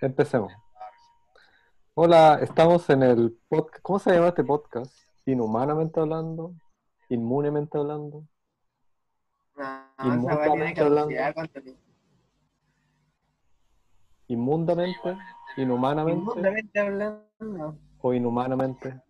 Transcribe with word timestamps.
Empecemos. 0.00 0.52
Hola, 1.94 2.38
estamos 2.42 2.88
en 2.90 3.02
el 3.02 3.38
podcast. 3.48 3.82
¿Cómo 3.82 3.98
se 3.98 4.12
llama 4.12 4.28
este 4.28 4.44
podcast? 4.44 4.92
Inhumanamente 5.24 5.98
hablando, 5.98 6.54
inmunemente 7.08 7.78
hablando, 7.78 8.24
No, 9.56 9.64
Inmundamente 10.04 10.32
esa 10.32 10.36
weá 10.36 10.52
tiene 10.52 10.74
caducidad, 10.74 11.34
¿cuánto 11.34 11.62
tiempo? 11.62 11.80
inmundamente, 14.28 15.16
inhumanamente 15.56 16.20
Inmundamente 16.20 16.80
hablando. 16.80 17.78
o 18.00 18.12
inhumanamente. 18.12 19.00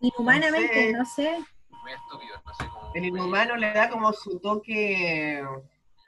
Inhumanamente, 0.00 0.92
no 0.94 1.04
sé. 1.04 1.38
no. 1.38 2.92
El 2.94 3.04
inhumano 3.06 3.56
le 3.56 3.72
da 3.72 3.88
como 3.88 4.12
su 4.12 4.38
toque 4.40 5.42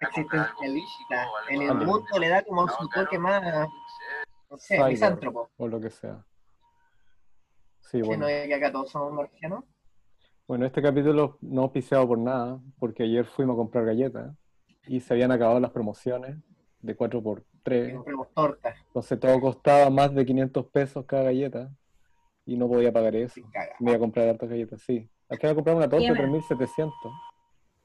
existencialista. 0.05 1.27
El 1.51 1.63
inmundo 1.63 2.19
le 2.19 2.29
da 2.29 2.43
como 2.43 2.67
su 2.69 2.89
toque 2.89 3.19
más, 3.19 3.43
no 4.51 4.57
sé, 4.59 4.83
misántropo. 4.85 5.51
o 5.57 5.69
lo 5.69 5.81
que 5.81 5.91
sea. 5.91 6.25
Sí, 7.81 7.99
Que 8.01 8.07
bueno. 8.07 8.23
no 8.25 8.29
es 8.29 8.47
que 8.49 8.55
acá 8.55 8.73
todos 8.73 8.91
somos 8.91 9.13
marcianos. 9.13 9.65
Bueno, 10.47 10.67
este 10.67 10.83
capítulo 10.83 11.39
no 11.41 11.63
auspiciado 11.63 12.07
por 12.07 12.19
nada, 12.19 12.61
porque 12.79 13.05
ayer 13.05 13.25
fuimos 13.25 13.55
a 13.55 13.57
comprar 13.59 13.85
galletas 13.87 14.35
y 14.87 15.01
se 15.01 15.15
habían 15.15 15.33
acabado 15.33 15.59
las 15.61 15.71
promociones 15.71 16.37
de 16.81 16.97
4x3. 16.97 17.43
Que 17.87 17.95
compremos 17.95 18.29
tortas. 18.35 18.77
Entonces 18.87 19.19
todo 19.21 19.41
costaba 19.41 19.89
más 19.91 20.15
de 20.15 20.25
500 20.27 20.67
pesos 20.67 21.05
cada 21.07 21.25
galleta 21.25 21.71
y 22.45 22.57
no 22.57 22.69
podía 22.69 22.93
pagar 22.93 23.17
eso. 23.17 23.41
Me 23.81 23.91
iba 23.93 23.97
a 23.97 24.01
comprar 24.01 24.29
hartas 24.29 24.49
galletas, 24.51 24.83
sí. 24.83 25.09
Acá 25.31 25.47
iba 25.47 25.53
a 25.53 25.55
comprar 25.55 25.77
una 25.77 25.89
torta 25.89 26.07
de 26.07 26.13
Qué 26.15 26.23
3.700. 26.25 26.93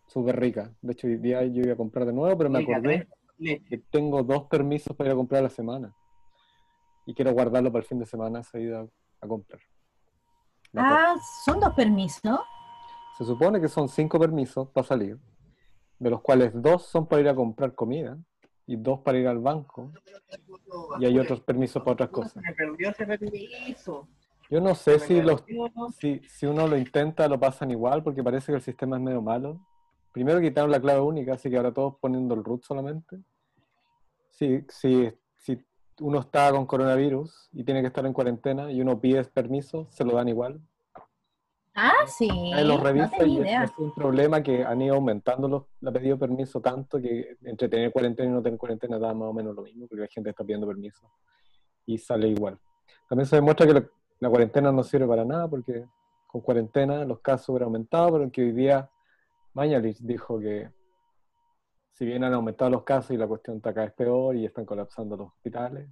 Súper 0.09 0.39
rica. 0.39 0.73
De 0.81 0.93
hecho, 0.93 1.05
hoy 1.05 1.17
día 1.17 1.45
yo 1.45 1.61
iba 1.61 1.73
a 1.73 1.77
comprar 1.77 2.03
de 2.07 2.13
nuevo, 2.13 2.35
pero 2.35 2.49
me 2.49 2.63
acordé 2.63 3.07
que 3.37 3.77
tengo 3.91 4.23
dos 4.23 4.45
permisos 4.45 4.95
para 4.95 5.09
ir 5.09 5.13
a 5.13 5.15
comprar 5.15 5.39
a 5.39 5.43
la 5.43 5.49
semana. 5.49 5.95
Y 7.05 7.13
quiero 7.13 7.31
guardarlo 7.31 7.71
para 7.71 7.83
el 7.83 7.87
fin 7.87 7.99
de 7.99 8.07
semana 8.07 8.41
ida 8.55 8.87
a 9.21 9.27
comprar. 9.27 9.61
Ah, 10.75 11.15
son 11.45 11.59
dos 11.59 11.73
permisos. 11.75 12.39
Se 13.19 13.23
supone 13.23 13.61
que 13.61 13.67
son 13.67 13.87
cinco 13.87 14.19
permisos 14.19 14.69
para 14.69 14.87
salir, 14.87 15.19
de 15.99 16.09
los 16.09 16.21
cuales 16.21 16.59
dos 16.59 16.87
son 16.87 17.05
para 17.05 17.21
ir 17.21 17.29
a 17.29 17.35
comprar 17.35 17.75
comida 17.75 18.17
y 18.65 18.77
dos 18.77 19.01
para 19.01 19.19
ir 19.19 19.27
al 19.27 19.37
banco. 19.37 19.91
Y 20.99 21.05
hay 21.05 21.19
otros 21.19 21.41
permisos 21.41 21.83
para 21.83 21.93
otras 21.93 22.09
cosas. 22.09 22.37
Me 22.43 22.53
perdió 22.53 22.89
ese 22.89 23.05
permiso. 23.05 24.07
Yo 24.49 24.59
no 24.59 24.73
sé 24.73 24.97
si, 24.97 25.21
los, 25.21 25.43
si, 25.99 26.19
si 26.27 26.47
uno 26.47 26.65
lo 26.67 26.75
intenta 26.75 27.27
lo 27.27 27.39
pasan 27.39 27.69
igual, 27.69 28.01
porque 28.01 28.23
parece 28.23 28.51
que 28.51 28.55
el 28.55 28.63
sistema 28.63 28.97
es 28.97 29.03
medio 29.03 29.21
malo. 29.21 29.59
Primero 30.11 30.41
quitaron 30.41 30.71
la 30.71 30.81
clave 30.81 31.01
única, 31.01 31.33
así 31.33 31.49
que 31.49 31.57
ahora 31.57 31.73
todos 31.73 31.95
poniendo 31.99 32.33
el 32.35 32.43
root 32.43 32.63
solamente. 32.63 33.21
Sí, 34.31 34.65
sí, 34.69 35.11
si 35.37 35.63
uno 35.99 36.19
está 36.19 36.51
con 36.51 36.65
coronavirus 36.65 37.49
y 37.53 37.63
tiene 37.63 37.81
que 37.81 37.87
estar 37.87 38.05
en 38.05 38.13
cuarentena 38.13 38.71
y 38.71 38.81
uno 38.81 38.99
pide 38.99 39.23
permiso, 39.25 39.87
se 39.91 40.03
lo 40.03 40.13
dan 40.13 40.29
igual. 40.29 40.61
Ah, 41.75 42.07
sí. 42.07 42.27
Nadie 42.27 42.65
los 42.65 42.77
no 42.77 42.83
revisa 42.83 43.09
tenía 43.17 43.27
y 43.27 43.35
es, 43.35 43.41
idea. 43.41 43.63
es 43.63 43.71
un 43.77 43.93
problema 43.93 44.41
que 44.41 44.65
han 44.65 44.81
ido 44.81 44.95
aumentando 44.95 45.47
los, 45.47 45.63
la 45.81 45.91
pedido 45.91 46.15
de 46.15 46.19
permiso 46.19 46.59
tanto 46.59 46.99
que 46.99 47.37
entre 47.43 47.69
tener 47.69 47.91
cuarentena 47.91 48.29
y 48.29 48.33
no 48.33 48.41
tener 48.41 48.59
cuarentena 48.59 48.99
da 48.99 49.13
más 49.13 49.29
o 49.29 49.33
menos 49.33 49.55
lo 49.55 49.61
mismo, 49.61 49.87
porque 49.87 50.01
la 50.01 50.07
gente 50.07 50.31
está 50.31 50.43
pidiendo 50.43 50.67
permiso 50.67 51.09
y 51.85 51.97
sale 51.97 52.27
igual. 52.27 52.57
También 53.07 53.27
se 53.27 53.35
demuestra 53.35 53.65
que 53.65 53.73
la, 53.73 53.85
la 54.19 54.29
cuarentena 54.29 54.71
no 54.71 54.83
sirve 54.83 55.07
para 55.07 55.23
nada, 55.23 55.47
porque 55.47 55.85
con 56.27 56.41
cuarentena 56.41 57.05
los 57.05 57.19
casos 57.19 57.49
hubieran 57.49 57.67
aumentado, 57.67 58.13
pero 58.13 58.31
que 58.31 58.41
hoy 58.41 58.51
día 58.51 58.89
Mañalich 59.53 59.99
dijo 59.99 60.39
que 60.39 60.71
si 61.93 62.05
bien 62.05 62.23
han 62.23 62.33
aumentado 62.33 62.71
los 62.71 62.83
casos 62.83 63.11
y 63.11 63.17
la 63.17 63.27
cuestión 63.27 63.57
está 63.57 63.73
cada 63.73 63.87
vez 63.87 63.95
peor 63.95 64.35
y 64.35 64.45
están 64.45 64.65
colapsando 64.65 65.17
los 65.17 65.27
hospitales, 65.29 65.89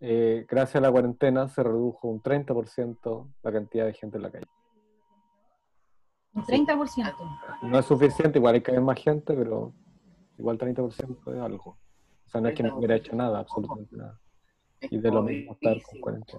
eh, 0.00 0.46
gracias 0.48 0.76
a 0.76 0.80
la 0.80 0.90
cuarentena 0.90 1.48
se 1.48 1.62
redujo 1.62 2.08
un 2.08 2.22
30% 2.22 3.34
la 3.42 3.52
cantidad 3.52 3.86
de 3.86 3.92
gente 3.92 4.16
en 4.16 4.22
la 4.22 4.30
calle. 4.30 4.46
Un 6.34 6.44
30%. 6.44 7.60
No 7.62 7.78
es 7.78 7.84
suficiente, 7.84 8.38
igual 8.38 8.54
hay 8.54 8.62
que 8.62 8.70
haber 8.70 8.82
más 8.82 8.98
gente, 8.98 9.34
pero 9.34 9.74
igual 10.38 10.58
30% 10.58 11.34
es 11.34 11.40
algo. 11.40 11.78
O 12.26 12.28
sea, 12.28 12.40
no 12.40 12.48
es 12.48 12.54
que 12.54 12.62
no 12.62 12.78
hubiera 12.78 12.96
hecho 12.96 13.14
nada, 13.14 13.40
absolutamente 13.40 13.94
nada. 13.94 14.18
Y 14.80 14.98
de 14.98 15.10
lo 15.10 15.22
mismo 15.22 15.52
estar 15.52 15.76
con 15.82 16.00
cuarentena. 16.00 16.38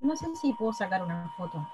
No 0.00 0.16
sé 0.16 0.26
si 0.36 0.52
puedo 0.54 0.72
sacar 0.72 1.02
una 1.02 1.32
foto. 1.36 1.66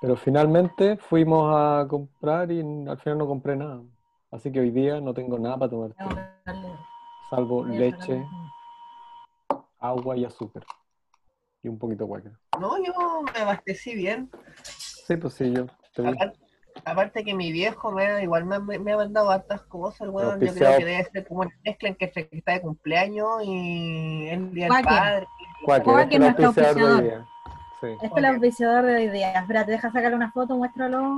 Pero 0.00 0.16
finalmente 0.16 0.96
fuimos 0.96 1.52
a 1.56 1.86
comprar 1.88 2.50
y 2.52 2.60
al 2.60 2.98
final 2.98 3.18
no 3.18 3.26
compré 3.26 3.56
nada. 3.56 3.82
Así 4.30 4.52
que 4.52 4.60
hoy 4.60 4.70
día 4.70 5.00
no 5.00 5.12
tengo 5.14 5.38
nada 5.38 5.56
para 5.56 5.70
tomar, 5.70 5.94
salvo 7.30 7.64
leche, 7.64 8.24
agua 9.80 10.16
y 10.16 10.24
azúcar. 10.24 10.64
Y 11.62 11.68
un 11.68 11.78
poquito 11.78 12.06
de. 12.06 12.30
No, 12.60 12.76
yo 12.84 12.92
me 13.34 13.40
abastecí 13.40 13.94
bien. 13.94 14.30
Sí, 14.62 15.16
pues 15.16 15.34
sí, 15.34 15.52
yo 15.52 15.66
te 15.94 16.02
vi. 16.02 16.08
Aparte, 16.08 16.38
aparte 16.84 17.24
que 17.24 17.34
mi 17.34 17.50
viejo 17.50 17.90
me 17.90 18.06
ha, 18.06 18.22
igual 18.22 18.44
me, 18.44 18.56
ha- 18.56 18.60
me 18.60 18.92
ha 18.92 18.96
mandado 18.96 19.30
hartas 19.30 19.62
cosas, 19.62 20.02
el 20.02 20.10
weón. 20.10 20.40
Yo 20.40 20.52
creo 20.54 20.78
que 20.78 20.84
debe 20.84 21.04
ser 21.10 21.26
como 21.26 21.40
una 21.40 21.50
mezcla 21.64 21.88
entre 21.88 22.28
que 22.28 22.36
está 22.36 22.52
de 22.52 22.60
cumpleaños 22.60 23.42
y 23.44 24.28
el 24.28 24.52
día 24.54 24.66
del 24.66 24.84
padre. 24.84 25.26
Cuáquer, 25.64 25.84
Cuáquer, 25.84 26.12
es 26.12 26.20
nuestro 26.20 26.46
auspiciador 26.46 27.04
Sí. 27.80 27.86
Este 27.86 28.06
es 28.06 28.12
el 28.16 28.24
auspiciador 28.24 28.84
de 28.86 29.04
ideas. 29.04 29.40
Espérate, 29.42 29.70
deja 29.72 29.90
sacarle 29.92 30.16
una 30.16 30.32
foto, 30.32 30.56
muéstralo. 30.56 31.16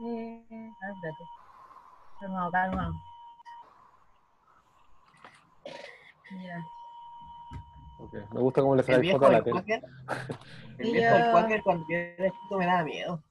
Eh, 0.00 0.44
a 0.50 0.86
ver, 0.86 0.94
espérate. 0.94 1.24
Calma, 2.20 2.50
calma. 2.50 2.92
Ya. 6.44 6.64
Ok, 8.00 8.12
Me 8.32 8.40
gusta 8.40 8.60
cómo 8.60 8.74
le 8.76 8.80
El 8.82 8.86
sale 8.86 8.98
viejo 9.00 9.18
foto 9.18 9.28
a 9.28 9.32
la 9.32 9.42
tele. 9.42 9.64
El 10.78 10.92
viejo 10.92 11.14
del. 11.16 11.30
Quaker 11.32 11.62
cuando 11.62 11.84
era 11.88 12.30
chico 12.30 12.56
me 12.58 12.66
daba 12.66 12.82
miedo. 12.84 13.22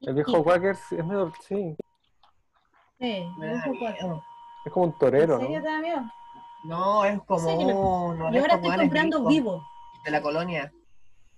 El 0.00 0.14
viejo 0.14 0.42
Quaker 0.44 0.76
sí, 0.76 0.96
es 0.96 1.04
medio, 1.04 1.32
sí, 1.40 1.76
Sí, 2.98 3.28
Me 3.38 3.52
un 3.52 3.58
da 3.58 3.64
poco. 3.64 3.78
miedo. 3.78 4.24
es 4.64 4.72
como 4.72 4.86
un 4.86 4.98
torero, 4.98 5.34
¿En 5.34 5.40
serio 5.40 5.58
¿no? 5.58 5.64
te 5.64 5.70
da 5.70 5.78
miedo? 5.80 6.02
No, 6.64 7.04
es 7.04 7.20
como 7.24 7.40
Sí, 7.40 7.54
uno 7.58 8.30
de 8.30 8.32
Yo 8.36 8.40
ahora 8.40 8.54
estoy 8.54 8.76
comprando 8.76 9.26
vivo. 9.26 9.62
de 10.04 10.10
la 10.10 10.22
colonia. 10.22 10.72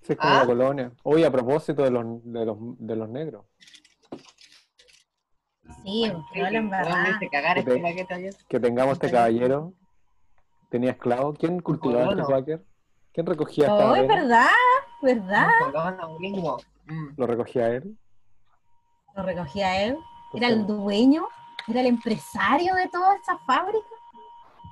Sí, 0.06 0.12
es 0.12 0.18
como 0.18 0.32
Ah. 0.32 0.38
la 0.40 0.46
colonia. 0.46 0.92
Oye, 1.02 1.26
a 1.26 1.30
propósito 1.32 1.82
de 1.82 1.90
los, 1.90 2.04
de 2.22 2.46
los, 2.46 2.56
de 2.60 2.96
los 2.96 3.08
negros. 3.08 3.44
Sí, 5.82 6.12
que 6.32 6.60
no 6.60 6.70
cagar 6.70 7.54
Que 7.64 7.74
este 7.74 8.04
te-. 8.04 8.30
Que 8.48 8.60
tengamos 8.60 8.92
este 8.94 9.10
caballero. 9.10 9.72
Tenía 10.68 10.90
esclavo. 10.92 11.34
¿Quién 11.34 11.60
cultivaba 11.60 12.10
este. 12.10 12.22
Quaker? 12.22 12.64
¿Quién 13.12 13.26
recogía 13.26 13.64
esta 13.64 13.90
Oh, 13.90 13.96
es 13.96 14.06
verdad, 14.06 14.46
¿verdad? 15.02 15.48
Un 15.66 15.72
colono 15.72 16.18
gringo. 16.18 16.56
Mm. 16.86 17.08
¿Lo 17.16 17.26
recogía 17.26 17.68
él? 17.68 17.98
Lo 19.16 19.22
recogía 19.22 19.82
él. 19.82 19.98
Era 20.34 20.48
el 20.48 20.66
dueño, 20.66 21.26
era 21.66 21.80
el 21.80 21.86
empresario 21.86 22.74
de 22.74 22.88
toda 22.88 23.16
esa 23.16 23.38
fábrica. 23.38 23.86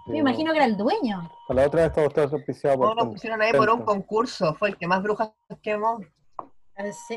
Me 0.06 0.19
imagino 0.19 0.53
que 0.53 0.59
era 0.59 0.66
el 0.66 0.76
dueño. 0.76 1.31
La 1.48 1.66
otra 1.66 1.82
vez 1.84 1.92
todo 1.92 2.06
está 2.06 2.22
auspiciado 2.25 2.76
No, 2.76 2.94
por... 2.94 2.97
lo 2.97 3.10
pusieron 3.12 3.41
ahí 3.41 3.53
por 3.53 3.70
un 3.70 3.82
concurso. 3.84 4.54
Fue 4.54 4.69
el 4.70 4.76
que 4.76 4.87
más 4.87 5.03
brujas 5.03 5.31
quemó. 5.62 5.98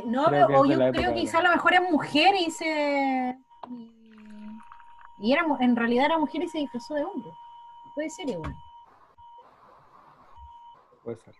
No, 0.05 0.25
Creo 0.25 0.47
o 0.47 0.63
de 0.63 0.69
yo 0.69 0.75
la 0.77 0.91
creo 0.91 1.09
que 1.09 1.15
de- 1.15 1.21
quizá 1.21 1.39
a 1.39 1.43
lo 1.43 1.49
mejor 1.49 1.73
es 1.73 1.81
mujer 1.91 2.35
y 2.35 2.51
se. 2.51 3.37
Y 5.19 5.33
era, 5.33 5.45
en 5.59 5.75
realidad 5.75 6.05
era 6.05 6.17
mujer 6.19 6.43
y 6.43 6.47
se 6.47 6.59
disfrazó 6.59 6.93
de 6.93 7.03
hombre. 7.03 7.29
Puede 7.95 8.09
ser 8.11 8.29
igual. 8.29 8.53
Puede 11.03 11.17
ser. 11.17 11.35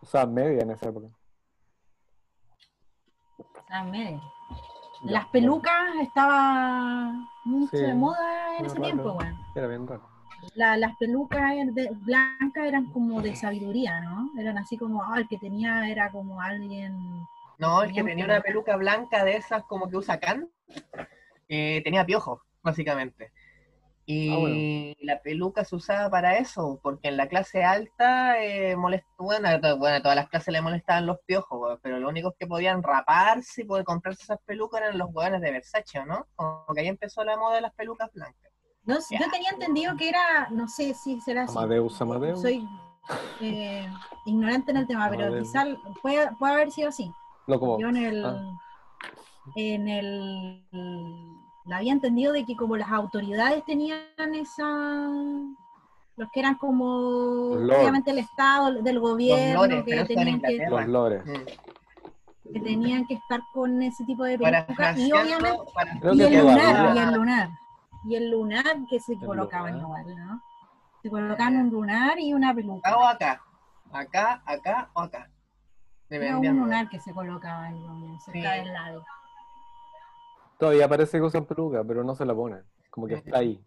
O 0.00 0.06
sea, 0.06 0.26
media 0.26 0.62
en 0.62 0.70
esa 0.70 0.88
época. 0.88 1.08
Ah, 3.68 3.82
medio. 3.82 4.20
Ya, 5.04 5.10
Las 5.12 5.26
pelucas 5.28 5.94
estaban 6.00 7.26
mucho 7.44 7.76
Sí, 7.76 7.82
de 7.82 7.94
moda 7.94 8.58
en 8.58 8.66
ese 8.66 8.74
raro. 8.76 8.84
tiempo, 8.84 9.02
weón. 9.04 9.16
bueno, 9.16 9.38
Era 9.56 9.66
bien 9.66 9.86
raro. 9.88 10.13
La- 10.54 10.76
las 10.76 10.96
pelucas 10.96 11.52
de- 11.74 11.90
blancas 11.92 12.66
eran 12.66 12.86
como 12.92 13.20
de 13.22 13.34
sabiduría, 13.34 14.00
¿no? 14.00 14.30
Eran 14.38 14.58
así 14.58 14.76
como, 14.76 15.02
ah, 15.02 15.18
el 15.18 15.28
que 15.28 15.38
tenía 15.38 15.88
era 15.88 16.10
como 16.10 16.40
alguien. 16.40 16.96
No, 17.58 17.82
el 17.82 17.92
que 17.92 18.02
tenía 18.02 18.24
una 18.24 18.40
peluca 18.40 18.76
blanca 18.76 19.24
de 19.24 19.36
esas 19.36 19.62
como 19.64 19.88
que 19.88 19.96
usa 19.96 20.18
Can, 20.18 20.48
eh, 21.48 21.80
tenía 21.84 22.04
piojos, 22.04 22.40
básicamente. 22.62 23.32
Y 24.06 24.30
Ah, 24.30 24.36
bueno. 24.36 24.94
la 25.00 25.22
peluca 25.22 25.64
se 25.64 25.76
usaba 25.76 26.10
para 26.10 26.36
eso, 26.36 26.78
porque 26.82 27.08
en 27.08 27.16
la 27.16 27.26
clase 27.26 27.64
alta 27.64 28.42
eh, 28.44 28.76
molest- 28.76 29.06
bueno, 29.18 29.48
bueno, 29.78 30.02
todas 30.02 30.16
las 30.16 30.28
clases 30.28 30.52
le 30.52 30.60
molestaban 30.60 31.06
los 31.06 31.18
piojos, 31.26 31.78
pero 31.82 31.98
los 31.98 32.10
únicos 32.10 32.34
que 32.38 32.46
podían 32.46 32.82
raparse 32.82 33.62
y 33.62 33.64
poder 33.64 33.84
comprarse 33.84 34.24
esas 34.24 34.38
pelucas 34.44 34.82
eran 34.82 34.98
los 34.98 35.08
hueones 35.10 35.40
de 35.40 35.50
Versace, 35.52 36.04
¿no? 36.04 36.26
Como 36.36 36.66
que 36.74 36.82
ahí 36.82 36.88
empezó 36.88 37.24
la 37.24 37.36
moda 37.38 37.54
de 37.56 37.62
las 37.62 37.72
pelucas 37.74 38.12
blancas. 38.12 38.52
No, 38.86 38.96
yo 38.96 39.30
tenía 39.32 39.50
entendido 39.50 39.96
que 39.96 40.08
era, 40.10 40.48
no 40.50 40.68
sé 40.68 40.94
si 40.94 41.20
será 41.20 41.44
así. 41.44 41.56
Amadeus, 41.56 42.00
Amadeus. 42.00 42.40
Soy 42.42 42.68
eh, 43.40 43.88
ignorante 44.26 44.70
en 44.72 44.76
el 44.78 44.86
tema, 44.86 45.08
pero 45.10 45.38
quizás 45.38 45.66
puede, 46.02 46.30
puede 46.38 46.52
haber 46.52 46.70
sido 46.70 46.88
así. 46.90 47.10
Loco. 47.46 47.78
Yo 47.78 47.88
en 47.88 47.96
el, 47.96 48.24
Ah. 48.24 48.58
en 49.56 49.88
el, 49.88 50.62
la 51.66 51.76
había 51.78 51.92
entendido 51.92 52.32
de 52.32 52.44
que 52.44 52.56
como 52.56 52.76
las 52.76 52.90
autoridades 52.90 53.64
tenían 53.64 54.00
esa 54.34 54.64
los 56.16 56.30
que 56.32 56.40
eran 56.40 56.54
como, 56.54 57.56
Los 57.56 57.76
obviamente, 57.76 58.12
el 58.12 58.18
Estado, 58.18 58.72
del 58.82 59.00
gobierno, 59.00 59.66
lores, 59.66 59.84
que, 59.84 60.04
tenían 60.04 60.40
que. 60.40 60.64
Los 60.70 60.86
lores. 60.86 61.24
Mm. 61.26 62.52
que 62.52 62.60
tenían 62.60 63.04
que 63.06 63.14
estar 63.14 63.40
con 63.52 63.82
ese 63.82 64.04
tipo 64.04 64.22
de 64.24 64.38
peluca. 64.38 64.94
Y 64.96 65.10
obviamente, 65.10 65.58
para- 65.74 66.14
y 66.14 66.22
el 66.22 66.38
lunar, 66.38 66.94
y 66.94 66.98
el 67.00 67.14
lunar. 67.14 67.48
Y 68.06 68.16
el 68.16 68.30
lunar 68.30 68.76
que 68.88 69.00
se 69.00 69.14
El 69.14 69.20
colocaban 69.20 69.80
lunar. 69.80 70.02
igual, 70.06 70.26
¿no? 70.26 70.42
Se 71.02 71.10
colocaban 71.10 71.56
un 71.56 71.70
lunar 71.70 72.18
y 72.18 72.32
una 72.34 72.54
peluca. 72.54 72.88
acá 72.88 72.98
o 72.98 73.06
acá. 73.06 73.42
Acá, 73.92 74.42
acá 74.46 74.90
o 74.94 75.00
acá. 75.00 75.30
Era 76.10 76.38
un 76.38 76.46
lunar 76.46 76.88
que 76.88 77.00
se 77.00 77.12
colocaba 77.12 77.68
en 77.68 77.76
el- 77.76 78.20
cerca 78.20 78.52
Sí. 78.54 78.60
del 78.60 78.72
labio. 78.72 79.04
Todavía 80.58 80.88
parece 80.88 81.18
que 81.18 81.22
usan 81.24 81.44
peluca, 81.46 81.82
pero 81.84 82.04
no 82.04 82.14
se 82.14 82.24
la 82.24 82.34
ponen. 82.34 82.64
Como 82.90 83.06
que 83.06 83.14
está 83.14 83.38
ahí. 83.38 83.62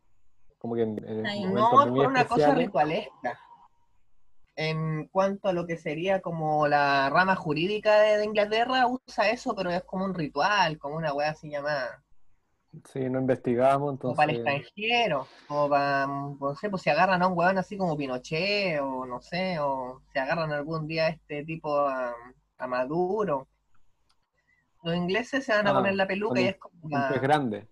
Como 0.58 0.76
que 0.76 0.84
en, 0.84 0.98
en 1.06 1.18
Está 1.18 1.30
ahí. 1.32 1.42
momentos 1.46 1.72
No, 1.86 1.94
por 1.96 2.08
una 2.08 2.26
cosa 2.26 2.54
ritualesca. 2.56 3.40
En 4.56 5.08
cuanto 5.10 5.50
a 5.50 5.54
lo 5.54 5.68
que 5.68 5.78
sería 5.78 6.22
como 6.22 6.68
la 6.68 7.10
rama 7.12 7.36
jurídica 7.36 8.00
de, 8.00 8.18
de 8.18 8.26
Inglaterra, 8.26 8.88
usa 8.88 9.30
eso, 9.30 9.54
pero 9.56 9.70
es 9.70 9.84
como 9.84 10.06
un 10.06 10.16
ritual, 10.16 10.80
como 10.80 10.96
una 10.96 11.14
weá 11.14 11.32
así 11.32 11.50
llamada. 11.50 12.02
Sí, 12.86 13.00
no 13.10 13.20
investigamos, 13.22 14.00
Como 14.00 14.14
para 14.16 14.32
el 14.32 14.40
entonces. 14.40 14.62
extranjero, 14.68 15.28
como 15.48 15.70
para, 15.70 16.06
no 16.06 16.56
sé, 16.60 16.70
pues 16.70 16.82
si 16.84 16.90
agarran 16.90 17.24
a 17.24 17.28
un 17.28 17.38
weón 17.38 17.58
así 17.58 17.78
como 17.78 17.98
Pinochet, 17.98 18.80
o 18.82 19.06
no 19.06 19.20
sé, 19.22 19.58
o 19.60 20.02
si 20.14 20.20
agarran 20.20 20.52
algún 20.52 20.86
día 20.86 21.06
a 21.06 21.10
este 21.10 21.44
tipo 21.46 21.76
a, 21.80 22.14
a 22.58 22.68
Maduro. 22.68 23.48
Los 24.84 24.96
ingleses 24.96 25.44
se 25.46 25.54
van 25.54 25.66
a 25.68 25.72
Ah, 25.72 25.74
poner 25.74 25.96
la 25.96 26.06
peluca 26.08 26.40
y 26.40 26.48
es 26.50 26.58
como 26.58 26.74
pez 27.10 27.22
grande. 27.22 27.68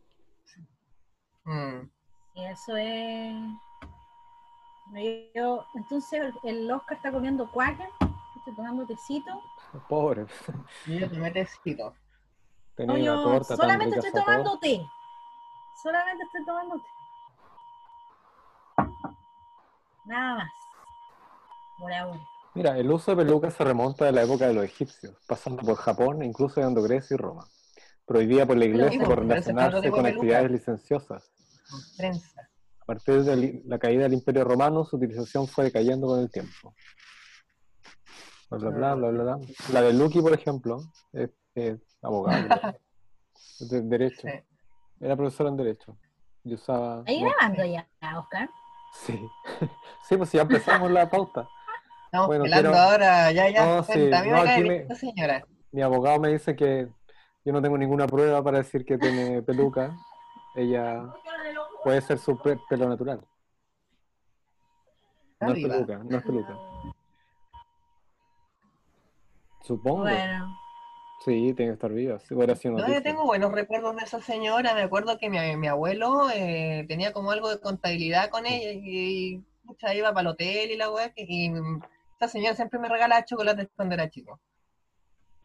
Mm. 1.44 1.82
Y 2.36 2.46
eso 2.46 2.76
es. 2.78 3.36
Yo- 5.36 5.66
entonces 5.76 6.34
el 6.44 6.70
Oscar 6.72 6.98
está 6.98 7.12
comiendo 7.12 7.50
cuaca, 7.52 7.88
estoy 8.38 8.56
tomando 8.56 8.86
tecito. 8.86 9.42
Pobre. 9.90 10.26
Y 10.88 11.00
yo 11.00 11.10
tomé 11.10 11.32
tecito. 11.32 11.94
Tenía 12.76 13.14
una 13.14 13.24
torta 13.24 13.48
tan 13.48 13.58
solamente 13.58 13.96
estoy 14.00 14.12
tomando 14.12 14.60
té. 14.60 14.86
Solamente 15.82 16.24
estoy 16.24 16.46
tomando 16.46 16.76
té. 16.76 16.90
Nada 20.06 20.36
más. 20.36 20.52
Por 21.80 21.94
ahora. 21.94 22.20
Mira, 22.54 22.78
el 22.78 22.90
uso 22.90 23.12
de 23.12 23.24
pelucas 23.24 23.54
se 23.54 23.64
remonta 23.64 24.08
a 24.08 24.12
la 24.12 24.24
época 24.24 24.48
de 24.48 24.54
los 24.54 24.64
egipcios, 24.64 25.18
pasando 25.28 25.62
por 25.62 25.76
Japón 25.76 26.22
e 26.22 26.26
incluso 26.26 26.56
llegando 26.56 26.82
a 26.82 26.84
Grecia 26.84 27.16
y 27.16 27.18
Roma. 27.18 27.46
Prohibida 28.06 28.46
por 28.46 28.56
la 28.56 28.66
iglesia 28.66 29.04
por 29.04 29.20
relacionarse 29.20 29.90
con 29.90 30.04
de 30.04 30.10
actividades 30.10 30.52
licenciosas. 30.52 31.32
A 32.80 32.86
partir 32.86 33.24
de 33.24 33.62
la 33.66 33.80
caída 33.80 34.04
del 34.04 34.14
Imperio 34.14 34.44
Romano, 34.44 34.86
su 34.86 34.96
utilización 34.96 35.48
fue 35.48 35.66
decayendo 35.66 36.08
con 36.08 36.20
el 36.20 36.32
tiempo. 36.32 36.76
Bla, 38.50 38.58
bla, 38.58 38.70
bla, 38.70 38.96
bla, 38.96 39.10
bla, 39.10 39.24
bla. 39.36 39.48
La 39.74 39.82
de 39.82 39.94
Lucky, 39.94 40.22
por 40.22 40.34
ejemplo, 40.34 40.80
es, 41.14 41.30
es 41.56 41.80
abogado, 42.02 42.48
de 43.60 43.82
Derecho. 43.82 44.22
Sí. 44.28 44.34
Era 45.02 45.16
profesor 45.16 45.48
en 45.48 45.58
Derecho. 45.58 45.98
Y 46.44 46.54
usaba... 46.54 47.04
¿Ahí 47.08 47.22
no, 47.22 47.30
grabando 47.32 47.66
ya, 47.66 47.88
Oscar? 48.18 48.50
sí. 49.06 49.20
sí, 50.08 50.16
pues 50.18 50.32
ya 50.32 50.44
empezamos 50.44 50.92
la 50.92 51.10
pauta. 51.10 51.48
Estamos 52.06 52.28
Bueno, 52.28 52.46
quiero- 52.46 52.74
ahora, 52.76 53.32
ya, 53.32 53.50
ya. 53.50 53.66
No, 53.66 53.84
sí, 53.84 54.10
no, 54.10 54.38
aquí 54.38 54.64
me- 54.64 54.96
señora. 54.96 55.46
Mi 55.72 55.82
abogado 55.82 56.20
me 56.20 56.30
dice 56.30 56.56
que 56.56 56.88
yo 57.44 57.52
no 57.52 57.62
tengo 57.62 57.78
ninguna 57.78 58.08
prueba 58.08 58.42
para 58.44 58.60
decir 58.60 58.86
que 58.86 58.98
tiene 58.98 59.42
peluca. 59.42 59.94
Ella 60.56 61.04
puede 61.84 62.00
ser 62.02 62.18
su 62.20 62.38
pe- 62.42 62.60
pelo 62.70 62.88
natural. 62.88 63.20
No 65.42 65.52
es 65.52 65.62
peluca, 65.62 65.98
no 65.98 66.18
es 66.18 66.24
peluca. 66.24 66.58
Supongo. 69.66 70.02
Bueno, 70.02 70.56
Sí, 71.24 71.54
tiene 71.56 71.72
que 71.72 71.74
estar 71.74 71.92
viva. 71.92 72.20
Sido 72.20 72.46
No, 72.78 72.88
yo 72.88 73.02
tengo 73.02 73.26
buenos 73.26 73.52
recuerdos 73.52 73.96
de 73.96 74.04
esa 74.04 74.22
señora. 74.22 74.76
Me 74.76 74.82
acuerdo 74.84 75.18
que 75.18 75.30
mi, 75.30 75.40
mi 75.58 75.68
abuelo 75.68 76.30
eh, 76.32 76.86
tenía 76.88 77.14
como 77.14 77.32
algo 77.32 77.50
de 77.50 77.60
contabilidad 77.60 78.30
con 78.30 78.46
ella 78.46 78.72
y, 78.74 79.44
pucha, 79.66 79.96
iba 79.96 80.10
para 80.10 80.22
el 80.22 80.28
hotel 80.28 80.72
y 80.72 80.78
la 80.78 80.92
weá. 80.92 81.12
Y 81.16 81.50
mm, 81.50 81.82
esa 82.20 82.28
señora 82.28 82.56
siempre 82.56 82.80
me 82.80 82.90
regalaba 82.90 83.26
chocolates 83.26 83.70
cuando 83.76 83.96
era 83.96 84.10
chico. 84.10 84.40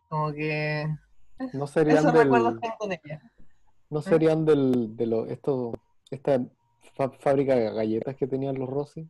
Como 0.08 0.32
que 0.32 0.86
No 1.54 1.66
serían 1.66 1.98
esos 1.98 2.12
del, 2.12 2.24
recuerdos 2.24 2.60
tengo 2.60 2.86
de 2.88 3.00
ella. 3.02 3.22
no 3.88 4.02
serían 4.02 4.44
del, 4.44 4.96
de 4.96 5.06
lo, 5.06 5.26
esto, 5.26 5.72
esta 6.10 6.40
fábrica 7.20 7.54
de 7.54 7.72
galletas 7.72 8.16
que 8.16 8.26
tenían 8.26 8.58
los 8.58 8.68
Rossi. 8.68 9.08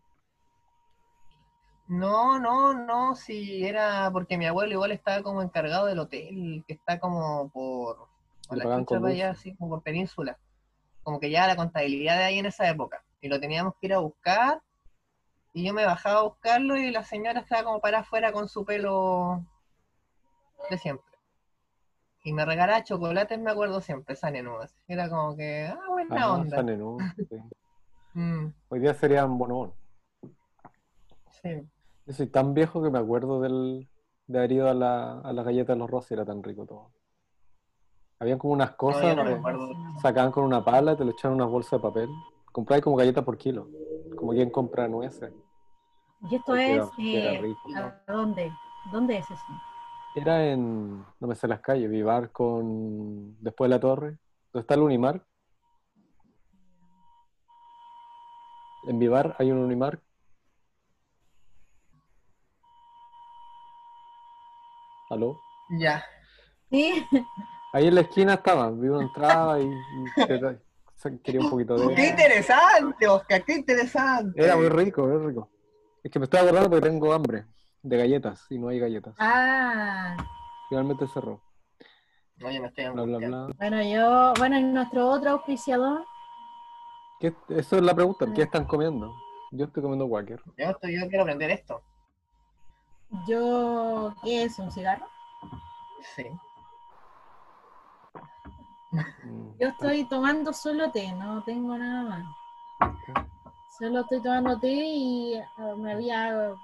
No, 1.91 2.39
no, 2.39 2.73
no, 2.73 3.17
si 3.17 3.67
era 3.67 4.09
porque 4.13 4.39
mi 4.39 4.47
abuelo 4.47 4.73
igual 4.75 4.93
estaba 4.93 5.25
como 5.25 5.43
encargado 5.43 5.87
del 5.87 5.99
hotel, 5.99 6.63
que 6.65 6.75
está 6.75 7.01
como 7.01 7.49
por, 7.51 8.07
por 8.47 8.59
la 8.59 8.79
chucha 8.79 9.01
para 9.01 9.13
allá, 9.13 9.31
así 9.31 9.57
como 9.57 9.71
por 9.71 9.83
península. 9.83 10.39
Como 11.03 11.19
que 11.19 11.31
ya 11.31 11.49
la 11.49 11.57
contabilidad 11.57 12.17
de 12.17 12.23
ahí 12.23 12.39
en 12.39 12.47
esa 12.47 12.69
época. 12.69 13.03
Y 13.21 13.27
lo 13.29 13.41
teníamos 13.41 13.75
que 13.81 13.89
ir 13.89 13.95
a 13.95 13.99
buscar. 13.99 14.63
Y 15.53 15.65
yo 15.65 15.75
me 15.75 15.85
bajaba 15.85 16.21
a 16.21 16.23
buscarlo 16.23 16.77
y 16.77 16.93
la 16.93 17.03
señora 17.03 17.41
estaba 17.41 17.65
como 17.65 17.81
para 17.81 17.99
afuera 18.01 18.31
con 18.33 18.49
su 18.49 18.65
pelo 18.65 19.45
de 20.71 20.79
siempre. 20.79 21.05
Y 22.23 22.33
me 22.33 22.45
regalaba 22.45 22.85
chocolates, 22.85 23.37
me 23.41 23.51
acuerdo 23.51 23.81
siempre, 23.81 24.15
esa 24.15 24.31
nenuda. 24.31 24.69
Era 24.87 25.09
como 25.09 25.35
que, 25.37 25.67
ah, 25.67 25.89
buena 25.89 26.17
Ah, 26.25 26.33
onda. 26.35 26.57
San 26.57 26.69
Enú, 26.69 26.99
sí. 27.29 27.37
Mm, 28.15 28.53
Hoy 28.69 28.81
día 28.81 28.95
serían 28.95 29.37
bonobón. 29.39 29.73
sí. 31.43 31.67
Yo 32.11 32.17
soy 32.17 32.27
tan 32.27 32.55
viejo 32.55 32.83
que 32.83 32.91
me 32.91 32.99
acuerdo 32.99 33.41
del, 33.41 33.89
de 34.27 34.39
haber 34.39 34.51
ido 34.51 34.69
a 34.69 34.75
la, 34.75 35.21
a 35.21 35.33
las 35.33 35.45
galletas 35.45 35.77
de 35.77 35.79
los 35.79 35.89
Rossi, 35.89 36.13
era 36.13 36.25
tan 36.25 36.43
rico 36.43 36.67
todo. 36.67 36.91
Habían 38.19 38.37
como 38.37 38.53
unas 38.53 38.73
cosas 38.73 39.15
no 39.15 40.01
sacaban 40.03 40.33
con 40.33 40.43
una 40.43 40.65
pala, 40.65 40.97
te 40.97 41.05
lo 41.05 41.13
echaban 41.13 41.37
en 41.37 41.43
unas 41.43 41.53
bolsas 41.53 41.79
de 41.79 41.79
papel. 41.79 42.11
Comprabas 42.51 42.83
como 42.83 42.97
galletas 42.97 43.23
por 43.23 43.39
kilo, 43.39 43.69
como 44.17 44.33
quien 44.33 44.51
compra 44.51 44.89
nueces. 44.89 45.33
y 46.29 46.35
esto 46.35 46.47
Porque 46.51 46.79
es. 46.79 46.83
era- 46.83 46.91
que 46.97 47.17
era 47.17 47.33
eh, 47.35 47.41
rico, 47.43 47.61
¿no? 47.69 47.79
¿A 48.09 48.13
dónde? 48.13 48.53
¿Dónde 48.91 49.19
es 49.19 49.31
eso? 49.31 49.45
Era 50.17 50.49
en, 50.49 51.05
no 51.21 51.29
me 51.29 51.37
sé 51.37 51.47
las 51.47 51.61
calles, 51.61 51.89
Vivar 51.89 52.33
con, 52.33 53.37
después 53.41 53.71
de 53.71 53.77
la 53.77 53.81
torre, 53.81 54.19
donde 54.53 54.63
está 54.63 54.75
el 54.75 54.81
Unimar. 54.81 55.25
En 58.89 58.99
Vivar 58.99 59.37
hay 59.39 59.53
un 59.53 59.59
Unimar. 59.59 60.01
¿Aló? 65.11 65.41
Ya. 65.71 66.05
Sí, 66.71 67.05
Ahí 67.73 67.89
en 67.89 67.95
la 67.97 68.01
esquina 68.03 68.35
estaba, 68.35 68.71
vi 68.71 68.89
una 68.89 69.03
entrada 69.03 69.61
y, 69.61 69.69
quería 71.23 71.41
un 71.41 71.51
poquito 71.51 71.77
de... 71.77 71.95
¡Qué 71.95 72.09
interesante, 72.09 73.07
Oscar! 73.09 73.45
¡Qué 73.45 73.55
interesante! 73.55 74.43
Era 74.43 74.57
muy 74.57 74.69
rico, 74.69 75.03
muy 75.07 75.27
rico. 75.27 75.51
Es 76.03 76.11
que 76.11 76.19
me 76.19 76.25
estoy 76.25 76.41
acordando 76.41 76.71
porque 76.71 76.89
tengo 76.89 77.13
hambre 77.13 77.45
de 77.83 77.97
galletas 77.97 78.47
y 78.51 78.59
no 78.59 78.69
hay 78.69 78.79
galletas. 78.79 79.15
ah, 79.19 80.17
Finalmente 80.69 81.07
cerró. 81.09 81.41
No, 82.37 82.51
yo 82.51 82.63
me 82.63 82.69
estoy 82.69 82.89
Bla, 82.89 83.03
bla, 83.03 83.19
bla. 83.19 83.49
bueno, 83.59 83.83
yo, 83.83 84.33
bueno, 84.39 84.59
y 84.59 84.63
nuestro 84.63 85.09
otro 85.11 85.31
auspiciador, 85.31 86.05
¿Qué- 87.19 87.35
Eso 87.51 87.77
es 87.77 87.83
la 87.83 87.95
pregunta, 87.95 88.27
¿qué 88.35 88.43
están 88.43 88.65
comiendo? 88.65 89.13
Yo 89.53 89.67
estoy 89.67 89.83
comiendo 89.83 90.09
Quaker. 90.09 90.41
Yo, 90.57 90.71
estoy- 90.71 90.99
yo 90.99 91.07
quiero 91.09 91.23
aprender 91.25 91.51
esto. 91.51 91.83
Yo, 93.27 94.15
¿qué 94.23 94.45
es? 94.45 94.59
¿Un 94.59 94.71
cigarro? 94.71 95.07
Sí. 96.15 96.27
Yo 99.61 99.69
estoy 99.69 100.05
tomando 100.09 100.53
solo 100.53 100.91
té, 100.91 101.13
no 101.13 101.43
tengo 101.45 101.77
nada 101.77 102.03
más. 102.03 102.25
Solo 103.79 104.01
estoy 104.01 104.21
tomando 104.23 104.59
té 104.59 104.69
y 104.69 105.35
eh, 105.35 105.45
me 105.77 105.93
había... 105.93 106.55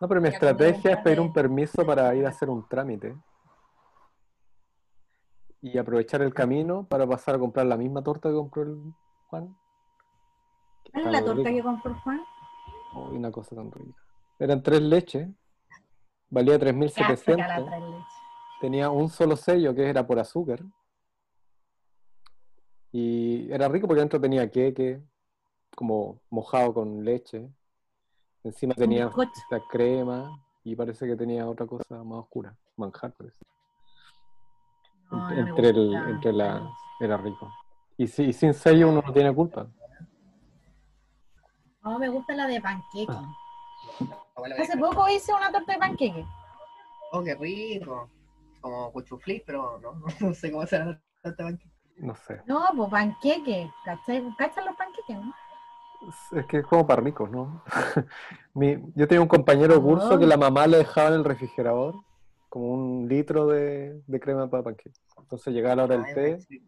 No, 0.00 0.08
pero 0.08 0.20
mi 0.20 0.28
estrategia 0.28 0.92
es 0.92 0.98
pedir 0.98 1.20
un 1.20 1.32
permiso 1.32 1.84
para 1.86 2.14
ir 2.14 2.26
a 2.26 2.28
hacer 2.28 2.50
un 2.50 2.66
trámite 2.68 3.16
y 5.62 5.78
aprovechar 5.78 6.20
el 6.20 6.34
camino 6.34 6.84
para 6.86 7.06
pasar 7.06 7.36
a 7.36 7.38
comprar 7.38 7.64
la 7.64 7.78
misma 7.78 8.02
torta 8.02 8.28
que 8.28 8.34
compró 8.34 8.62
el 8.62 8.94
Juan. 9.28 9.56
¿Cuál 10.92 11.06
es 11.06 11.12
la 11.12 11.24
torta 11.24 11.50
que 11.50 11.62
compró 11.62 11.94
Juan? 12.04 12.20
Uy, 12.94 13.16
una 13.16 13.30
cosa 13.32 13.56
tan 13.56 13.72
rica. 13.72 14.03
Eran 14.44 14.62
tres 14.62 14.82
leches, 14.82 15.26
valía 16.28 16.58
Cáscara, 16.58 16.68
la 17.08 17.14
3.700, 17.14 17.66
tres 17.66 17.80
leches. 17.82 18.04
tenía 18.60 18.90
un 18.90 19.08
solo 19.08 19.36
sello 19.36 19.74
que 19.74 19.88
era 19.88 20.06
por 20.06 20.18
azúcar 20.18 20.60
y 22.92 23.50
era 23.50 23.68
rico 23.68 23.86
porque 23.86 24.00
dentro 24.00 24.20
tenía 24.20 24.50
queque, 24.50 25.02
como 25.74 26.20
mojado 26.28 26.74
con 26.74 27.02
leche, 27.02 27.48
encima 28.42 28.74
tenía 28.74 29.06
esta 29.34 29.66
crema 29.66 30.30
y 30.62 30.76
parece 30.76 31.06
que 31.06 31.16
tenía 31.16 31.48
otra 31.48 31.66
cosa 31.66 32.04
más 32.04 32.18
oscura, 32.18 32.54
manjar 32.76 33.14
parece. 33.14 33.42
No, 35.10 35.16
Ent- 35.16 35.28
no 35.30 35.34
me 35.34 35.48
entre 35.48 35.68
el- 35.70 35.94
entre 36.10 36.32
la- 36.34 36.70
Era 37.00 37.16
rico. 37.16 37.50
Y, 37.96 38.06
si- 38.08 38.24
y 38.24 38.32
sin 38.34 38.52
sello 38.52 38.90
uno 38.90 39.00
no 39.04 39.10
tiene 39.10 39.34
culpa. 39.34 39.66
No, 41.82 41.98
me 41.98 42.10
gusta 42.10 42.34
la 42.34 42.46
de 42.46 42.60
panqueque. 42.60 43.10
Abuela, 43.10 43.43
Hace 44.60 44.76
poco 44.78 45.08
hice 45.08 45.32
una 45.32 45.50
torta 45.52 45.72
de 45.72 45.78
panqueque. 45.78 46.24
Oh, 47.12 47.22
qué 47.22 47.34
rico. 47.34 48.08
Como 48.60 48.90
cuchuflis, 48.92 49.42
pero 49.46 49.78
no, 49.80 49.92
no 50.20 50.34
sé 50.34 50.50
cómo 50.50 50.66
será 50.66 50.86
la 50.86 51.00
torta 51.22 51.42
de 51.44 51.50
panqueque. 51.50 51.74
No 51.98 52.14
sé. 52.16 52.42
No, 52.46 52.64
pues 52.76 52.90
panqueque. 52.90 53.70
¿Cachan 53.84 54.64
los 54.64 54.76
panqueques, 54.76 55.16
no? 55.16 55.32
Es 56.38 56.46
que 56.46 56.58
es 56.58 56.66
como 56.66 56.86
para 56.86 57.00
ricos, 57.00 57.30
¿no? 57.30 57.62
Mi- 58.54 58.76
yo 58.94 59.08
tenía 59.08 59.22
un 59.22 59.28
compañero 59.28 59.80
curso 59.82 60.18
que 60.18 60.26
la 60.26 60.36
mamá 60.36 60.66
le 60.66 60.78
dejaba 60.78 61.08
en 61.08 61.14
el 61.14 61.24
refrigerador 61.24 61.94
como 62.50 62.66
un 62.72 63.08
litro 63.08 63.46
de, 63.46 64.02
de 64.06 64.20
crema 64.20 64.48
para 64.50 64.62
panqueque. 64.64 64.92
Entonces 65.16 65.54
llegaba 65.54 65.76
la 65.76 65.84
hora 65.84 65.96
del 65.96 66.14
té 66.14 66.46
y 66.50 66.62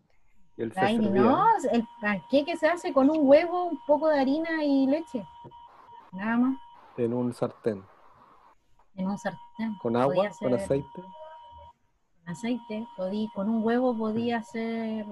Ay, 0.76 0.96
no, 0.98 1.44
el 1.70 1.84
panqueque 2.00 2.56
se 2.56 2.66
hace 2.66 2.92
con 2.92 3.10
un 3.10 3.18
huevo, 3.28 3.64
un 3.66 3.78
poco 3.86 4.08
de 4.08 4.18
harina 4.20 4.64
y 4.64 4.86
leche. 4.86 5.22
Nada 6.12 6.36
más. 6.38 6.58
En 7.04 7.12
un 7.14 7.32
sartén. 7.32 7.84
En 8.94 9.06
un 9.08 9.18
sartén. 9.18 9.76
Con 9.82 9.96
agua, 9.96 10.28
con 10.28 10.32
ser 10.50 10.54
aceite. 10.54 10.88
con 10.94 12.28
aceite. 12.28 12.86
Podí, 12.96 13.28
con 13.34 13.48
un 13.48 13.64
huevo 13.64 13.96
podía 13.96 14.38
hacer 14.38 15.04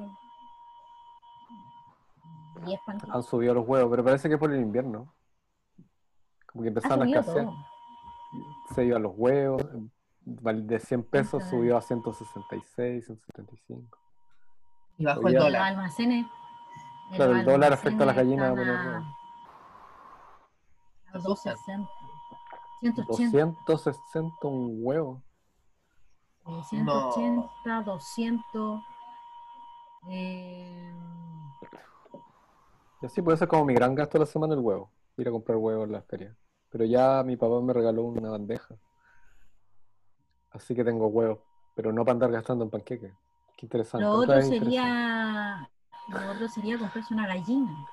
10 2.65 2.81
panqueques. 2.87 3.15
Han 3.15 3.23
subido 3.23 3.55
los 3.55 3.67
huevos, 3.69 3.91
pero 3.91 4.05
parece 4.05 4.29
que 4.29 4.39
por 4.39 4.53
el 4.53 4.61
invierno. 4.63 5.13
Como 6.47 6.63
que 6.63 6.69
empezaron 6.69 7.03
a 7.03 7.07
escasear. 7.11 7.49
Se 8.75 8.85
iban 8.85 9.03
los 9.03 9.13
huevos. 9.17 9.63
De 10.27 10.81
100 10.81 11.03
pesos 11.05 11.43
Ajá. 11.43 11.51
subió 11.51 11.77
a 11.77 11.83
166, 11.83 13.05
175. 13.05 13.99
Y 14.97 15.07
Oye, 15.07 15.13
el 15.19 15.23
Los 15.35 15.43
dólar. 15.45 15.63
almacenes. 15.63 16.27
Claro, 17.15 17.33
el 17.33 17.39
los 17.39 17.47
dólar 17.47 17.73
afecta 17.75 18.05
a 18.05 18.07
las 18.07 18.17
gallinas 18.17 18.47
a 18.47 18.49
están 18.53 18.65
poner 18.67 18.87
huevos. 18.87 19.05
a 19.05 19.13
Se 21.04 21.04
asustan. 21.04 21.04
260. 21.19 21.91
180. 22.81 23.59
260 23.67 24.47
un 24.49 24.79
huevo. 24.81 25.23
eh, 26.47 26.63
180, 26.69 27.83
200. 27.85 28.81
Eh, 30.11 30.93
Y 33.03 33.07
así 33.07 33.23
puede 33.23 33.37
ser 33.39 33.49
como 33.49 33.65
mi 33.65 33.75
gran 33.75 33.95
gasto 33.95 34.19
de 34.19 34.25
la 34.25 34.31
semana 34.31 34.55
el 34.55 34.61
huevo. 34.61 34.91
Ir 35.17 35.29
a 35.29 35.31
comprar 35.31 35.57
huevos 35.59 35.87
en 35.87 35.93
la 35.93 36.03
feria. 36.03 36.37
Pero 36.71 36.85
ya 36.85 37.23
mi 37.25 37.37
papá 37.37 37.61
me 37.61 37.73
regaló 37.73 38.03
una 38.05 38.31
bandeja. 38.31 38.75
Así 40.51 40.75
que 40.75 40.85
tengo 40.85 41.07
huevos. 41.09 41.39
Pero 41.75 41.93
no 41.93 42.05
para 42.05 42.13
andar 42.15 42.31
gastando 42.33 42.65
en 42.65 42.71
panqueques. 42.71 43.13
Qué 43.57 43.67
interesante. 43.67 44.05
lo 44.05 44.13
otro 44.13 44.41
sería. 44.43 45.69
Lo 46.09 46.33
otro 46.33 46.49
sería 46.49 46.79
comprarse 46.79 47.15
una 47.15 47.27
gallina. 47.27 47.87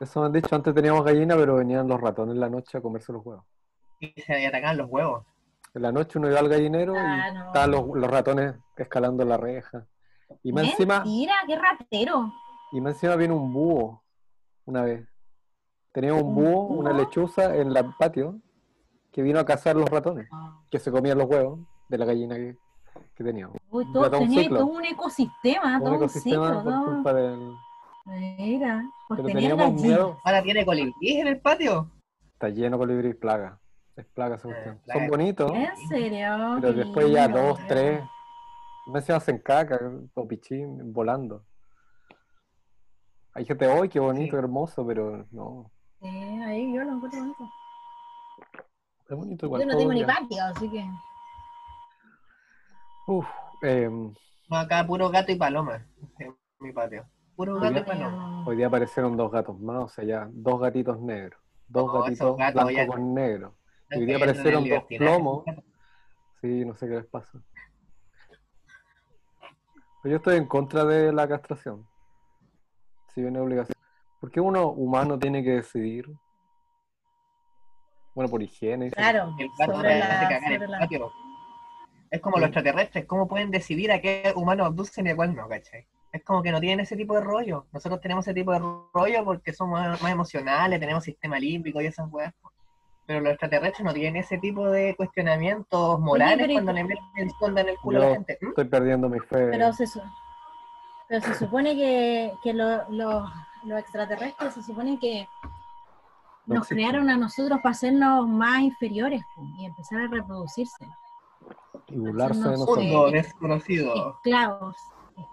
Eso 0.00 0.20
me 0.20 0.26
han 0.26 0.32
dicho. 0.32 0.54
Antes 0.54 0.74
teníamos 0.74 1.04
gallina, 1.04 1.34
pero 1.36 1.56
venían 1.56 1.88
los 1.88 2.00
ratones 2.00 2.34
en 2.34 2.40
la 2.40 2.48
noche 2.48 2.78
a 2.78 2.80
comerse 2.80 3.12
los 3.12 3.24
huevos. 3.24 3.44
Y 4.00 4.12
se 4.20 4.46
atacan 4.46 4.76
los 4.76 4.88
huevos. 4.88 5.24
En 5.74 5.82
la 5.82 5.92
noche 5.92 6.18
uno 6.18 6.28
iba 6.30 6.38
al 6.38 6.48
gallinero 6.48 6.94
Ah, 6.96 7.28
y 7.30 7.34
no. 7.34 7.46
estaban 7.48 7.70
los, 7.72 7.84
los 7.94 8.10
ratones 8.10 8.54
escalando 8.76 9.24
la 9.24 9.36
reja. 9.36 9.86
Y 10.42 10.52
más 10.52 10.64
encima, 10.64 11.00
Mentira, 11.00 11.34
qué 11.46 11.56
ratero. 11.56 12.32
y 12.72 12.80
más 12.80 12.94
encima 12.94 13.16
viene 13.16 13.34
un 13.34 13.52
búho 13.52 14.02
una 14.66 14.82
vez. 14.82 15.06
Tenía 15.92 16.14
un 16.14 16.22
¿Un 16.22 16.34
búho, 16.34 16.62
una 16.78 16.92
lechuza 16.92 17.56
en 17.56 17.74
el 17.76 17.94
patio 17.98 18.38
que 19.10 19.22
vino 19.22 19.40
a 19.40 19.44
cazar 19.44 19.74
los 19.74 19.88
ratones, 19.90 20.28
Ah. 20.32 20.60
que 20.70 20.78
se 20.78 20.92
comían 20.92 21.18
los 21.18 21.26
huevos 21.28 21.60
de 21.88 21.98
la 21.98 22.04
gallina 22.04 22.36
que, 22.36 22.56
que 23.16 23.24
teníamos. 23.24 23.56
Uy, 23.70 23.84
todo, 23.92 24.04
todo 24.10 24.20
un 24.20 24.26
tenía 24.28 24.42
ciclo. 24.42 24.58
todo 24.58 24.66
un 24.68 24.84
ecosistema, 24.84 25.74
un 25.76 25.80
todo 25.80 25.90
un 25.90 25.96
ecosistema 25.96 26.46
ciclo. 26.48 26.62
por 26.64 26.72
todo. 26.72 26.84
culpa 26.94 27.12
del... 27.14 27.52
Mira, 28.08 28.82
por 29.06 29.18
Pero 29.18 29.28
teníamos 29.28 29.74
miedo. 29.74 30.18
Ahora 30.24 30.42
tiene 30.42 30.64
colibríes 30.64 31.20
en 31.20 31.26
el 31.26 31.40
patio. 31.40 31.90
Está 32.32 32.48
lleno 32.48 32.76
de 32.76 32.78
colibrí 32.78 33.08
y 33.10 33.14
plaga. 33.14 33.58
Es 33.96 34.06
plaga 34.06 34.36
Eh, 34.36 34.40
cuestión. 34.42 34.80
Son 34.92 35.06
bonitos, 35.08 35.52
¿En 35.52 35.76
serio? 35.88 36.58
pero 36.60 36.72
Qué 36.72 36.78
después 36.84 37.10
ya 37.10 37.28
dos, 37.28 37.58
tres. 37.66 38.02
Más 38.86 39.02
encima 39.02 39.18
hacen 39.18 39.38
caca 39.38 39.78
o 40.14 40.26
pichín 40.26 40.92
volando. 40.92 41.44
Hay 43.34 43.44
gente 43.44 43.66
hoy, 43.68 43.88
qué 43.88 44.00
bonito, 44.00 44.36
Sí. 44.36 44.38
hermoso, 44.38 44.86
pero 44.86 45.26
no. 45.30 45.70
Sí, 46.00 46.06
ahí 46.08 46.72
yo 46.74 46.82
lo 46.84 46.92
encuentro 46.94 47.20
bonito. 47.20 47.50
Es 49.10 49.16
bonito 49.16 49.46
igual. 49.46 49.60
Yo 49.62 49.66
no 49.66 49.76
tengo 49.76 49.92
ni 49.92 50.04
patio, 50.04 50.44
así 50.44 50.70
que. 50.70 50.84
Uf, 53.06 53.26
em, 53.62 54.14
No, 54.48 54.56
acá 54.56 54.86
puro 54.86 55.10
gato 55.10 55.30
y 55.32 55.36
paloma. 55.36 55.84
En 56.18 56.34
mi 56.60 56.72
patio. 56.72 57.04
Puro 57.38 57.54
gato 57.60 57.84
hoy 58.46 58.56
día 58.56 58.66
aparecieron 58.66 59.16
dos 59.16 59.30
gatos 59.30 59.60
más, 59.60 59.84
o 59.84 59.88
sea, 59.88 60.02
ya 60.02 60.28
dos 60.32 60.60
gatitos 60.60 60.98
negros. 61.00 61.40
Dos 61.68 61.86
No, 61.86 62.00
gatitos 62.02 62.36
blancos 62.36 62.72
ya- 62.74 62.86
con 62.88 63.14
negro. 63.14 63.56
No 63.90 63.96
Hoy 63.96 64.06
día 64.06 64.16
aparecieron 64.16 64.68
dos 64.68 64.84
plomos. 64.88 65.44
Sí, 66.40 66.64
no 66.64 66.74
sé 66.74 66.88
qué 66.88 66.94
les 66.96 67.06
pasa. 67.06 67.38
Pero 70.02 70.10
yo 70.10 70.16
estoy 70.16 70.36
en 70.36 70.46
contra 70.46 70.84
de 70.84 71.12
la 71.12 71.28
castración. 71.28 71.86
Si 73.14 73.22
viene 73.22 73.38
obligación. 73.38 73.74
¿Por 74.18 74.32
qué 74.32 74.40
uno 74.40 74.70
humano 74.72 75.16
tiene 75.16 75.44
que 75.44 75.50
decidir? 75.50 76.10
Bueno, 78.16 78.28
por 78.28 78.42
higiene. 78.42 78.88
y 78.88 78.90
Claro, 78.90 79.32
El 79.38 79.48
gato 79.56 79.74
sobre 79.76 79.90
te 79.90 80.02
hace 80.02 80.22
la, 80.24 80.28
cagar 80.28 80.42
en 80.42 80.48
sobre 80.58 80.64
el 80.64 80.70
la- 80.72 80.78
patio. 80.80 81.12
Es 82.10 82.20
como 82.20 82.38
los 82.38 82.46
extraterrestres, 82.48 83.06
¿cómo 83.06 83.28
pueden 83.28 83.52
decidir 83.52 83.92
a 83.92 84.00
qué 84.00 84.32
humano 84.34 84.64
abducen 84.64 85.06
y 85.06 85.10
a 85.10 85.14
cuál 85.14 85.36
no, 85.36 85.46
cachai? 85.48 85.86
Es 86.12 86.24
como 86.24 86.42
que 86.42 86.50
no 86.52 86.60
tienen 86.60 86.80
ese 86.80 86.96
tipo 86.96 87.14
de 87.14 87.20
rollo. 87.20 87.66
Nosotros 87.72 88.00
tenemos 88.00 88.26
ese 88.26 88.34
tipo 88.34 88.52
de 88.52 88.60
rollo 88.60 89.24
porque 89.24 89.52
somos 89.52 89.78
más, 89.80 90.00
más 90.02 90.12
emocionales, 90.12 90.80
tenemos 90.80 91.04
sistema 91.04 91.38
límbico 91.38 91.80
y 91.80 91.86
esas 91.86 92.10
weas. 92.10 92.32
Pero 93.06 93.20
los 93.20 93.30
extraterrestres 93.32 93.84
no 93.84 93.92
tienen 93.92 94.16
ese 94.16 94.38
tipo 94.38 94.66
de 94.70 94.94
cuestionamientos 94.96 95.98
morales 96.00 96.38
pero 96.38 96.52
¿y 96.52 96.54
cuando 96.56 96.72
le 96.72 96.84
meten 96.84 97.30
sonda 97.38 97.60
en 97.62 97.68
el 97.70 97.78
culo 97.78 97.98
a 98.02 98.06
la 98.06 98.14
gente. 98.14 98.38
¿Mm? 98.40 98.48
Estoy 98.48 98.64
perdiendo 98.66 99.08
mi 99.08 99.18
fe. 99.20 99.48
Pero 99.50 99.72
se, 99.72 99.86
su- 99.86 100.02
pero 101.08 101.20
se 101.24 101.34
supone 101.34 101.74
que, 101.74 102.32
que 102.42 102.52
lo- 102.52 102.88
lo- 102.90 103.26
los 103.64 103.78
extraterrestres 103.78 104.54
se 104.54 104.62
supone 104.62 104.98
que 104.98 105.26
No 106.46 106.54
nos 106.56 106.64
existen. 106.64 106.76
crearon 106.88 107.10
a 107.10 107.16
nosotros 107.16 107.58
para 107.62 107.72
hacernos 107.72 108.26
más 108.28 108.60
inferiores 108.60 109.22
y 109.58 109.64
empezar 109.66 110.00
a 110.02 110.06
reproducirse. 110.08 110.86
y 111.88 111.96
burlarse 111.98 112.40
de 112.40 112.50
nosotros. 112.50 112.78
Mundo 112.84 113.10
desconocido. 113.10 114.16
Esclavos. 114.16 114.76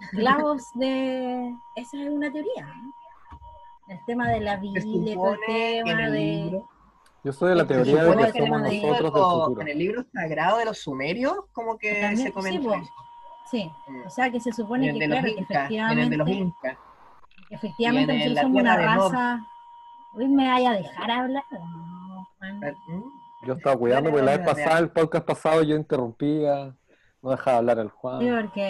Esclavos 0.01 0.63
de. 0.75 1.53
Esa 1.75 2.01
es 2.01 2.09
una 2.09 2.31
teoría. 2.31 2.67
El 3.87 3.99
tema 4.05 4.29
de 4.29 4.39
la 4.39 4.59
todo 4.59 4.75
el 4.75 5.39
que 5.45 5.81
tema 5.85 6.05
el 6.05 6.11
de. 6.13 6.63
Yo 7.23 7.33
soy 7.33 7.49
de 7.49 7.55
la 7.55 7.65
teoría 7.67 8.03
de 8.03 8.15
que 8.17 8.31
que 8.33 8.39
somos 8.39 8.61
nosotros 8.61 9.01
del 9.01 9.11
futuro. 9.11 9.61
en 9.61 9.67
el 9.67 9.77
libro 9.79 10.03
sagrado 10.13 10.57
de 10.59 10.65
los 10.65 10.77
sumerios, 10.79 11.35
como 11.53 11.77
que 11.77 11.93
También, 12.01 12.17
se 12.33 12.41
sí, 12.41 12.55
eso. 12.57 12.73
Sí, 13.49 13.71
Mm. 13.87 14.07
o 14.07 14.09
sea 14.09 14.29
que 14.31 14.39
se 14.39 14.51
supone 14.53 14.91
que, 14.93 15.05
claro, 15.05 15.23
que 15.23 15.31
incas, 15.31 15.71
y 15.71 15.77
en 15.77 15.99
el 15.99 16.09
de 16.09 16.17
los 16.17 16.27
efectivamente, 16.27 16.43
incas. 16.67 16.77
efectivamente 17.51 18.13
y 18.13 18.15
en 18.15 18.29
nosotros 18.29 18.41
somos 18.43 18.61
una 18.61 18.77
raza. 18.77 19.47
Hoy 20.15 20.27
me 20.27 20.47
vaya 20.47 20.71
a 20.71 20.73
dejar 20.73 21.11
hablar. 21.11 21.43
No, 21.51 22.27
Juan. 22.39 22.59
¿Mm? 22.87 23.03
Yo 23.47 23.53
estaba 23.53 23.77
cuidando 23.77 24.09
porque 24.09 24.25
la 24.25 24.37
vez 24.37 24.45
pasada, 24.47 24.79
el 24.79 24.89
podcast 24.89 25.25
pasado, 25.25 25.61
yo 25.63 25.75
interrumpía, 25.75 26.75
no 27.25 27.31
dejaba 27.31 27.57
hablar 27.57 27.79
al 27.79 27.87
Sí, 27.89 27.93
Juan. 27.97 28.19
porque 28.41 28.61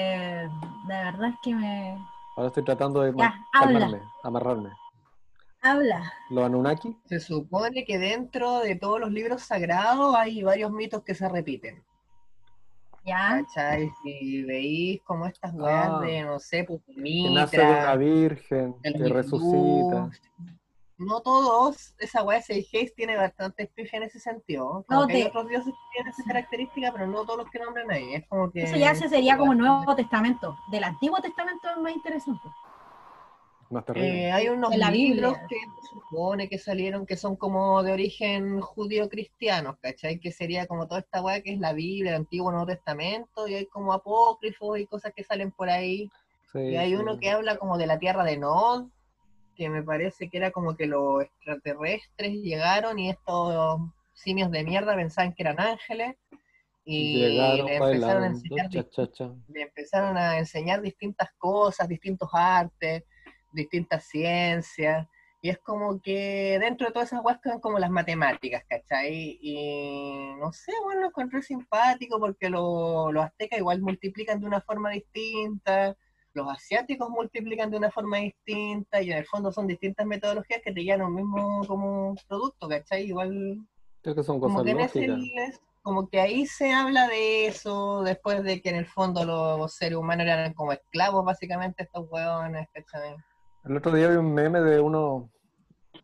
de 0.87 0.93
verdad 1.03 1.29
es 1.29 1.35
que 1.43 1.53
me. 1.53 1.97
Ahora 2.37 2.47
estoy 2.47 2.63
tratando 2.63 3.01
de 3.01 3.13
Ya, 3.17 3.35
calmarme, 3.51 3.99
amarrarme. 4.23 4.69
Habla. 5.61 6.13
Los 6.29 6.45
Anunnaki, 6.45 6.95
Se 7.05 7.19
supone 7.19 7.83
que 7.85 7.97
dentro 7.97 8.59
de 8.59 8.75
todos 8.75 8.99
los 8.99 9.11
libros 9.11 9.41
sagrados 9.41 10.15
hay 10.15 10.41
varios 10.43 10.71
mitos 10.71 11.03
que 11.03 11.15
se 11.15 11.27
repiten. 11.27 11.83
¿Ya? 13.05 13.43
¿Cachai? 13.45 13.89
Si 14.03 14.43
veis 14.43 15.01
como 15.03 15.25
estas 15.27 15.53
weas 15.53 15.89
Ah. 15.91 15.99
de, 16.01 16.23
no 16.23 16.39
sé, 16.39 16.63
pues 16.63 16.81
que 16.85 16.93
nace 16.95 17.57
de 17.57 17.63
una 17.63 17.71
Mitra, 17.81 17.95
virgen, 17.97 18.75
que 18.83 19.09
resucita. 19.09 20.09
No 20.97 21.19
todos, 21.21 21.93
esa 21.99 22.23
wea 22.23 22.39
de 22.47 22.59
Haze 22.61 22.93
tiene 22.95 23.17
bastante 23.17 23.67
pifia 23.67 23.97
en 23.97 24.03
ese 24.03 24.19
sentido. 24.19 24.85
Como 24.87 25.01
No, 25.01 25.07
que 25.07 25.15
hay 25.15 25.23
otros 25.23 25.47
dioses 25.49 25.73
que 25.73 25.79
tienen 25.93 26.13
esa 26.13 26.23
característica, 26.23 26.91
pero 26.93 27.07
no 27.07 27.23
todos 27.25 27.39
los 27.39 27.49
que 27.49 27.59
nombran 27.59 27.91
ahí. 27.91 28.15
Es 28.15 28.27
como 28.27 28.49
que. 28.49 28.63
Eso 28.63 28.77
ya 28.77 28.95
se 28.95 29.09
sería 29.09 29.37
como 29.37 29.53
Nuevo 29.53 29.93
Testamento. 29.95 30.55
Del 30.71 30.85
Antiguo 30.85 31.19
Testamento 31.21 31.67
es 31.69 31.77
más 31.81 31.93
interesante. 31.93 32.47
Más 33.71 33.83
terrible. 33.83 34.27
Eh, 34.27 34.31
hay 34.31 34.47
unos 34.47 34.75
la 34.77 34.91
libros 34.91 35.33
Biblia. 35.33 35.47
que 35.49 35.55
se 35.81 35.87
supone 35.95 36.47
que 36.47 36.59
salieron 36.59 37.05
que 37.05 37.17
son 37.17 37.35
como 37.35 37.81
de 37.83 37.91
origen 37.91 38.61
judío-cristiano, 38.61 39.77
¿cachai? 39.81 40.19
Que 40.19 40.31
sería 40.31 40.65
como 40.67 40.87
toda 40.87 41.01
esta 41.01 41.21
weá 41.21 41.41
que 41.41 41.53
es 41.53 41.59
la 41.59 41.73
Biblia, 41.73 42.11
el 42.11 42.17
Antiguo 42.17 42.51
Nuevo 42.51 42.67
Testamento, 42.67 43.47
y 43.47 43.55
hay 43.55 43.65
como 43.65 43.91
apócrifos 43.91 44.79
y 44.79 44.85
cosas 44.85 45.13
que 45.15 45.23
salen 45.23 45.51
por 45.51 45.69
ahí. 45.69 46.09
Sí, 46.53 46.59
Y 46.59 46.77
hay 46.77 46.91
sí. 46.91 46.95
uno 46.95 47.17
que 47.19 47.31
habla 47.31 47.57
como 47.57 47.77
de 47.77 47.87
la 47.87 47.97
tierra 47.99 48.23
de 48.23 48.37
Nod, 48.37 48.85
que 49.55 49.69
me 49.69 49.81
parece 49.83 50.29
que 50.29 50.37
era 50.37 50.51
como 50.51 50.75
que 50.75 50.85
los 50.85 51.23
extraterrestres 51.23 52.33
llegaron 52.33 52.99
y 52.99 53.09
estos 53.09 53.79
simios 54.13 54.51
de 54.51 54.63
mierda 54.63 54.95
pensaban 54.95 55.33
que 55.33 55.43
eran 55.43 55.59
ángeles. 55.59 56.15
Y 56.83 57.17
Llegaron, 57.17 57.65
le 57.67 57.75
empezaron 57.77 58.23
a 58.23 58.27
enseñar 58.27 58.69
cha, 58.69 58.89
cha, 58.89 59.11
cha. 59.11 59.31
le 59.47 59.61
empezaron 59.63 60.17
a 60.17 60.37
enseñar 60.37 60.81
distintas 60.81 61.29
cosas, 61.37 61.87
distintos 61.87 62.29
artes, 62.33 63.03
distintas 63.51 64.03
ciencias, 64.05 65.07
Y 65.41 65.49
es 65.49 65.59
como 65.59 66.01
que 66.01 66.57
dentro 66.59 66.87
de 66.87 66.93
todas 66.93 67.09
esas 67.09 67.23
weas 67.23 67.39
quedan 67.41 67.59
como 67.59 67.77
las 67.79 67.89
matemáticas, 67.91 68.63
¿cachai? 68.67 69.37
Y 69.41 70.33
no 70.39 70.51
sé, 70.51 70.71
bueno, 70.83 71.01
lo 71.01 71.07
encontré 71.07 71.41
simpático 71.43 72.19
porque 72.19 72.49
lo- 72.49 73.11
los 73.11 73.25
aztecas 73.25 73.59
igual 73.59 73.79
multiplican 73.81 74.39
de 74.39 74.47
una 74.47 74.61
forma 74.61 74.89
distinta, 74.91 75.95
los 76.35 76.47
asiáticos 76.49 77.09
multiplican 77.09 77.71
de 77.71 77.77
una 77.77 77.89
forma 77.89 78.17
distinta, 78.17 79.01
y 79.01 79.09
en 79.11 79.17
el 79.17 79.25
fondo 79.25 79.51
son 79.51 79.65
distintas 79.67 80.05
metodologías 80.05 80.61
que 80.63 80.71
te 80.73 80.83
llevan 80.83 81.01
a 81.01 81.07
un 81.07 81.15
mismo 81.15 81.65
como 81.65 82.13
producto, 82.27 82.67
¿cachai? 82.69 83.05
Igual 83.05 83.57
Creo 84.01 84.13
que 84.15 84.23
son 84.23 84.39
como 84.39 84.55
cosas 84.59 84.65
que 84.65 84.71
en 84.71 84.79
ese 84.81 85.07
lógicas. 85.07 85.49
es- 85.55 85.61
como 85.81 86.09
que 86.09 86.19
ahí 86.19 86.47
se 86.47 86.73
habla 86.73 87.07
de 87.07 87.45
eso, 87.45 88.01
después 88.03 88.43
de 88.43 88.59
que 88.59 88.69
en 88.69 88.75
el 88.75 88.87
fondo 88.87 89.23
los 89.23 89.71
seres 89.75 89.97
humanos 89.99 90.25
eran 90.25 90.53
como 90.53 90.71
esclavos, 90.71 91.23
básicamente, 91.23 91.83
estos 91.83 92.07
hueones, 92.09 92.67
¿cachai? 92.73 93.15
El 93.63 93.77
otro 93.77 93.93
día 93.93 94.09
vi 94.09 94.15
un 94.15 94.33
meme 94.33 94.61
de 94.61 94.79
uno, 94.79 95.29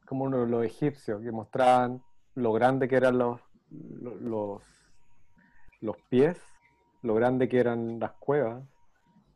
como 0.05 0.25
uno 0.25 0.41
de 0.41 0.47
los 0.47 0.63
egipcios, 0.63 1.21
que 1.23 1.31
mostraban 1.31 2.01
lo 2.35 2.53
grande 2.53 2.87
que 2.87 2.95
eran 2.95 3.17
los, 3.17 3.41
lo- 3.71 4.15
los, 4.15 4.61
los 5.81 5.97
pies, 6.09 6.37
lo 7.01 7.15
grande 7.15 7.49
que 7.49 7.59
eran 7.59 7.99
las 7.99 8.11
cuevas 8.13 8.63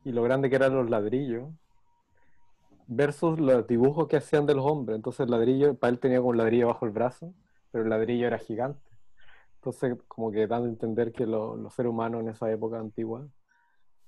y 0.05 0.11
lo 0.13 0.23
grande 0.23 0.49
que 0.49 0.55
eran 0.55 0.73
los 0.75 0.89
ladrillos, 0.89 1.49
versus 2.87 3.39
los 3.39 3.65
dibujos 3.67 4.07
que 4.07 4.17
hacían 4.17 4.45
de 4.45 4.53
los 4.55 4.63
hombres. 4.65 4.95
Entonces 4.95 5.21
el 5.21 5.31
ladrillo, 5.31 5.75
para 5.75 5.89
él 5.91 5.99
tenía 5.99 6.19
como 6.19 6.29
un 6.29 6.37
ladrillo 6.37 6.67
bajo 6.67 6.85
el 6.85 6.91
brazo, 6.91 7.33
pero 7.71 7.83
el 7.83 7.89
ladrillo 7.89 8.27
era 8.27 8.37
gigante. 8.37 8.79
Entonces, 9.55 9.97
como 10.07 10.31
que 10.31 10.45
dando 10.45 10.67
a 10.67 10.69
entender 10.69 11.11
que 11.11 11.25
lo- 11.25 11.55
los 11.55 11.73
seres 11.73 11.89
humanos 11.89 12.21
en 12.21 12.29
esa 12.29 12.49
época 12.51 12.77
antigua 12.79 13.27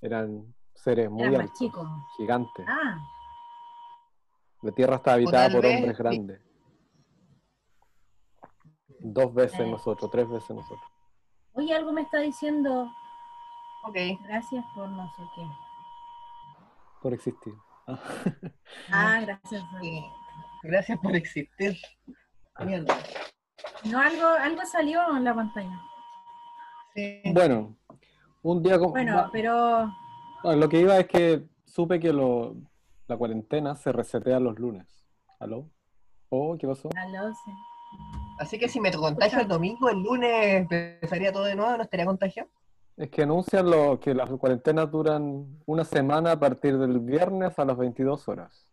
eran 0.00 0.54
seres 0.72 1.10
muy 1.10 1.24
Eran 1.26 1.40
altos, 1.42 1.58
chicos. 1.58 1.88
gigantes. 2.16 2.64
Ah, 2.68 2.96
La 4.62 4.70
Tierra 4.72 4.96
está 4.96 5.14
habitada 5.14 5.50
por 5.50 5.62
vez, 5.62 5.74
hombres 5.74 5.98
grandes. 5.98 6.40
Dos 9.00 9.34
veces 9.34 9.60
Eh. 9.60 9.70
nosotros, 9.70 10.10
tres 10.10 10.28
veces 10.28 10.50
nosotros. 10.50 10.80
oye, 11.54 11.74
algo 11.74 11.92
me 11.92 12.02
está 12.02 12.18
diciendo, 12.20 12.88
Ok. 13.84 13.96
gracias 14.24 14.64
por 14.76 14.88
no 14.88 15.04
sé 15.16 15.22
qué. 15.34 15.42
Por 17.02 17.14
existir. 17.14 17.52
Ah. 17.86 17.98
Ah, 18.92 19.20
gracias. 19.22 19.62
Gracias 20.62 20.98
por 20.98 21.14
existir. 21.16 21.76
Mierda. 22.64 22.94
No, 23.84 23.98
algo, 24.00 24.26
algo 24.26 24.66
salió 24.66 25.16
en 25.16 25.24
la 25.24 25.34
pantalla. 25.34 25.80
Sí. 26.94 27.22
Bueno, 27.32 27.76
un 28.42 28.62
día 28.62 28.78
como... 28.78 28.90
Bueno, 28.90 29.28
pero 29.32 29.86
no, 30.44 30.52
lo 30.56 30.68
que 30.68 30.80
iba 30.80 30.98
es 30.98 31.06
que 31.06 31.44
supe 31.64 31.98
que 32.00 32.12
lo- 32.12 32.56
la 33.06 33.16
cuarentena 33.16 33.74
se 33.76 33.92
resetea 33.92 34.40
los 34.40 34.58
lunes. 34.58 35.06
¿Aló? 35.38 35.70
¿Oh, 36.28 36.56
qué 36.58 36.66
pasó? 36.66 36.90
aló, 36.96 37.32
sí. 37.32 37.52
Así 38.40 38.58
que 38.58 38.68
si 38.68 38.80
me 38.80 38.92
contagio 38.92 39.40
el 39.40 39.48
domingo, 39.48 39.88
el 39.88 40.02
lunes 40.02 40.68
empezaría 40.70 41.32
todo 41.32 41.44
de 41.44 41.54
nuevo, 41.56 41.76
¿no 41.76 41.82
estaría 41.84 42.04
contagiado? 42.06 42.50
Es 42.98 43.10
que 43.10 43.22
anuncian 43.22 43.70
lo, 43.70 44.00
que 44.00 44.12
las 44.12 44.28
cuarentenas 44.28 44.90
duran 44.90 45.46
una 45.66 45.84
semana 45.84 46.32
a 46.32 46.38
partir 46.40 46.76
del 46.78 46.98
viernes 46.98 47.56
a 47.58 47.64
las 47.64 47.76
22 47.76 48.26
horas. 48.28 48.66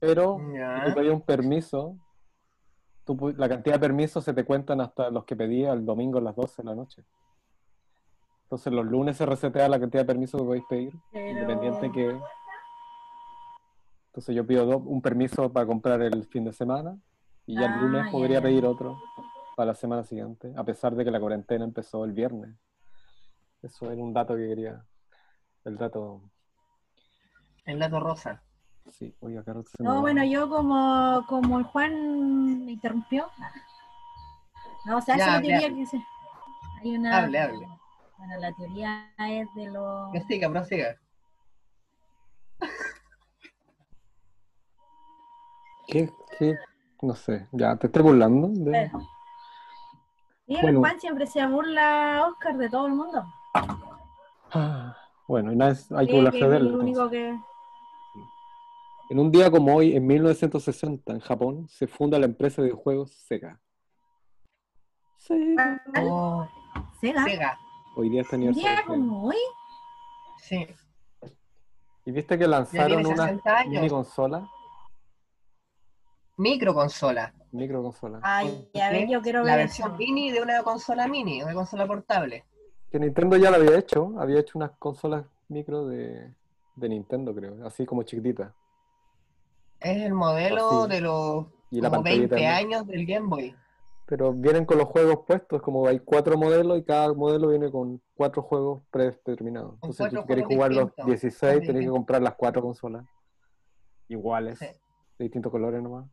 Pero 0.00 0.38
Ya. 0.54 0.80
si 0.84 0.88
tú 0.90 0.94
pedías 0.96 1.14
un 1.14 1.20
permiso, 1.20 1.96
tú 3.04 3.34
la 3.36 3.48
cantidad 3.48 3.74
de 3.76 3.80
permisos 3.80 4.24
se 4.24 4.32
te 4.32 4.44
cuentan 4.44 4.80
hasta 4.80 5.10
los 5.10 5.24
que 5.24 5.36
pedías 5.36 5.74
el 5.74 5.84
domingo 5.84 6.18
a 6.18 6.22
las 6.22 6.34
12 6.34 6.62
de 6.62 6.66
la 6.70 6.74
noche. 6.74 7.04
Entonces 8.44 8.72
los 8.72 8.84
lunes 8.86 9.16
se 9.16 9.26
resetea 9.26 9.68
la 9.68 9.78
cantidad 9.78 10.02
de 10.02 10.06
permisos 10.06 10.40
que 10.40 10.46
podéis 10.46 10.64
pedir, 10.68 10.92
Pero- 11.12 11.28
independiente 11.30 11.92
que... 11.92 12.18
Entonces 14.06 14.34
yo 14.34 14.46
pido 14.46 14.66
do- 14.66 14.78
un 14.78 15.00
permiso 15.00 15.50
para 15.52 15.66
comprar 15.66 16.00
el 16.02 16.24
fin 16.26 16.44
de 16.44 16.52
semana 16.52 16.98
y 17.46 17.54
ya 17.54 17.66
el 17.66 17.72
Ah, 17.72 17.76
lunes 17.82 18.10
podría 18.10 18.42
pedir 18.42 18.64
otro 18.66 18.98
para 19.56 19.68
la 19.68 19.74
semana 19.74 20.02
siguiente, 20.04 20.52
a 20.56 20.64
pesar 20.64 20.94
de 20.94 21.04
que 21.04 21.10
la 21.10 21.20
cuarentena 21.20 21.64
empezó 21.64 22.04
el 22.04 22.12
viernes. 22.12 22.54
Eso 23.62 23.90
era 23.90 24.02
un 24.02 24.12
dato 24.12 24.34
que 24.36 24.48
quería. 24.48 24.84
El 25.64 25.76
dato, 25.76 26.20
El 27.64 27.78
dato 27.78 28.00
rosa. 28.00 28.42
sí, 28.90 29.14
oiga, 29.20 29.42
Carlos. 29.44 29.68
se 29.70 29.82
me 29.82 29.88
No, 29.88 30.00
bueno, 30.00 30.24
yo 30.24 30.48
como, 30.48 31.24
como 31.28 31.58
el 31.58 31.64
Juan 31.64 32.64
me 32.66 32.72
interrumpió. 32.72 33.26
No, 34.84 34.98
o 34.98 35.00
sea, 35.00 35.16
Ya, 35.16 35.24
esa 35.24 35.38
es 35.38 35.44
la 35.46 35.54
hable, 35.54 35.60
teoría 35.60 35.76
que 35.76 35.86
se. 35.86 36.04
Hay 36.80 36.96
una. 36.96 37.18
Hable, 37.18 37.38
hable. 37.38 37.68
Bueno, 38.18 38.36
la 38.38 38.52
teoría 38.52 39.12
es 39.18 39.48
de 39.54 39.70
los. 39.70 40.10
Prosiga, 40.10 40.50
prosiga. 40.50 40.96
¿Qué, 45.86 46.10
qué? 46.38 46.56
No 47.02 47.14
sé, 47.14 47.48
ya, 47.52 47.76
te 47.76 47.86
estoy 47.88 48.02
burlando. 48.02 48.48
de- 48.48 48.70
Bueno. 48.70 49.08
Sí, 50.46 50.54
el 50.56 50.62
Bueno. 50.62 50.80
Juan 50.80 51.00
siempre 51.00 51.26
se 51.26 51.46
burla, 51.46 52.26
Oscar, 52.28 52.56
de 52.56 52.68
todo 52.68 52.86
el 52.86 52.94
mundo. 52.94 53.24
Ah, 53.54 54.96
Bueno, 55.28 55.52
y 55.52 55.56
nada, 55.56 55.72
es- 55.72 55.90
hay 55.92 56.06
que 56.06 56.18
es 56.18 56.32
de 56.32 56.56
él. 56.56 57.38
En 59.10 59.18
un 59.18 59.30
día 59.30 59.50
como 59.50 59.74
hoy, 59.76 59.94
en 59.96 60.06
1960, 60.06 61.12
en 61.12 61.20
Japón, 61.20 61.68
se 61.68 61.86
funda 61.86 62.18
la 62.18 62.26
empresa 62.26 62.60
de 62.62 62.68
videojuegos 62.68 63.12
Sega. 63.12 63.60
Oh, 66.02 66.46
Sega. 67.00 67.24
Sega. 67.24 67.58
Hoy 67.96 68.08
día 68.08 68.22
está 68.22 68.36
Un 68.36 68.52
día 68.52 68.82
como 68.86 69.24
hoy. 69.28 69.36
Sí. 70.38 70.66
¿Y 72.04 72.10
viste 72.10 72.38
que 72.38 72.48
lanzaron 72.48 73.06
una 73.06 73.24
60 73.26 73.58
años. 73.58 73.74
mini 73.74 73.88
consola? 73.88 74.48
Microconsola. 76.38 77.32
Micro 77.52 77.82
consola. 77.82 78.18
Ay, 78.22 78.68
a 78.82 78.90
ver, 78.90 79.08
yo 79.08 79.20
quiero 79.22 79.40
La 79.44 79.54
ver 79.56 79.66
versión 79.66 79.88
eso. 79.90 79.98
mini 79.98 80.30
de 80.32 80.40
una 80.42 80.62
consola 80.62 81.06
mini, 81.06 81.42
una 81.42 81.54
consola 81.54 81.86
portable. 81.86 82.44
Que 82.92 83.00
Nintendo 83.00 83.36
ya 83.38 83.50
la 83.50 83.56
había 83.56 83.78
hecho. 83.78 84.12
Había 84.18 84.38
hecho 84.40 84.58
unas 84.58 84.72
consolas 84.78 85.24
micro 85.48 85.86
de, 85.86 86.32
de 86.76 86.88
Nintendo, 86.88 87.34
creo. 87.34 87.66
Así 87.66 87.84
como 87.86 88.02
chiquititas. 88.02 88.52
Es 89.80 90.02
el 90.02 90.12
modelo 90.14 90.82
Así. 90.82 90.92
de 90.92 91.00
los 91.00 91.46
Y 91.70 91.80
la 91.80 91.88
como 91.88 92.02
pantallita 92.02 92.36
20 92.36 92.36
también. 92.36 92.52
años 92.52 92.86
del 92.86 93.06
Game 93.06 93.26
Boy. 93.28 93.56
Pero 94.06 94.32
vienen 94.32 94.66
con 94.66 94.76
los 94.78 94.88
juegos 94.88 95.20
puestos, 95.26 95.62
como 95.62 95.86
hay 95.86 95.98
cuatro 96.00 96.36
modelos 96.36 96.78
y 96.78 96.84
cada 96.84 97.12
modelo 97.14 97.48
viene 97.48 97.70
con 97.70 98.00
cuatro 98.14 98.42
juegos 98.42 98.82
predeterminados. 98.90 99.74
Entonces, 99.76 100.10
si 100.10 100.16
juegos 100.16 100.44
jugar 100.46 100.70
los 100.72 100.84
distintos, 100.86 101.06
16, 101.06 101.52
son 101.54 101.66
tenés 101.66 101.84
que 101.86 101.90
comprar 101.90 102.20
las 102.22 102.34
cuatro 102.34 102.60
consolas 102.62 103.06
iguales, 104.08 104.58
Sí. 104.58 104.66
de 104.66 105.24
distintos 105.24 105.50
colores 105.50 105.82
nomás. 105.82 106.06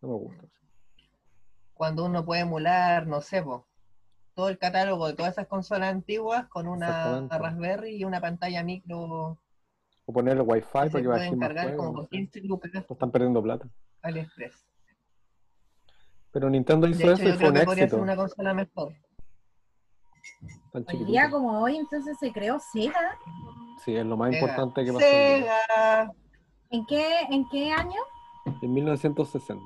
No 0.00 0.08
me 0.08 0.14
gusta. 0.14 0.44
Cuando 1.74 2.04
uno 2.04 2.24
puede 2.24 2.42
emular, 2.42 3.06
no 3.08 3.20
sé, 3.20 3.42
po, 3.42 3.66
todo 4.34 4.48
el 4.48 4.58
catálogo 4.58 5.06
de 5.06 5.14
todas 5.14 5.32
esas 5.32 5.46
consolas 5.46 5.92
antiguas 5.92 6.46
con 6.48 6.66
una. 6.68 7.26
Raspberry 7.28 7.96
y 7.96 8.04
una 8.04 8.20
pantalla 8.20 8.62
micro 8.62 9.38
O 10.06 10.12
ponerle 10.12 10.42
wifi 10.42 10.66
para 10.72 10.90
se 10.90 11.02
que 11.02 11.08
pueden 11.08 11.38
cargar 11.38 11.76
como 11.76 12.02
sé. 12.02 12.08
15 12.10 12.40
lucas 12.42 12.70
están 12.88 13.10
perdiendo 13.10 13.42
plata. 13.42 13.68
AliExpress. 14.02 14.66
Pero 16.32 16.48
Nintendo 16.50 16.86
De 16.86 16.92
hizo 16.92 17.02
hecho, 17.02 17.12
eso 17.12 17.22
y 17.24 17.26
yo 17.26 17.32
fue 17.32 17.38
creo 17.38 17.48
un 17.50 17.54
que 17.58 17.64
podría 17.66 17.84
éxito. 17.84 17.96
ser 17.96 18.02
una 18.02 18.16
consola 18.16 18.54
mejor. 18.54 18.92
Tan 20.72 20.84
Hoy 20.88 21.04
día 21.04 21.30
como 21.30 21.60
hoy, 21.62 21.76
entonces 21.76 22.16
se 22.18 22.32
creó 22.32 22.58
Sega. 22.58 23.18
Sí, 23.84 23.94
es 23.94 24.06
lo 24.06 24.16
más 24.16 24.30
Sega. 24.30 24.40
importante 24.40 24.84
que 24.84 24.92
pasó. 24.92 25.04
Sega. 25.04 26.12
¿En 26.70 26.86
qué, 26.86 27.20
en 27.30 27.48
qué 27.50 27.70
año? 27.70 28.00
en 28.62 28.72
1960. 28.72 29.62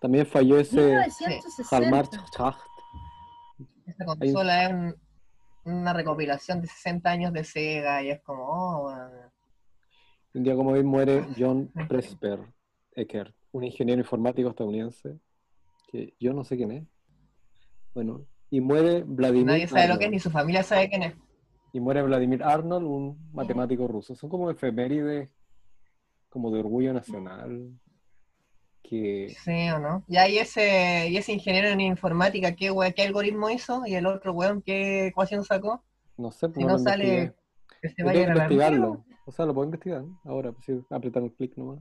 También 0.00 0.24
falló 0.24 0.58
ese 0.58 0.76
1960. 0.80 1.76
Hallmark 1.76 2.10
Esta 3.90 4.04
consola 4.04 4.64
es 4.66 4.72
un- 4.72 4.94
una 5.64 5.92
recopilación 5.92 6.60
de 6.60 6.68
60 6.68 7.10
años 7.10 7.32
de 7.32 7.44
Sega 7.44 8.02
y 8.02 8.10
es 8.10 8.20
como, 8.22 8.44
oh, 8.44 8.82
bueno. 8.82 9.32
Un 10.32 10.42
día 10.44 10.54
como 10.54 10.70
hoy 10.70 10.84
muere 10.84 11.26
John 11.36 11.70
Presper 11.88 12.38
Eckert, 12.92 13.34
un 13.52 13.64
ingeniero 13.64 14.00
informático 14.00 14.48
estadounidense, 14.48 15.18
que 15.88 16.14
yo 16.20 16.32
no 16.32 16.44
sé 16.44 16.56
quién 16.56 16.70
es. 16.70 16.86
Bueno, 17.94 18.26
y 18.48 18.60
muere 18.60 19.02
Vladimir 19.02 19.46
nadie 19.46 19.66
sabe 19.66 19.88
lo 19.88 19.98
que 19.98 20.04
es, 20.04 20.06
Arnold. 20.06 20.12
ni 20.12 20.20
su 20.20 20.30
familia 20.30 20.62
sabe 20.62 20.88
quién 20.88 21.02
es. 21.02 21.14
Y 21.72 21.80
muere 21.80 22.02
Vladimir 22.02 22.42
Arnold, 22.44 22.86
un 22.86 23.30
matemático 23.32 23.86
ruso. 23.88 24.14
Son 24.14 24.30
como 24.30 24.50
efemérides, 24.50 25.28
como 26.28 26.50
de 26.52 26.60
orgullo 26.60 26.92
nacional, 26.92 27.72
que 28.82 29.34
Sí 29.42 29.70
o 29.70 29.78
no. 29.78 30.04
Y 30.08 30.16
ahí 30.16 30.38
ese, 30.38 31.08
y 31.08 31.16
ese 31.16 31.32
ingeniero 31.32 31.68
en 31.68 31.80
informática, 31.80 32.54
¿qué, 32.54 32.70
we- 32.70 32.92
qué 32.94 33.02
algoritmo 33.02 33.50
hizo? 33.50 33.82
Y 33.86 33.94
el 33.94 34.06
otro 34.06 34.32
weón, 34.32 34.62
¿qué 34.62 35.08
ecuación 35.08 35.44
sacó? 35.44 35.82
no 36.16 36.30
sé, 36.30 36.52
Si 36.52 36.60
no, 36.60 36.72
no 36.72 36.78
sale, 36.78 37.34
que 37.80 37.88
se 37.88 38.02
vaya 38.02 38.26
a 38.26 38.28
investigarlo. 38.32 39.04
O 39.26 39.32
sea, 39.32 39.46
lo 39.46 39.54
puedo 39.54 39.64
investigar 39.66 40.04
ahora, 40.24 40.52
pues, 40.52 40.66
sí, 40.66 40.80
apretar 40.90 41.22
un 41.22 41.30
clic 41.30 41.56
nomás. 41.56 41.80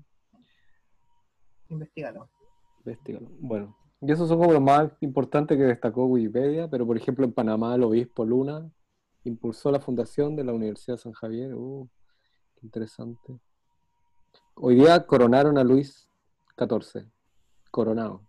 Investígalo. 1.69 2.29
Investígalo. 2.85 3.27
Bueno, 3.39 3.77
y 4.01 4.11
esos 4.11 4.27
son 4.29 4.39
como 4.39 4.53
los 4.53 4.61
más 4.61 4.91
importantes 5.01 5.57
que 5.57 5.63
destacó 5.63 6.05
Wikipedia, 6.05 6.67
pero 6.69 6.85
por 6.85 6.97
ejemplo 6.97 7.25
en 7.25 7.33
Panamá 7.33 7.75
el 7.75 7.83
obispo 7.83 8.25
Luna 8.25 8.69
impulsó 9.23 9.71
la 9.71 9.79
fundación 9.79 10.35
de 10.35 10.43
la 10.45 10.53
Universidad 10.53 10.95
de 10.97 11.01
San 11.03 11.11
Javier. 11.11 11.53
Uh, 11.53 11.87
qué 12.55 12.65
interesante. 12.65 13.39
Hoy 14.55 14.75
día 14.75 15.05
coronaron 15.05 15.57
a 15.57 15.63
Luis 15.63 16.08
XIV. 16.67 17.05
Coronado. 17.71 18.21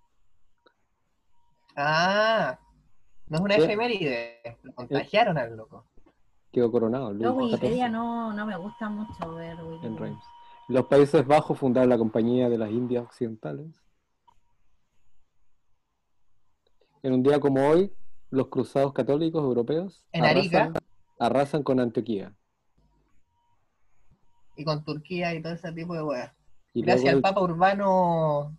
Ah, 1.77 2.59
no 3.29 3.37
es 3.37 3.43
una 3.43 3.57
¿Qué? 3.57 3.65
efeméride. 3.65 4.59
Lo 4.63 4.75
contagiaron 4.75 5.39
al 5.39 5.57
loco. 5.57 5.87
Quedó 6.53 6.71
coronado. 6.71 7.13
Luis 7.13 7.23
Yo 7.23 7.33
Wikipedia 7.35 7.89
no, 7.89 8.33
no 8.33 8.45
me 8.47 8.57
gusta 8.57 8.89
mucho 8.89 9.35
ver 9.35 9.59
en 9.59 9.67
Wikipedia. 9.67 9.99
Reims. 9.99 10.25
Los 10.69 10.87
Países 10.87 11.27
Bajos 11.27 11.59
fundaron 11.59 11.89
la 11.89 11.99
Compañía 11.99 12.49
de 12.49 12.59
las 12.59 12.71
Indias 12.71 13.05
Occidentales. 13.05 13.81
En 17.03 17.15
un 17.15 17.23
día 17.23 17.41
como 17.41 17.67
hoy, 17.69 17.93
los 18.31 18.49
cruzados 18.49 18.93
católicos 18.93 19.43
europeos 19.43 20.05
En 20.13 20.25
Arica. 20.25 20.63
arrasan, 20.65 20.83
arrasan 21.19 21.63
con 21.63 21.81
Antioquía. 21.81 22.35
Y 24.57 24.65
con 24.65 24.85
Turquía 24.85 25.35
y 25.35 25.41
todo 25.43 25.55
ese 25.55 25.73
tipo 25.73 25.95
de 25.95 26.03
weas. 26.03 26.33
Y 26.73 26.83
Gracias 26.83 27.05
luego 27.13 27.17
al 27.19 27.23
Papa 27.23 27.43
Urbano 27.43 28.57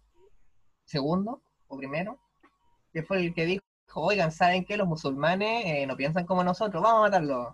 II 0.92 1.26
o 1.68 1.78
primero, 1.78 2.20
que 2.92 3.04
fue 3.04 3.18
el 3.26 3.34
que 3.34 3.46
dijo, 3.46 3.64
oigan, 3.94 4.32
¿saben 4.32 4.66
qué? 4.66 4.76
Los 4.78 4.88
musulmanes 4.88 5.66
eh, 5.66 5.86
no 5.88 5.96
piensan 5.96 6.26
como 6.26 6.44
nosotros, 6.44 6.82
vamos 6.84 7.00
a 7.00 7.10
matarlos. 7.10 7.54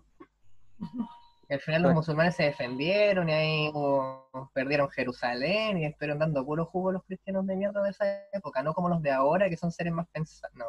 Y 1.49 1.53
al 1.53 1.59
final 1.61 1.81
los 1.83 1.89
Bueno. 1.89 1.99
musulmanes 2.01 2.35
se 2.35 2.43
defendieron 2.43 3.29
y 3.29 3.33
ahí 3.33 3.71
perdieron 4.53 4.89
Jerusalén 4.89 5.77
y 5.77 5.85
estuvieron 5.85 6.19
dando 6.19 6.43
puro 6.45 6.65
jugo 6.65 6.91
los 6.91 7.03
cristianos 7.05 7.45
de 7.47 7.55
mierda 7.55 7.81
de 7.83 7.91
esa 7.91 8.05
época, 8.33 8.61
no 8.63 8.73
como 8.73 8.89
los 8.89 9.01
de 9.01 9.11
ahora 9.11 9.49
que 9.49 9.55
son 9.57 9.71
seres 9.71 9.93
más 9.93 10.07
pensados. 10.09 10.53
No. 10.55 10.65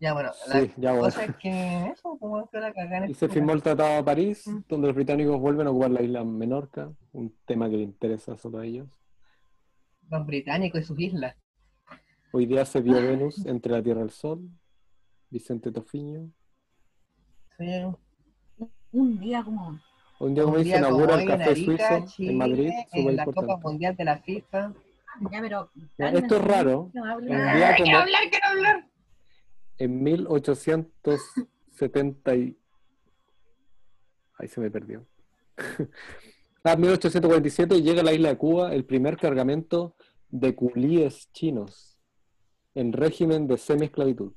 Ya 0.00 0.12
bueno, 0.12 0.32
la 0.48 0.60
Sí, 0.60 0.72
ya 0.76 0.90
bueno. 0.90 1.04
cosa 1.04 1.24
es 1.24 1.36
que 1.36 1.86
eso, 1.86 2.18
como 2.18 2.46
que 2.50 2.58
la 2.58 2.72
cagada 2.74 3.06
Y 3.06 3.14
se 3.14 3.24
este 3.26 3.28
firmó 3.28 3.52
el 3.52 3.62
Tratado 3.62 3.94
de 3.94 4.02
París, 4.04 4.46
Mm. 4.46 4.58
donde 4.68 4.88
los 4.88 4.96
británicos 4.96 5.40
vuelven 5.40 5.68
a 5.68 5.70
ocupar 5.70 5.90
la 5.92 6.02
isla 6.02 6.24
Menorca, 6.24 6.92
un 7.12 7.34
tema 7.46 7.70
que 7.70 7.76
le 7.76 7.84
interesa 7.84 8.36
solo 8.36 8.58
a 8.58 8.66
ellos. 8.66 8.88
Los 10.14 10.26
británicos 10.26 10.80
y 10.80 10.84
sus 10.84 10.98
islas. 10.98 11.36
Hoy 12.32 12.46
día 12.46 12.64
se 12.64 12.80
vio 12.80 12.94
Venus 12.94 13.44
entre 13.46 13.72
la 13.72 13.82
Tierra 13.82 14.00
y 14.00 14.04
el 14.04 14.10
Sol. 14.10 14.48
Vicente 15.30 15.70
Tofiño. 15.72 16.30
Sí. 17.58 17.82
Un 18.92 19.18
día 19.20 19.42
como 19.44 19.78
Hoy 20.20 20.32
día, 20.32 20.44
como 20.44 20.56
Un 20.56 20.62
dice, 20.62 20.76
día 20.78 20.82
como 20.82 20.96
inaugura 20.96 21.20
el 21.22 21.28
Café 21.28 21.44
Arica, 21.50 21.88
Suizo 21.88 22.06
Chile, 22.06 22.30
en 22.32 22.38
Madrid, 22.38 22.70
en 22.92 23.16
la 23.16 23.24
Copa. 23.24 23.56
Mundial 23.58 23.96
de 23.96 24.04
la 24.04 24.18
FIFA. 24.18 24.72
Ya, 25.30 25.40
pero. 25.40 25.70
Ya, 25.98 26.08
esto 26.10 26.36
es 26.36 26.44
raro. 26.44 26.90
No 26.94 27.04
hablo 27.04 27.30
Un 27.30 27.36
nada. 27.38 27.56
día 27.56 27.68
¡Ay, 27.70 27.82
quiero 27.82 27.98
hablar, 27.98 28.22
quiero 28.30 28.46
hablar! 28.46 28.88
en 29.78 30.02
1870 30.04 32.34
y... 32.36 32.56
Ahí 34.38 34.46
se 34.48 34.60
me 34.60 34.70
perdió. 34.70 35.04
ah, 36.64 36.76
1847 36.76 37.82
llega 37.82 38.00
a 38.00 38.04
la 38.04 38.12
isla 38.12 38.28
de 38.30 38.38
Cuba 38.38 38.72
el 38.74 38.84
primer 38.84 39.16
cargamento 39.16 39.94
de 40.28 40.54
culíes 40.54 41.30
chinos 41.32 41.98
en 42.74 42.92
régimen 42.92 43.46
de 43.46 43.56
semi-esclavitud. 43.58 44.32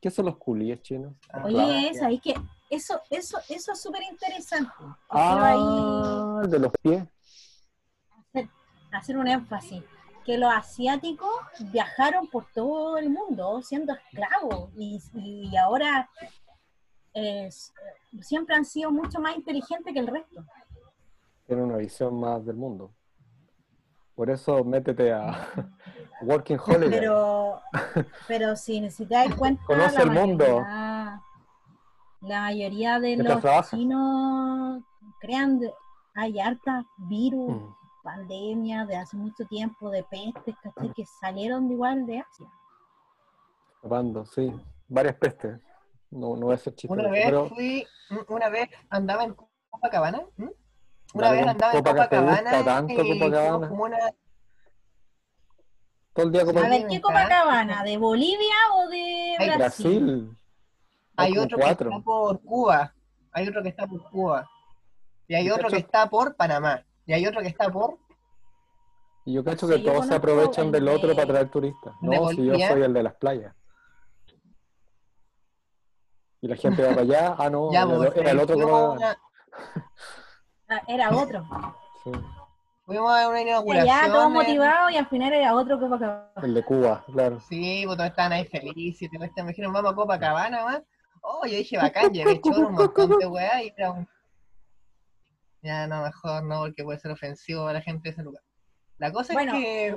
¿Qué 0.00 0.10
son 0.10 0.26
los 0.26 0.36
culíes 0.38 0.80
chinos? 0.82 1.14
Ah, 1.32 1.42
Oye, 1.44 1.90
claro. 1.92 2.06
ahí 2.06 2.18
que 2.20 2.34
eso, 2.70 3.00
eso, 3.10 3.38
eso 3.48 3.72
es 3.72 3.80
súper 3.82 4.02
interesante. 4.10 4.70
Ahí 5.08 5.58
Ah, 5.60 6.42
de 6.48 6.58
los 6.58 6.72
pies. 6.82 7.04
hacer, 8.32 8.48
hacer 8.92 9.16
un 9.18 9.28
énfasis. 9.28 9.82
Que 10.24 10.38
los 10.38 10.52
asiáticos 10.52 11.28
viajaron 11.72 12.28
por 12.28 12.46
todo 12.54 12.98
el 12.98 13.10
mundo 13.10 13.60
siendo 13.62 13.94
esclavos 13.94 14.70
y, 14.76 15.00
y 15.14 15.56
ahora 15.56 16.08
es- 17.12 17.72
siempre 18.20 18.54
han 18.54 18.64
sido 18.64 18.92
mucho 18.92 19.18
más 19.18 19.36
inteligentes 19.36 19.92
que 19.92 19.98
el 19.98 20.06
resto. 20.06 20.44
Tienen 21.50 21.66
una 21.66 21.78
visión 21.78 22.14
más 22.20 22.46
del 22.46 22.54
mundo. 22.54 22.94
Por 24.14 24.30
eso 24.30 24.62
métete 24.62 25.12
a 25.12 25.48
Working 26.22 26.58
Holiday. 26.64 26.90
Pero, 26.90 27.60
pero 28.28 28.54
si, 28.54 28.88
si 28.88 29.04
te 29.04 29.16
das 29.16 29.34
cuenta, 29.34 29.60
Conoce 29.66 29.96
la 29.96 30.02
el 30.04 30.10
mundo. 30.12 30.44
mayoría- 30.44 31.22
La 32.20 32.40
mayoría 32.42 33.00
de 33.00 33.16
los 33.16 33.40
trabaja. 33.40 33.76
chinos 33.76 34.80
crean, 35.20 35.58
de- 35.58 35.74
hay 36.14 36.38
hartas 36.38 36.84
virus, 36.98 37.50
Mm. 37.56 37.74
pandemias 38.04 38.86
de 38.86 38.94
hace 38.98 39.16
mucho 39.16 39.44
tiempo, 39.46 39.90
de 39.90 40.04
pestes, 40.04 40.54
¿cachai? 40.62 40.92
Que 40.92 41.04
salieron 41.20 41.66
de 41.66 41.74
igual 41.74 42.06
de 42.06 42.20
Asia. 42.20 42.46
Escapando, 43.74 44.24
sí. 44.24 44.54
Varias 44.86 45.16
pestes. 45.16 45.58
No, 46.12 46.36
no 46.36 46.52
a 46.52 46.54
hacer 46.54 46.76
chiste. 46.76 46.92
Una 46.94 47.10
vez 47.10 47.24
pero 47.24 47.48
fui, 47.48 47.84
una 48.28 48.48
vez 48.50 48.68
andaba 48.88 49.24
en 49.24 49.34
Copacabana. 49.68 50.22
Una 51.14 51.26
Dale, 51.26 51.38
vez 51.40 51.48
andaba 51.50 51.72
en 51.72 51.78
Copaca- 51.78 52.08
¿te 52.08 52.18
gusta 52.20 52.36
Copacabana 52.38 52.64
tanto 52.64 52.92
y 52.92 52.96
fuimos 52.96 53.18
Copacabana? 53.18 53.68
como 53.68 53.82
una... 53.84 53.98
todo 56.12 56.26
el 56.26 56.32
día 56.32 56.44
como 56.44 56.58
A 56.60 56.68
ver, 56.68 56.86
¿qué. 56.86 57.00
Copacabana? 57.00 57.82
¿De 57.84 57.96
Bolivia 57.98 58.54
o 58.74 58.88
de 58.88 59.34
Brasil? 59.38 59.56
Brasil. 59.58 60.36
Hay 61.16 61.36
otro 61.38 61.58
que 61.58 61.70
está 61.70 62.00
por 62.00 62.40
Cuba. 62.42 62.94
Hay 63.32 63.48
otro 63.48 63.62
que 63.62 63.68
está 63.70 63.86
por 63.86 64.10
Cuba. 64.10 64.48
Y 65.26 65.34
hay 65.34 65.50
otro 65.50 65.68
que 65.68 65.76
está 65.78 66.08
por 66.08 66.34
Panamá. 66.36 66.84
Y 67.06 67.12
hay 67.12 67.26
otro 67.26 67.40
que 67.40 67.48
está 67.48 67.70
por... 67.70 67.98
Y 69.24 69.34
yo 69.34 69.44
cacho 69.44 69.68
que 69.68 69.78
todos 69.78 70.06
se 70.06 70.14
aprovechan 70.14 70.66
el 70.66 70.72
del 70.72 70.88
otro 70.88 71.14
para 71.14 71.26
traer 71.26 71.50
turistas. 71.50 71.94
No, 72.00 72.28
si 72.30 72.44
yo 72.46 72.54
soy 72.54 72.82
el 72.82 72.92
de 72.92 73.02
las 73.02 73.14
playas. 73.16 73.54
Y 76.40 76.48
la 76.48 76.56
gente 76.56 76.82
va 76.82 76.88
para 76.90 77.02
allá. 77.02 77.34
Ah, 77.38 77.50
no, 77.50 77.70
Ya, 77.70 77.82
era, 77.82 78.12
era 78.14 78.30
el 78.30 78.38
otro 78.40 78.56
que 78.56 78.64
una, 78.64 79.18
Ah, 80.70 80.82
era 80.86 81.10
otro. 81.10 81.44
Sí, 82.04 82.12
fuimos 82.86 83.10
a 83.12 83.28
una 83.28 83.38
Ya, 83.38 83.42
inauguración. 83.48 84.12
todos 84.12 84.26
en- 84.26 84.32
motivados 84.32 84.92
y 84.92 84.96
al 84.96 85.06
final 85.08 85.32
era 85.32 85.54
otro 85.54 85.78
Copacabana. 85.80 86.30
el 86.42 86.54
de 86.54 86.64
Cuba, 86.64 87.04
claro. 87.12 87.40
Sí, 87.40 87.82
pues 87.86 87.96
todos 87.96 88.10
estaban 88.10 88.32
ahí 88.32 88.44
felices. 88.46 89.08
y. 89.12 89.18
Me 89.18 89.28
dijeron, 89.48 89.72
vamos 89.72 89.92
a 89.92 89.94
Copacabana, 89.96 90.64
man. 90.64 90.84
Oh, 91.22 91.44
yo 91.44 91.56
dije, 91.56 91.76
bacán, 91.76 92.12
llevé 92.12 92.40
choro, 92.42 92.68
un 92.68 92.74
montón 92.74 93.18
de 93.18 93.26
weá 93.26 93.62
y 93.62 93.72
era 93.76 93.90
un... 93.92 94.08
Ya, 95.62 95.86
no, 95.86 96.02
mejor 96.02 96.42
no, 96.44 96.60
porque 96.60 96.82
puede 96.84 96.98
ser 96.98 97.10
ofensivo 97.10 97.66
a 97.66 97.72
la 97.74 97.82
gente 97.82 98.04
de 98.08 98.10
ese 98.14 98.22
lugar. 98.22 98.42
La 98.96 99.12
cosa 99.12 99.32
Bueno. 99.34 99.52
es 99.54 99.58
que... 99.62 99.96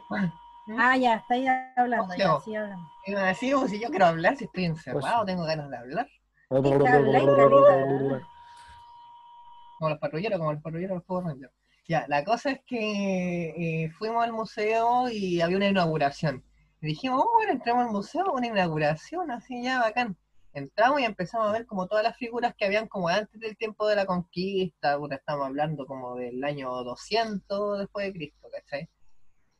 Ah, 0.77 0.97
ya, 0.97 1.15
estáis 1.15 1.47
hablando, 1.77 2.15
ya, 2.15 2.39
sí 2.43 2.55
hablando. 2.55 2.85
Decir, 3.05 3.55
"Oh, 3.55 3.67
si 3.67 3.79
yo 3.81 3.89
quiero 3.89 4.05
hablar, 4.07 4.35
si 4.37 4.45
estoy 4.45 4.65
encerrado, 4.65 5.23
Pues- 5.23 5.25
tengo 5.27 5.43
ganas 5.45 5.69
de 5.69 5.77
hablar. 5.77 6.07
Como 9.77 9.89
los 9.89 9.99
patrulleros, 9.99 10.39
como 10.39 10.53
los 10.53 10.61
patrulleros 10.61 10.97
los 10.97 11.05
Power 11.05 11.25
Rangers. 11.25 11.53
Ya, 11.87 12.05
la 12.07 12.23
cosa 12.23 12.51
es 12.51 12.61
que 12.65 13.83
eh, 13.85 13.89
fuimos 13.91 14.23
al 14.23 14.31
museo 14.31 15.09
y 15.09 15.41
había 15.41 15.57
una 15.57 15.67
inauguración. 15.67 16.43
Dijimos, 16.79 17.23
oh, 17.25 17.31
bueno, 17.33 17.53
entramos 17.53 17.85
al 17.85 17.91
museo, 17.91 18.31
una 18.33 18.47
inauguración, 18.47 19.31
así 19.31 19.63
ya, 19.63 19.79
bacán. 19.79 20.17
Entramos 20.53 21.01
y 21.01 21.05
empezamos 21.05 21.47
a 21.47 21.51
ver 21.51 21.65
como 21.65 21.87
todas 21.87 22.03
las 22.03 22.15
figuras 22.15 22.53
que 22.55 22.65
habían 22.65 22.87
como 22.87 23.09
antes 23.09 23.39
del 23.39 23.57
tiempo 23.57 23.87
de 23.87 23.95
la 23.95 24.05
conquista, 24.05 24.97
puta, 24.97 25.15
estamos 25.15 25.47
hablando 25.47 25.85
como 25.87 26.15
del 26.15 26.43
año 26.43 26.69
200 26.83 27.79
después 27.79 28.07
de 28.07 28.13
Cristo, 28.13 28.47
¿cachai? 28.51 28.89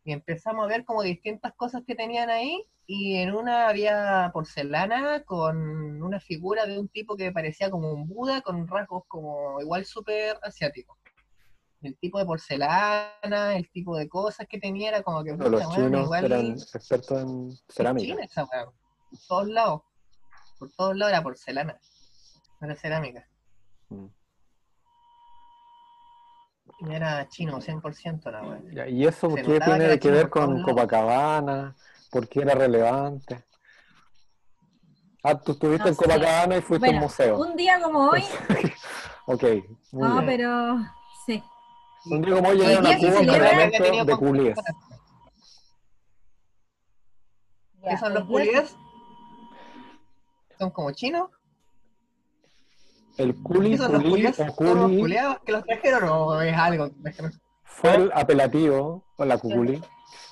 Y 0.05 0.11
empezamos 0.11 0.65
a 0.65 0.67
ver 0.67 0.83
como 0.85 1.01
distintas 1.01 1.53
cosas 1.53 1.83
que 1.85 1.95
tenían 1.95 2.29
ahí, 2.29 2.65
y 2.85 3.15
en 3.15 3.33
una 3.33 3.69
había 3.69 4.29
porcelana 4.33 5.23
con 5.23 6.03
una 6.03 6.19
figura 6.19 6.65
de 6.65 6.77
un 6.77 6.89
tipo 6.89 7.15
que 7.15 7.31
parecía 7.31 7.71
como 7.71 7.91
un 7.91 8.07
Buda 8.07 8.41
con 8.41 8.67
rasgos 8.67 9.03
como 9.07 9.61
igual 9.61 9.85
súper 9.85 10.37
asiáticos. 10.41 10.97
El 11.81 11.97
tipo 11.97 12.19
de 12.19 12.25
porcelana, 12.25 13.55
el 13.55 13.69
tipo 13.69 13.97
de 13.97 14.07
cosas 14.07 14.47
que 14.47 14.59
tenía 14.59 14.89
era 14.89 15.03
como 15.03 15.23
que 15.23 15.33
Pero 15.33 15.49
los 15.49 15.69
chinos 15.69 16.03
igual 16.05 16.25
eran 16.25 16.51
expertos 16.51 17.21
en 17.21 17.51
cerámica. 17.67 18.23
esa 18.23 18.45
Por 18.45 19.19
todos 19.27 19.47
lados. 19.47 19.81
Por 20.59 20.71
todos 20.71 20.95
lados 20.95 21.13
era 21.13 21.23
porcelana. 21.23 21.79
Era 22.61 22.75
cerámica. 22.75 23.27
Mm. 23.89 24.05
Y 26.79 26.93
era 26.93 27.27
chino, 27.29 27.59
100% 27.61 28.31
la 28.31 28.41
weá. 28.43 28.59
Ya, 28.73 28.87
¿Y 28.87 29.05
eso 29.05 29.29
Se 29.31 29.41
qué 29.43 29.53
que 29.53 29.59
tiene 29.61 29.99
que 29.99 30.11
ver 30.11 30.29
con. 30.29 30.61
Copacabana? 30.63 31.75
¿Por 32.11 32.27
qué 32.27 32.41
era 32.41 32.55
relevante? 32.55 33.45
Ah, 35.23 35.39
tú 35.39 35.53
estuviste 35.53 35.83
No 35.83 35.89
en 35.89 35.95
sé. 35.95 36.03
Copacabana 36.03 36.57
y 36.57 36.61
fuiste 36.61 36.85
Bueno, 36.87 36.97
al 36.99 37.03
museo. 37.03 37.37
un 37.39 37.55
día 37.55 37.81
como 37.81 38.09
hoy, 38.09 38.21
ok, 39.27 39.43
muy 39.93 40.07
no, 40.09 40.13
bien. 40.15 40.25
pero 40.25 40.77
sí. 41.25 41.43
Un 42.05 42.21
día 42.21 42.35
como 42.35 42.49
hoy 42.49 42.57
día 42.57 42.79
a 42.79 42.83
se 42.99 43.07
Cuba 43.07 43.19
un 43.21 43.71
Tenía 43.71 44.03
de 44.05 44.17
culíes. 44.17 44.59
¿Qué 47.89 47.97
son 47.97 48.13
los 48.13 48.25
culíes? 48.25 48.75
¿Son 50.59 50.71
como 50.71 50.91
chinos? 50.91 51.29
El 53.17 53.35
culi, 53.35 53.71
¿Qué 53.71 53.77
son 53.77 53.91
los 53.93 54.01
culí 54.01 54.11
culíes? 54.11 54.31
o 54.31 54.35
¿Son 54.35 54.45
los 54.47 54.55
culi 54.87 54.99
culiados 54.99 55.37
que 55.45 55.51
los 55.51 55.63
trajeron 55.65 56.03
o 56.09 56.41
es 56.41 56.57
algo? 56.57 56.89
Fue 57.63 57.95
el 57.95 58.11
apelativo, 58.13 59.03
o 59.17 59.25
la 59.25 59.37
cuculi, 59.37 59.81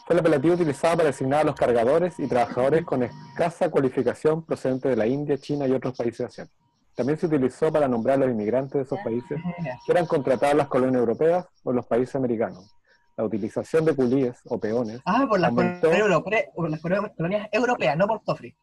fue 0.06 0.14
el 0.16 0.20
apelativo 0.20 0.54
utilizado 0.56 0.98
para 0.98 1.08
designar 1.08 1.42
a 1.42 1.44
los 1.44 1.56
cargadores 1.56 2.20
y 2.20 2.28
trabajadores 2.28 2.84
con 2.86 3.04
escasa 3.04 3.70
cualificación 3.70 4.44
procedentes 4.44 4.90
de 4.92 4.96
la 4.98 5.06
India, 5.08 5.38
China 5.38 5.68
y 5.68 5.72
otros 5.72 5.96
países 5.98 6.22
asiáticos. 6.28 6.60
También 6.96 7.18
se 7.18 7.26
utilizó 7.28 7.72
para 7.72 7.88
nombrar 7.88 8.18
a 8.18 8.26
los 8.26 8.32
inmigrantes 8.32 8.74
de 8.74 8.82
esos 8.82 9.00
países 9.04 9.40
que 9.86 9.92
eran 9.92 10.06
contratados 10.06 10.52
en 10.54 10.58
las 10.58 10.68
colonias 10.68 11.00
europeas 11.00 11.46
o 11.64 11.70
en 11.70 11.76
los 11.78 11.86
países 11.86 12.16
americanos. 12.16 12.76
la 13.18 13.26
utilización 13.26 13.86
de 13.86 13.96
culíes 13.96 14.40
o 14.46 14.58
peones. 14.58 15.00
Ah, 15.06 15.26
por 15.30 15.40
las, 15.40 15.50
Aumentó. 15.50 15.90
por 16.56 16.70
las 16.70 16.82
colonias 16.82 17.48
europeas, 17.52 17.96
no 17.98 18.08
por 18.08 18.22
Toffrey. 18.22 18.56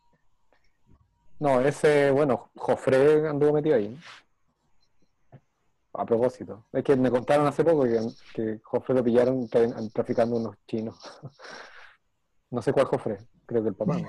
No, 1.41 1.61
ese, 1.61 2.11
bueno, 2.11 2.51
Jofre 2.57 3.29
anduvo 3.29 3.53
metido 3.53 3.77
ahí. 3.77 3.97
A 5.95 6.05
propósito. 6.05 6.67
Es 6.73 6.85
que 6.85 6.97
me 6.97 7.11
contaron 7.11 7.47
hace 7.47 7.65
poco 7.65 7.85
que, 7.85 8.01
que 8.35 8.61
Jofre 8.63 8.95
lo 8.95 9.05
pillaron 9.05 9.49
tra- 9.49 9.93
traficando 9.93 10.37
unos 10.37 10.57
chinos. 10.67 10.97
No 12.51 12.63
sé 12.63 12.73
cuál 12.73 12.87
Jofre, 12.87 13.19
creo 13.45 13.63
que 13.63 13.69
el 13.69 13.75
papá. 13.75 13.99
No, 13.99 14.09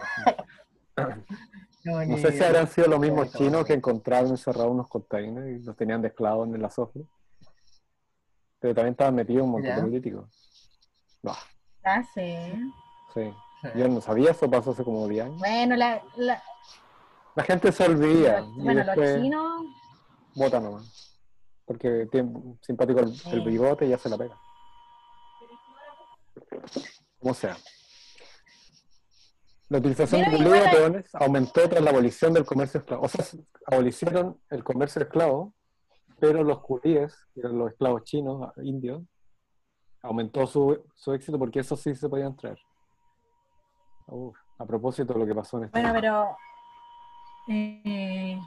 No 2.07 2.17
sé 2.17 2.31
si 2.31 2.41
habrán 2.41 2.69
sido 2.69 2.87
los 2.87 2.97
mismos 3.01 3.33
chinos 3.33 3.65
que 3.65 3.73
encontraron 3.73 4.29
encerrados 4.31 4.71
unos 4.71 4.87
containers 4.87 5.59
y 5.59 5.65
los 5.65 5.75
tenían 5.75 6.01
de 6.01 6.07
esclavos 6.07 6.47
en 6.47 6.55
el 6.55 6.63
azofre. 6.63 7.03
Pero 8.61 8.73
también 8.73 8.93
estaban 8.93 9.15
metidos 9.15 9.43
un 9.43 9.51
montón 9.51 9.75
de 9.75 9.81
políticos. 9.81 10.29
No, 11.21 11.33
Ah, 11.83 12.01
sí. 12.13 12.73
sí. 13.13 13.33
Yo 13.75 13.89
no 13.89 13.99
sabía, 13.99 14.31
eso 14.31 14.49
pasó 14.49 14.71
hace 14.71 14.85
como 14.85 15.05
10 15.09 15.25
años. 15.25 15.37
Bueno, 15.39 15.75
la, 15.75 16.01
la- 16.15 16.41
La 17.39 17.45
gente 17.45 17.71
se 17.71 17.85
olvida 17.85 18.41
bueno, 18.57 18.83
los 18.83 19.21
chinos, 19.21 19.65
vota 20.35 20.59
nomás. 20.59 21.17
Porque 21.63 22.05
tiene 22.11 22.33
simpático 22.59 22.99
el, 22.99 23.13
el 23.31 23.41
bigote 23.45 23.85
y 23.85 23.89
ya 23.91 23.97
se 23.97 24.09
la 24.09 24.17
pega. 24.17 24.37
Como 27.17 27.33
sea. 27.33 27.55
La 29.69 29.77
utilización 29.77 30.19
Mira, 30.19 30.31
de 30.31 30.35
cultivos 30.35 30.63
de 30.65 30.69
peones 30.69 31.15
aumentó 31.15 31.69
tras 31.69 31.81
la 31.81 31.91
abolición 31.91 32.33
del 32.33 32.43
comercio 32.43 32.81
esclavo. 32.81 33.05
O 33.05 33.07
sea, 33.07 33.23
abolicieron 33.67 34.37
el 34.49 34.61
comercio 34.61 35.01
esclavo, 35.01 35.53
pero 36.19 36.43
los 36.43 36.59
culíes, 36.59 37.15
que 37.33 37.39
eran 37.39 37.57
los 37.57 37.71
esclavos 37.71 38.03
chinos, 38.03 38.51
indios, 38.57 39.01
aumentó 40.01 40.45
su, 40.45 40.83
su 40.93 41.13
éxito 41.13 41.39
porque 41.39 41.61
eso 41.61 41.77
sí 41.77 41.95
se 41.95 42.09
podían 42.09 42.35
traer. 42.35 42.59
Uf, 44.07 44.37
a 44.57 44.65
propósito 44.65 45.13
de 45.13 45.19
lo 45.21 45.25
que 45.25 45.35
pasó 45.35 45.57
en 45.57 45.63
este 45.63 45.79
bueno, 45.79 45.93
pero 45.93 46.35
eh, 47.49 48.39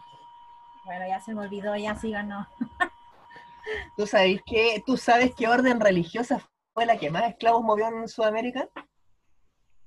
bueno, 0.84 1.06
ya 1.06 1.20
se 1.20 1.34
me 1.34 1.42
olvidó, 1.42 1.76
ya 1.76 1.94
síganos. 1.96 2.46
¿Tú 3.96 4.06
sabes 4.06 4.40
qué, 4.46 4.82
¿Tú 4.86 4.96
sabes 4.96 5.34
qué 5.36 5.48
orden 5.48 5.80
religiosa 5.80 6.40
fue 6.72 6.86
la 6.86 6.96
que 6.98 7.10
más 7.10 7.24
esclavos 7.28 7.62
movió 7.62 7.88
en 7.88 8.08
Sudamérica? 8.08 8.68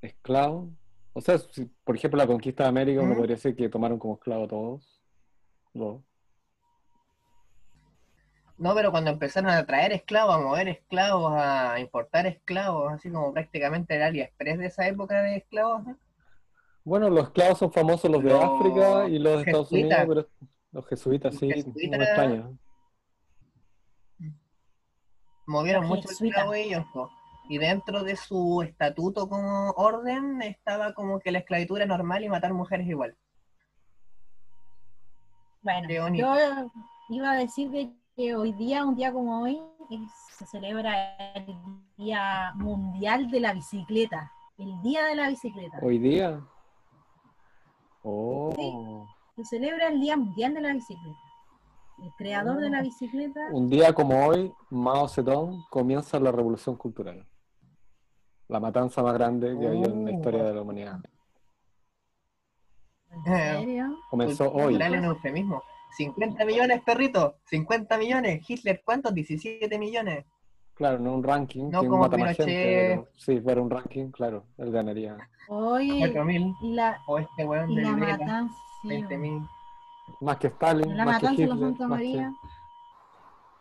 esclavos. 0.01 0.69
O 1.13 1.21
sea, 1.21 1.37
si, 1.37 1.65
por 1.83 1.95
ejemplo, 1.95 2.17
la 2.17 2.27
conquista 2.27 2.63
de 2.63 2.69
América, 2.69 3.01
uno 3.01 3.13
¿Mm? 3.13 3.17
podría 3.17 3.35
decir 3.35 3.55
que 3.55 3.69
tomaron 3.69 3.97
como 3.97 4.15
esclavos 4.15 4.45
a 4.45 4.49
todos. 4.49 5.01
No. 5.73 6.03
No, 8.57 8.73
pero 8.73 8.91
cuando 8.91 9.11
empezaron 9.11 9.49
a 9.49 9.65
traer 9.65 9.91
esclavos, 9.91 10.35
a 10.35 10.39
mover 10.39 10.69
esclavos, 10.69 11.33
a 11.35 11.79
importar 11.79 12.25
esclavos, 12.25 12.93
así 12.93 13.11
como 13.11 13.33
prácticamente 13.33 13.95
el 13.95 14.03
AliExpress 14.03 14.57
de 14.59 14.65
esa 14.67 14.87
época 14.87 15.21
de 15.21 15.37
esclavos, 15.37 15.83
¿no? 15.85 15.97
Bueno, 16.85 17.09
los 17.09 17.25
esclavos 17.25 17.57
son 17.57 17.71
famosos 17.73 18.09
los 18.11 18.23
de 18.23 18.29
Los 18.29 18.43
África 18.43 19.09
y 19.09 19.17
los 19.19 19.33
de 19.37 19.41
Estados. 19.41 19.71
Unidos, 19.71 19.99
pero 20.07 20.27
los 20.71 20.87
jesuitas 20.87 21.35
sí, 21.35 21.47
Los 21.49 21.63
jesuitas. 21.65 21.99
extraña. 21.99 22.49
movieron 25.47 25.81
Los 25.83 25.89
mucho 25.89 26.07
jesuitas. 26.09 26.37
esclavo 26.37 26.53
ellos. 26.53 26.85
po. 26.93 27.09
Y 27.49 27.57
dentro 27.59 28.03
de 28.03 28.15
su 28.15 28.61
estatuto 28.63 29.27
como 29.29 29.71
orden 29.71 30.41
estaba 30.41 30.93
como 30.93 31.19
que 31.19 31.31
la 31.31 31.39
esclavitud 31.39 31.77
era 31.77 31.85
normal 31.85 32.23
y 32.23 32.29
matar 32.29 32.53
mujeres 32.53 32.87
igual. 32.87 33.15
Bueno, 35.61 35.87
yo 36.15 36.35
iba 37.09 37.31
a 37.31 37.35
decir 37.37 37.69
de 37.71 37.91
que 38.15 38.35
hoy 38.35 38.53
día, 38.53 38.85
un 38.85 38.95
día 38.95 39.11
como 39.11 39.41
hoy, 39.43 39.59
es- 39.91 40.35
se 40.37 40.45
celebra 40.47 41.15
el 41.35 41.55
Día 41.97 42.51
Mundial 42.55 43.29
de 43.31 43.39
la 43.39 43.53
Bicicleta. 43.53 44.31
El 44.57 44.81
Día 44.81 45.05
de 45.05 45.15
la 45.15 45.29
Bicicleta. 45.29 45.79
Hoy 45.81 45.97
día. 45.99 46.39
Oh. 48.07 49.07
Se 49.35 49.43
celebra 49.45 49.87
el 49.87 49.99
Día 49.99 50.15
Mundial 50.15 50.53
de 50.53 50.61
la 50.61 50.73
Bicicleta. 50.73 51.17
El 52.03 52.11
creador 52.17 52.57
Oh. 52.57 52.61
de 52.61 52.69
la 52.69 52.81
bicicleta. 52.81 53.39
Un 53.51 53.69
día 53.69 53.93
como 53.93 54.27
hoy, 54.27 54.51
Mao 54.69 55.07
Zedong 55.07 55.63
comienza 55.69 56.19
la 56.19 56.31
revolución 56.31 56.75
cultural. 56.75 57.25
La 58.47 58.59
matanza 58.59 59.01
más 59.01 59.13
grande 59.13 59.57
que 59.57 59.65
ha 59.65 59.69
habido 59.69 59.89
en 59.91 60.05
la 60.05 60.11
Oh. 60.11 60.13
historia 60.13 60.43
de 60.43 60.53
la 60.53 60.61
humanidad. 60.61 60.99
¿En 63.11 63.23
serio? 63.23 63.97
Comenzó 64.09 64.51
hoy. 64.51 64.63
Cultural 64.73 64.93
en 64.95 65.05
eufemismo. 65.05 65.63
50 65.97 66.43
millones, 66.45 66.81
perrito. 66.85 67.37
50 67.45 67.97
millones. 67.97 68.43
Hitler, 68.47 68.81
¿cuántos? 68.85 69.13
17 69.13 69.79
millones. 69.79 70.25
Claro, 70.75 70.99
no 70.99 71.13
un 71.15 71.23
ranking, 71.23 71.69
No 71.71 71.79
como 71.79 71.99
mata 71.99 72.17
más 72.17 72.35
gente, 72.35 72.53
pero 72.53 73.07
si 73.15 73.39
fuera 73.39 73.61
un 73.61 73.69
ranking, 73.69 74.11
claro, 74.11 74.43
él 74.57 74.71
ganaría. 74.71 75.17
Hoy 75.47 75.89
4.000. 76.01 76.53
y 76.61 76.73
la, 76.73 76.99
O 77.07 77.17
este 77.17 77.45
weón 77.45 77.71
y 77.71 77.75
de 77.77 77.81
la 77.83 77.91
Vela, 77.93 78.17
matanza. 78.17 78.55
sí, 78.81 78.87
20.000. 78.89 79.47
Más 80.21 80.37
que 80.37 80.47
Stalin, 80.47 80.97
la 80.97 81.05
más 81.05 81.19
que 81.19 81.23
matanza 81.27 81.41
de 81.41 81.47
la 81.47 81.53
Hitler, 81.55 81.69
Santa 81.69 81.87
más 81.87 81.99
que- 81.99 82.05
María. 82.07 82.33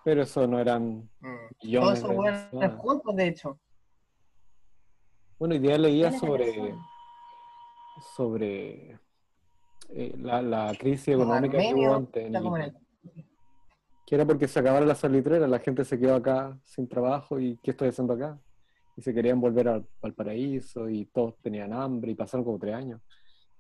Pero 0.03 0.23
eso 0.23 0.47
no 0.47 0.59
eran 0.59 1.09
Mm. 1.21 1.21
Todos 1.21 1.41
millones 1.63 1.99
esos 1.99 2.11
de 2.11 2.17
weones 2.17 2.41
personas. 2.43 2.75
juntos, 2.81 3.17
de 3.17 3.27
hecho. 3.29 3.59
Bueno, 5.39 5.55
hoy 5.55 5.61
día 5.61 5.79
leía 5.79 6.11
sobre, 6.13 6.75
sobre 8.17 8.99
eh, 9.91 10.15
la, 10.19 10.43
la 10.43 10.73
crisis 10.79 11.15
Los 11.15 11.23
económica 11.27 11.59
que 11.59 11.75
hubo 11.75 11.95
antes 11.95 12.27
en 12.27 12.35
el- 12.35 12.75
que 14.07 14.15
era 14.15 14.27
porque 14.27 14.49
se 14.49 14.61
acabaron 14.61 14.89
las 14.89 14.99
salitreras, 14.99 15.49
la 15.49 15.59
gente 15.59 15.85
se 15.85 15.99
quedó 15.99 16.17
acá 16.17 16.59
sin 16.65 16.89
trabajo 16.89 17.41
y 17.41 17.57
¿qué 17.63 17.71
estoy 17.71 17.89
haciendo 17.89 18.15
acá? 18.15 18.39
Y 18.97 19.03
se 19.03 19.15
querían 19.15 19.41
volver 19.41 19.69
al, 19.69 19.87
al 20.03 20.15
paraíso 20.15 20.89
y 20.89 21.07
todos 21.07 21.37
tenían 21.39 21.73
hambre 21.73 22.13
y 22.13 22.15
pasaron 22.15 22.45
como 22.45 22.59
tres 22.59 22.75
años. 22.75 23.01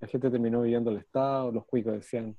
La 0.00 0.09
gente 0.09 0.30
terminó 0.30 0.62
viviendo 0.62 0.90
el 0.90 0.98
Estado, 0.98 1.50
los 1.50 1.64
cuicos 1.64 1.94
decían, 1.94 2.37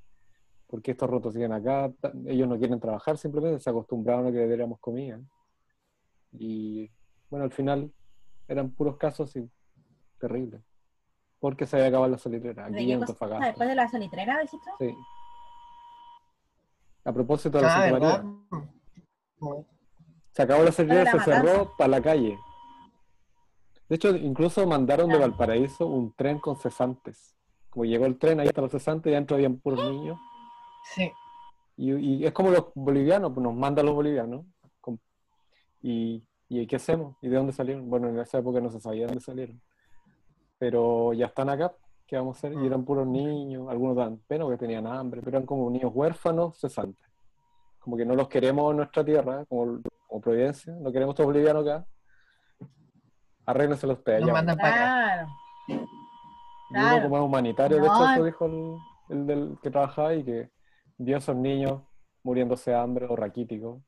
¿por 0.68 0.82
qué 0.82 0.92
estos 0.92 1.10
rotos 1.10 1.34
siguen 1.34 1.52
acá? 1.52 1.92
Ellos 2.26 2.48
no 2.48 2.58
quieren 2.58 2.80
trabajar, 2.80 3.18
simplemente 3.18 3.60
se 3.60 3.70
acostumbraron 3.70 4.28
a 4.28 4.32
que 4.32 4.38
le 4.38 4.48
diéramos 4.48 4.80
comida. 4.80 5.20
Y 6.32 6.90
bueno, 7.30 7.46
al 7.46 7.52
final 7.52 7.92
eran 8.48 8.72
puros 8.72 8.98
casos 8.98 9.36
y 9.36 9.50
terribles. 10.20 10.62
Porque 11.40 11.66
se 11.66 11.76
había 11.76 11.90
acabado 11.90 12.12
la 12.12 12.18
salitrera, 12.18 12.70
¿De 12.70 12.80
aquí 12.80 12.92
en? 12.92 13.02
Antofagasta. 13.02 13.46
Después 13.48 13.70
de 13.70 13.76
la 13.76 13.88
salitrera, 13.88 14.38
¿decís 14.38 14.60
tú? 14.64 14.72
Sí. 14.80 14.96
A 17.06 17.14
propósito 17.14 17.58
de 17.58 17.64
la 17.64 17.76
Ah, 17.76 17.90
Santa. 17.90 18.24
María. 19.40 19.66
Se 20.32 20.42
acabó 20.42 20.64
la 20.64 20.72
Para 20.72 21.12
se 21.12 21.20
cerró 21.20 21.72
para 21.78 21.88
la 21.88 22.02
calle. 22.02 22.38
De 23.88 23.96
hecho, 23.96 24.16
incluso 24.16 24.66
mandaron 24.68 25.10
de. 25.10 25.18
Valparaíso 25.18 25.86
un 25.86 26.14
tren 26.14 26.40
con 26.40 26.58
cesantes. 26.58 27.36
Como 27.70 27.86
llegó 27.86 28.06
el 28.06 28.18
tren, 28.18 28.40
ahí 28.40 28.48
hasta 28.48 28.62
los 28.62 28.72
cesantes, 28.72 29.12
y 29.12 29.14
adentro 29.14 29.36
habían 29.36 29.58
puros 29.60 29.90
niños. 29.90 30.18
Sí. 30.96 31.12
Y, 31.78 31.94
y 31.94 32.26
es 32.26 32.32
como 32.34 32.50
los 32.50 32.66
bolivianos, 32.74 33.32
pues 33.34 33.44
nos 33.44 33.54
mandan 33.56 33.86
los 33.86 33.96
bolivianos. 33.96 34.46
Y, 35.82 36.24
¿Y 36.50 36.66
qué 36.68 36.78
hacemos? 36.78 37.16
¿Y 37.22 37.28
de 37.30 37.36
dónde 37.38 37.54
salieron? 37.54 37.90
Bueno, 37.90 38.10
en 38.10 38.20
esa 38.20 38.40
época 38.40 38.60
no 38.60 38.72
se 38.72 38.80
sabía 38.80 39.06
dónde 39.06 39.22
salieron. 39.22 39.62
Pero 40.58 41.14
ya 41.14 41.28
están 41.28 41.50
acá. 41.50 41.76
¿Qué 42.08 42.18
vamos 42.18 42.36
a 42.36 42.48
hacer? 42.48 42.54
Y 42.62 42.66
eran 42.68 42.86
puros 42.86 43.08
niños, 43.08 43.68
algunos 43.70 43.96
dan 43.96 44.18
pena 44.28 44.44
porque 44.46 44.60
tenían 44.60 44.86
hambre, 44.86 45.22
pero 45.24 45.38
eran 45.38 45.46
como 45.48 45.70
niños 45.72 45.92
huérfanos 45.94 46.58
cesantes. 46.60 47.04
Como 47.80 47.98
que 47.98 48.06
no 48.06 48.16
los 48.16 48.28
queremos 48.28 48.72
en 48.72 48.78
nuestra 48.78 49.04
tierra, 49.04 49.46
como, 49.46 49.80
como 50.08 50.22
Providencia, 50.22 50.74
no 50.80 50.92
queremos 50.92 51.14
estos 51.14 51.26
bolivianos 51.26 51.68
acá. 51.68 51.86
Arréglense 53.46 53.88
los 53.88 53.98
ustedes. 54.00 54.22
Nos 54.22 54.30
allá. 54.30 54.34
mandan 54.38 54.58
para 54.58 54.74
acá. 54.76 54.86
Claro. 54.86 55.28
Y 55.68 55.74
uno 55.74 55.88
Claro. 56.70 57.04
como 57.04 57.18
es 57.18 57.24
humanitario, 57.24 57.78
de 57.78 57.88
No, 57.88 57.94
hecho, 57.96 58.04
eso 58.06 58.14
es- 58.20 58.26
dijo 58.26 58.46
el, 58.46 58.78
el 59.18 59.28
del 59.28 59.58
que 59.62 59.72
trabajaba 59.72 60.14
y 60.16 60.24
que 60.24 60.52
vio 60.98 61.16
a 61.16 61.20
esos 61.20 61.36
niños 61.36 61.82
muriéndose 62.24 62.72
de 62.72 62.78
hambre 62.78 63.06
o 63.08 63.16
raquíticos 63.16 63.82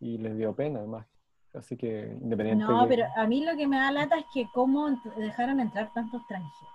y 0.00 0.18
les 0.18 0.36
dio 0.36 0.54
pena 0.54 0.78
además. 0.80 1.06
Así 1.54 1.76
que 1.76 2.16
independiente 2.20 2.64
No, 2.64 2.82
que- 2.82 2.88
pero 2.96 3.06
a 3.16 3.26
mí 3.26 3.44
lo 3.44 3.56
que 3.56 3.66
me 3.66 3.76
da 3.78 3.90
lata 3.90 4.16
es 4.18 4.26
que 4.32 4.46
cómo 4.54 4.88
dejaron 5.16 5.58
entrar 5.58 5.92
tantos 5.92 6.20
extranjeros. 6.20 6.72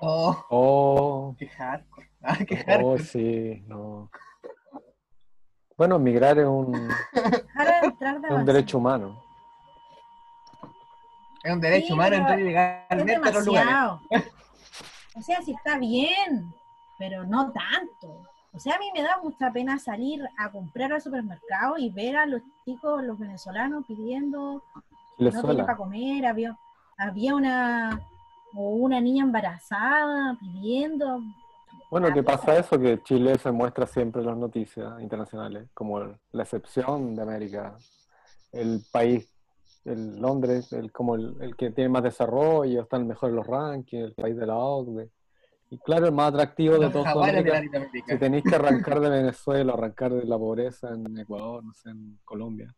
Oh, 0.00 0.44
Oh, 0.50 1.36
qué 1.38 1.48
hardcore. 1.48 2.10
Ah, 2.22 2.36
qué 2.46 2.64
oh, 2.66 2.70
hardcore. 2.70 3.02
sí, 3.04 3.64
no. 3.66 4.10
Bueno, 5.76 5.98
migrar 5.98 6.38
es 6.38 6.46
un, 6.46 6.90
es 7.14 8.30
un 8.30 8.44
derecho 8.44 8.78
humano. 8.78 9.22
Es 11.44 11.52
un 11.52 11.60
derecho 11.60 11.86
Sí, 11.88 11.92
humano 11.92 12.16
entrar 12.16 12.40
ilegalmente 12.40 13.14
a 13.14 13.32
los 13.32 13.46
lugares. 13.46 13.74
O 15.18 15.22
sea, 15.22 15.40
sí 15.40 15.52
está 15.52 15.78
bien, 15.78 16.52
pero 16.98 17.24
no 17.24 17.50
tanto. 17.50 18.22
O 18.52 18.58
sea, 18.58 18.74
a 18.74 18.78
mí 18.78 18.90
me 18.92 19.00
da 19.02 19.18
mucha 19.22 19.50
pena 19.50 19.78
salir 19.78 20.22
a 20.36 20.50
comprar 20.50 20.92
al 20.92 21.00
supermercado 21.00 21.78
y 21.78 21.88
ver 21.90 22.16
a 22.18 22.26
los 22.26 22.42
chicos, 22.66 23.02
los 23.02 23.18
venezolanos, 23.18 23.86
pidiendo, 23.86 24.62
no 25.18 25.30
tienen 25.30 25.64
para 25.64 25.76
comer, 25.78 26.26
había, 26.26 26.54
había 26.98 27.34
una, 27.34 27.98
o 28.54 28.70
una 28.70 29.00
niña 29.00 29.24
embarazada 29.24 30.36
pidiendo. 30.40 31.20
Bueno, 31.90 32.12
¿qué 32.12 32.22
pasa 32.22 32.56
eso? 32.58 32.78
Que 32.78 33.02
Chile 33.02 33.38
se 33.38 33.50
muestra 33.52 33.86
siempre 33.86 34.20
en 34.22 34.28
las 34.28 34.36
noticias 34.36 35.00
internacionales 35.00 35.68
como 35.74 36.00
la 36.32 36.42
excepción 36.42 37.14
de 37.14 37.22
América, 37.22 37.76
el 38.52 38.82
país 38.92 39.32
el 39.84 40.16
Londres, 40.20 40.72
el, 40.72 40.90
como 40.90 41.14
el, 41.14 41.36
el 41.40 41.54
que 41.54 41.70
tiene 41.70 41.88
más 41.90 42.02
desarrollo, 42.02 42.82
está 42.82 42.96
el 42.96 43.04
mejor 43.04 43.30
en 43.30 43.36
los 43.36 43.46
rankings, 43.46 44.04
el 44.04 44.14
país 44.14 44.36
de 44.36 44.44
la 44.46 44.56
OCDE. 44.56 45.10
Y 45.70 45.78
claro, 45.78 46.06
el 46.06 46.12
más 46.12 46.30
atractivo 46.32 46.74
de 46.78 46.90
todos 46.90 47.06
si 48.08 48.18
tenéis 48.18 48.42
que 48.42 48.54
arrancar 48.56 48.98
de 48.98 49.10
Venezuela, 49.10 49.74
arrancar 49.74 50.12
de 50.12 50.24
la 50.24 50.36
pobreza 50.38 50.88
en 50.92 51.16
Ecuador, 51.16 51.62
no 51.64 51.72
sé, 51.72 51.90
en 51.90 52.18
Colombia, 52.24 52.74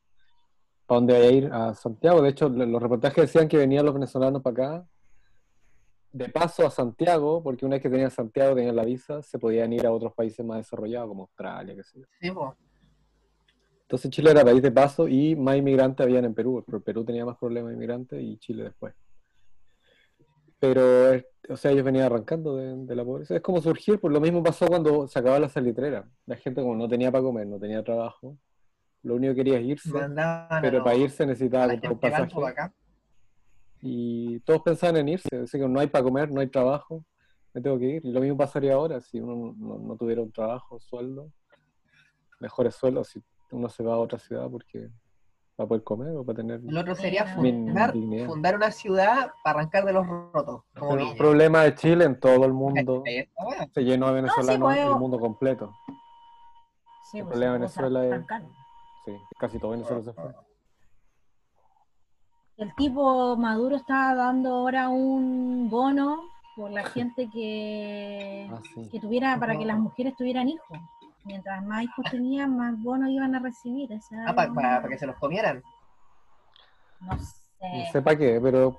¿para 0.85 0.97
dónde 1.01 1.15
vaya 1.15 1.29
a 1.29 1.33
ir? 1.33 1.51
A 1.51 1.75
Santiago. 1.75 2.21
De 2.21 2.29
hecho, 2.29 2.51
lo- 2.51 2.67
los 2.67 2.83
reportajes 2.83 3.23
decían 3.25 3.49
que 3.49 3.57
venían 3.57 3.87
los 3.87 3.95
venezolanos 3.95 4.43
para 4.43 4.53
acá, 4.77 4.87
de 6.13 6.29
paso 6.29 6.67
a 6.67 6.71
Santiago, 6.71 7.43
porque 7.43 7.67
una 7.67 7.77
vez 7.77 7.83
que 7.83 7.91
tenían 7.91 8.11
Santiago, 8.11 8.55
tenían 8.55 8.77
la 8.77 8.85
visa, 8.85 9.23
se 9.23 9.39
podían 9.39 9.73
ir 9.73 9.87
a 9.87 9.93
otros 9.93 10.13
países 10.15 10.45
más 10.45 10.59
desarrollados, 10.59 11.09
como 11.09 11.23
Australia, 11.23 11.75
qué 11.75 11.85
sé 11.85 12.01
yo. 12.01 12.07
Sí, 12.21 12.31
po. 12.31 12.57
Entonces 13.83 14.11
Chile 14.11 14.31
era 14.31 14.45
país 14.45 14.61
de 14.61 14.71
paso 14.71 15.09
y 15.09 15.35
más 15.35 15.57
inmigrantes 15.57 16.05
habían 16.05 16.25
en 16.25 16.35
Perú, 16.35 16.63
pero 16.67 16.81
Perú 16.81 17.05
tenía 17.05 17.25
más 17.25 17.39
problemas 17.39 17.71
de 17.71 17.77
inmigrantes 17.77 18.23
y 18.23 18.37
Chile 18.39 18.65
después. 18.65 18.95
Pero, 20.59 20.83
o 21.49 21.57
sea, 21.57 21.71
ellos 21.71 21.85
venían 21.85 22.05
arrancando 22.05 22.57
de, 22.57 22.85
de 22.85 22.97
la 22.97 23.05
pobreza. 23.05 23.37
Es 23.37 23.41
como 23.41 23.63
surgir, 23.63 23.99
pues 23.99 24.13
lo 24.13 24.21
mismo 24.21 24.43
pasó 24.43 24.67
cuando 24.67 25.07
se 25.07 25.19
acababa 25.19 25.41
la 25.41 25.49
salitrera. 25.49 26.07
La 26.27 26.37
gente 26.37 26.61
como 26.61 26.75
no 26.75 26.89
tenía 26.89 27.11
para 27.11 27.25
comer, 27.25 27.47
no 27.47 27.59
tenía 27.59 27.83
trabajo, 27.83 28.37
lo 29.03 29.15
único 29.15 29.33
que 29.33 29.37
quería 29.45 29.59
es 29.59 29.65
irse, 29.65 29.91
pero 30.61 30.83
para 30.83 30.97
irse 30.97 31.25
necesitaba 31.25 31.69
comprar 31.81 31.93
un 31.93 31.99
pasaje. 31.99 32.73
Y 33.81 34.41
todos 34.41 34.63
pensaban 34.63 34.97
en 34.97 35.09
irse, 35.09 35.29
decían 35.31 35.63
que 35.63 35.69
no 35.69 35.81
hay 35.81 35.87
para 35.87 36.05
comer, 36.05 36.31
no 36.31 36.41
hay 36.41 36.49
trabajo, 36.49 37.05
me 37.55 37.61
tengo 37.61 37.79
que 37.79 37.85
ir. 37.85 38.05
Y 38.05 38.13
lo 38.13 38.21
mismo 38.21 38.37
pasaría 38.37 38.75
ahora, 38.75 39.01
si 39.01 39.21
uno 39.21 39.55
no, 39.57 39.79
no 39.79 39.97
tuviera 39.97 40.23
un 40.23 40.33
trabajo, 40.33 40.81
sueldo, 40.81 41.31
mejores 42.41 42.75
sueldos, 42.75 43.09
si 43.09 43.23
uno 43.51 43.69
se 43.69 43.83
va 43.83 43.95
a 43.95 43.99
otra 43.99 44.19
ciudad 44.19 44.49
porque 44.51 44.89
va 45.59 45.65
a 45.65 45.67
poder 45.67 45.83
comer 45.83 46.17
o 46.17 46.25
para 46.25 46.37
tener... 46.37 46.61
El 46.67 46.77
otro 46.77 46.95
sería 46.95 47.25
fundar, 47.27 47.93
fundar 48.27 48.57
una 48.57 48.71
ciudad 48.71 49.33
para 49.43 49.61
arrancar 49.61 49.85
de 49.85 49.93
los 49.93 50.07
rotos. 50.07 50.63
Como 50.79 50.93
un 50.93 51.17
problema 51.17 51.63
de 51.63 51.75
Chile 51.75 52.05
en 52.05 52.19
todo 52.19 52.45
el 52.45 52.53
mundo, 52.53 53.03
se 53.73 53.83
llenó 53.83 54.09
de 54.09 54.15
venezolanos 54.15 54.69
pues, 54.75 54.87
el 54.87 54.97
mundo 54.97 55.19
completo. 55.19 55.73
Sí, 57.11 57.19
El 57.19 57.25
pues, 57.25 57.33
problema 57.33 57.53
de 57.55 57.59
Venezuela 57.61 58.05
es- 58.07 58.13
arrancaron. 58.13 58.53
Sí, 59.05 59.13
casi 59.39 59.59
todo 59.59 59.71
Venezuela 59.71 60.03
se 60.03 60.13
fue. 60.13 60.35
El 62.59 62.75
tipo 62.75 63.37
Maduro 63.37 63.77
está 63.77 64.15
dando 64.15 64.53
ahora 64.55 64.89
un 64.89 65.69
bono 65.71 66.25
por 66.57 66.71
la 66.71 66.83
gente 66.91 67.29
que, 67.31 68.49
Ah, 68.53 68.61
sí. 68.75 68.89
que 68.91 69.01
tuviera, 69.01 69.39
para 69.39 69.57
que 69.57 69.65
las 69.65 69.79
mujeres 69.79 70.17
tuvieran 70.17 70.49
hijos. 70.49 70.79
Mientras 71.25 71.63
más 71.65 71.85
hijos 71.85 72.05
tenían, 72.11 72.57
más 72.57 72.81
bonos 72.83 73.11
iban 73.11 73.35
a 73.35 73.39
recibir. 73.39 73.93
Esa 73.93 74.25
Ah, 74.27 74.35
pa- 74.35 74.53
para, 74.53 74.77
para 74.81 74.89
que 74.89 74.99
se 74.99 75.07
los 75.07 75.17
comieran. 75.17 75.63
No 77.01 77.17
sé. 77.19 77.37
No 77.61 77.93
sé 77.93 78.03
para 78.03 78.17
qué, 78.19 78.41
pero 78.43 78.77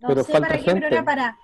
No 0.00 0.08
pero 0.08 0.24
sé 0.24 0.32
falta 0.32 0.48
para 0.48 0.60
qué, 0.60 0.72
pero 0.72 0.86
era 0.88 1.04
para, 1.04 1.36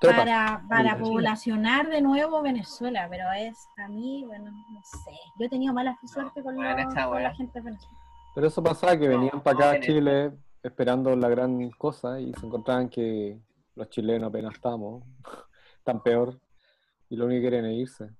para, 0.00 0.62
para 0.68 0.98
poblacionar 0.98 1.88
de 1.88 2.00
nuevo 2.00 2.40
Venezuela, 2.42 3.06
pero 3.10 3.30
es 3.32 3.56
a 3.76 3.88
mí, 3.88 4.24
bueno, 4.26 4.50
no 4.50 4.82
sé. 4.82 5.12
Yo 5.38 5.46
he 5.46 5.48
tenido 5.48 5.72
mala 5.74 5.96
suerte 6.06 6.42
con, 6.42 6.56
Bueno, 6.56 6.76
los- 6.82 6.92
esa 6.92 7.06
con 7.06 7.22
la 7.22 7.34
gente 7.34 7.60
de 7.60 7.64
Venezuela. 7.66 7.98
Pero 8.34 8.46
eso 8.48 8.62
pasaba 8.62 8.98
que 8.98 9.08
No, 9.08 9.16
venían 9.18 9.42
para 9.42 9.56
acá 9.56 9.70
a. 9.70 9.80
Chile 9.80 10.32
esperando 10.62 11.14
la 11.14 11.28
gran 11.28 11.70
cosa 11.70 12.20
y 12.20 12.32
se 12.34 12.46
encontraban 12.46 12.88
que 12.88 13.38
los 13.74 13.88
chilenos 13.90 14.28
apenas 14.28 14.54
estamos, 14.54 15.04
tan 15.84 16.02
peor, 16.02 16.40
y 17.08 17.16
lo 17.16 17.26
único 17.26 17.42
que 17.42 17.50
querían 17.50 17.66
es 17.66 17.78
irse. 17.78 18.10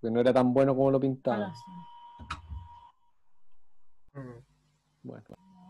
Que 0.00 0.10
no 0.10 0.20
era 0.20 0.32
tan 0.32 0.52
bueno 0.52 0.74
como 0.74 0.90
lo 0.90 0.98
pintaban. 1.00 1.52
sé. 1.54 1.62
Mm. 4.14 4.44
Bueno, 5.04 5.24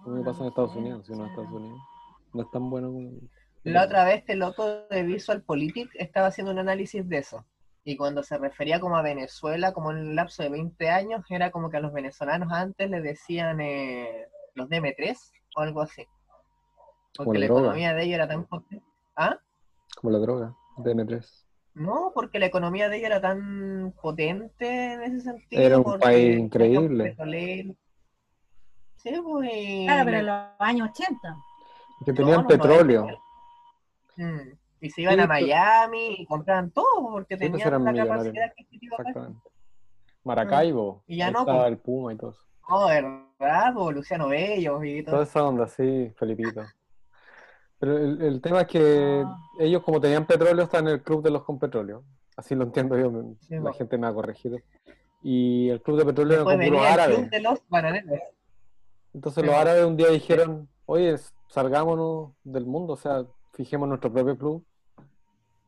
lo 0.04 0.12
mismo 0.12 0.24
pasa 0.24 0.42
en 0.42 0.48
Estados 0.48 0.74
Unidos, 0.74 1.06
si 1.06 1.12
no 1.12 1.24
en. 1.24 1.30
Estados 1.30 1.52
Unidos. 1.52 1.78
No 2.32 2.42
es 2.42 2.50
tan 2.50 2.70
bueno 2.70 2.88
como... 2.88 3.10
La 3.64 3.84
otra 3.84 4.04
vez 4.04 4.18
este 4.18 4.34
loco 4.34 4.66
de 4.90 5.02
Visual 5.04 5.42
Politic 5.42 5.90
estaba 5.94 6.26
haciendo 6.28 6.50
un 6.50 6.58
análisis 6.58 7.08
de 7.08 7.18
eso. 7.18 7.46
Y 7.84 7.96
cuando 7.96 8.22
se 8.22 8.38
refería 8.38 8.78
como 8.78 8.96
a 8.96 9.02
Venezuela, 9.02 9.72
como 9.72 9.90
en 9.90 9.98
un 9.98 10.14
lapso 10.14 10.42
de 10.42 10.50
20 10.50 10.88
años, 10.88 11.24
era 11.28 11.50
como 11.50 11.68
que 11.68 11.78
a 11.78 11.80
los 11.80 11.92
venezolanos 11.92 12.52
antes 12.52 12.88
les 12.88 13.02
decían 13.02 13.60
eh, 13.60 14.28
los 14.54 14.68
DM3 14.68 15.16
o 15.56 15.60
algo 15.60 15.80
así. 15.82 16.06
Como 17.16 17.26
Porque 17.26 17.40
la 17.40 17.46
economía 17.46 17.94
de 17.94 18.04
ellos 18.04 18.14
era 18.14 18.28
tan 18.28 18.44
potente. 18.44 18.84
¿Ah? 19.16 19.36
Como 19.96 20.12
la 20.12 20.18
droga, 20.18 20.54
DM3. 20.78 21.26
No, 21.74 22.12
porque 22.14 22.38
la 22.38 22.46
economía 22.46 22.88
de 22.88 22.98
ellos 22.98 23.06
era 23.06 23.20
tan 23.20 23.92
potente 24.00 24.92
en 24.92 25.02
ese 25.02 25.20
sentido. 25.20 25.62
Era 25.62 25.78
un 25.78 25.98
país 25.98 26.38
increíble. 26.38 27.16
Sí, 28.96 29.20
pues. 29.22 29.50
Claro, 29.86 30.04
pero 30.04 30.18
en 30.18 30.26
los 30.26 30.36
años 30.58 30.90
80. 30.90 31.36
Que 32.04 32.12
tenían 32.12 32.42
no, 32.42 32.46
petróleo. 32.46 33.06
Mm, 34.16 34.52
Y 34.82 34.90
se 34.90 35.00
iban 35.02 35.14
Sí, 35.14 35.20
a 35.20 35.26
Miami 35.26 36.16
y 36.18 36.26
compraban 36.26 36.70
todo 36.72 37.10
porque 37.12 37.38
Sí, 37.38 37.48
pues 37.48 37.62
tenían 37.62 37.84
la 37.84 38.06
capacidad 38.06 38.44
acá. 38.44 38.54
Exactamente. 38.70 39.40
Maracaibo. 40.24 41.02
Y 41.06 41.16
ya 41.16 41.30
no, 41.30 41.40
estaba 41.40 41.60
pues. 41.60 41.72
el 41.72 41.78
Puma 41.78 42.12
y 42.12 42.16
todo 42.16 42.30
eso. 42.32 42.40
No, 42.68 42.86
¿verdad? 42.86 43.74
Pues, 43.74 43.96
Luciano 43.96 44.28
Bello 44.28 44.82
y 44.84 45.02
todo. 45.02 45.14
Toda 45.14 45.24
esa 45.24 45.44
onda, 45.44 45.66
sí, 45.66 46.12
Felipito. 46.16 46.62
Pero 47.78 47.98
el, 47.98 48.22
el 48.22 48.40
tema 48.40 48.60
es 48.62 48.66
que 48.68 49.24
Ah. 49.26 49.36
ellos, 49.58 49.82
como 49.82 50.00
tenían 50.00 50.26
petróleo, 50.26 50.64
están 50.64 50.86
en 50.86 50.94
el 50.94 51.02
club 51.02 51.22
de 51.22 51.30
los 51.30 51.42
con 51.44 51.58
petróleo. 51.58 52.04
Así 52.36 52.54
lo 52.54 52.64
entiendo 52.64 52.96
yo, 52.98 53.34
Sí, 53.40 53.56
la 53.58 53.72
gente 53.72 53.98
me 53.98 54.06
ha 54.06 54.12
corregido. 54.14 54.58
Y 55.22 55.68
el 55.68 55.82
club 55.82 55.98
de 55.98 56.04
petróleo 56.06 56.34
era 56.36 56.44
con 56.44 56.60
puros 56.60 56.86
árabes. 56.86 57.16
club 57.18 57.30
de 57.30 57.40
los 57.40 57.68
bananeros. 57.68 58.18
Entonces 59.14 59.44
los 59.44 59.54
árabes 59.54 59.84
un 59.84 59.96
día 59.96 60.08
dijeron, 60.08 60.68
oye, 60.86 61.16
salgámonos 61.48 62.30
del 62.44 62.64
mundo, 62.64 62.94
o 62.94 62.96
sea, 62.96 63.24
fijemos 63.52 63.88
nuestro 63.88 64.12
propio 64.12 64.38
club. 64.38 64.64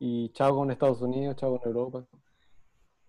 Y 0.07 0.29
chao 0.35 0.55
con 0.55 0.71
Estados 0.71 1.01
Unidos, 1.01 1.35
chao 1.37 1.59
con 1.59 1.67
Europa. 1.67 2.05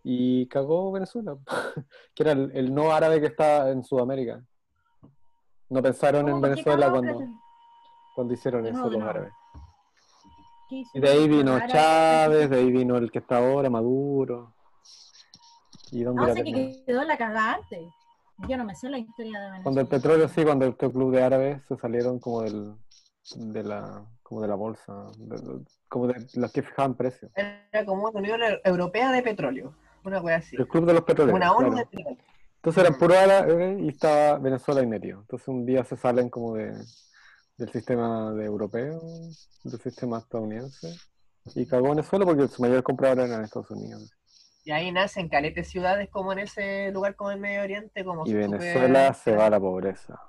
Y 0.02 0.48
cagó 0.48 0.94
Venezuela, 0.94 1.36
que 2.16 2.24
era 2.24 2.32
el, 2.32 2.52
el 2.56 2.74
no 2.74 2.94
árabe 2.94 3.20
que 3.20 3.28
está 3.28 3.70
en 3.70 3.84
Sudamérica. 3.84 4.42
No 5.70 5.82
pensaron 5.82 6.22
en 6.30 6.36
¿Cómo? 6.36 6.42
¿Por 6.42 6.50
qué 6.52 6.64
Venezuela 6.64 6.92
cuando, 6.92 7.20
cuando 8.16 8.34
hicieron 8.34 8.64
De 8.64 8.70
eso 8.70 8.80
los 8.84 8.92
nuevo. 8.92 9.10
árabes. 9.10 9.34
Y 10.94 11.00
de 11.02 11.10
ahí 11.10 11.28
vino 11.28 11.52
Ahora- 11.54 11.68
Chávez, 11.68 12.50
de 12.50 12.58
ahí 12.60 12.72
vino 12.72 12.96
el 12.96 13.12
que 13.12 13.20
está 13.20 13.40
ahora, 13.40 13.70
Maduro. 13.70 14.54
¿Y 15.92 16.04
dónde 16.04 16.22
No 16.22 16.24
irá 16.28 16.32
a 16.32 16.36
sé 16.36 16.44
que 16.46 16.84
quedó 16.86 17.04
la 17.04 17.18
cagada 17.18 17.56
antes. 17.56 17.90
Yo 18.48 18.56
no 18.58 18.64
me 18.64 18.74
sé 18.74 18.90
la 18.90 19.00
historia 19.00 19.32
de 19.38 19.46
Venezuela. 19.52 19.64
Cuando 19.64 19.82
el 19.82 19.88
petróleo, 19.88 20.28
sí, 20.30 20.46
cuando 20.46 20.66
el 20.66 20.78
club 20.78 21.12
de 21.12 21.24
árabes 21.24 21.62
se 21.68 21.76
salieron 21.76 22.20
como 22.20 22.42
del, 22.42 22.74
de 23.36 23.64
la, 23.64 24.06
como 24.22 24.42
de 24.42 24.48
la 24.48 24.56
bolsa, 24.56 25.08
de- 25.18 25.66
como 25.88 26.08
de 26.08 26.26
los 26.36 26.52
que 26.52 26.62
fijaban 26.62 26.96
precios. 26.96 27.32
Era 27.36 27.86
como 27.86 28.10
una 28.10 28.20
Unión 28.20 28.42
Europea 28.64 29.12
de 29.12 29.24
Petróleo. 29.24 29.76
Una 30.04 30.22
wea 30.22 30.38
así. 30.38 30.56
El 30.56 30.68
club 30.68 30.86
de 30.86 30.94
los 30.94 31.04
petroleros. 31.04 31.36
Una 31.36 31.52
ONU 31.52 31.72
claro. 31.72 31.76
de 31.78 31.86
petróleo. 31.98 32.24
Entonces 32.58 32.84
eran 32.84 32.98
puro 32.98 33.18
árabes 33.18 33.80
y 33.80 33.90
estaba 33.90 34.40
Venezuela 34.40 34.82
y 34.82 34.88
medio. 34.88 35.20
Entonces 35.22 35.48
un 35.48 35.66
día 35.66 35.84
se 35.84 35.98
salen 35.98 36.30
como 36.30 36.56
de, 36.56 36.74
del 37.58 37.72
sistema 37.72 38.32
de 38.34 38.46
europeo, 38.46 39.02
del 39.64 39.80
sistema 39.80 40.20
estadounidense, 40.20 40.96
y 41.54 41.66
cagó 41.68 41.90
Venezuela 41.90 42.26
porque 42.26 42.48
su 42.48 42.62
mayor 42.62 42.82
comprador 42.84 43.26
era 43.26 43.36
en 43.36 43.44
Estados 43.44 43.70
Unidos. 43.72 44.12
Y 44.64 44.72
ahí 44.72 44.92
nacen 44.92 45.30
caletes 45.30 45.70
ciudades 45.70 46.10
como 46.10 46.34
en 46.34 46.40
ese 46.40 46.92
lugar 46.92 47.16
como 47.16 47.30
el 47.30 47.40
Medio 47.40 47.62
Oriente. 47.62 48.04
Como 48.04 48.26
Y 48.26 48.34
Venezuela 48.34 49.14
se 49.14 49.36
va 49.36 49.46
a 49.46 49.50
la 49.52 49.60
pobreza. 49.60 50.20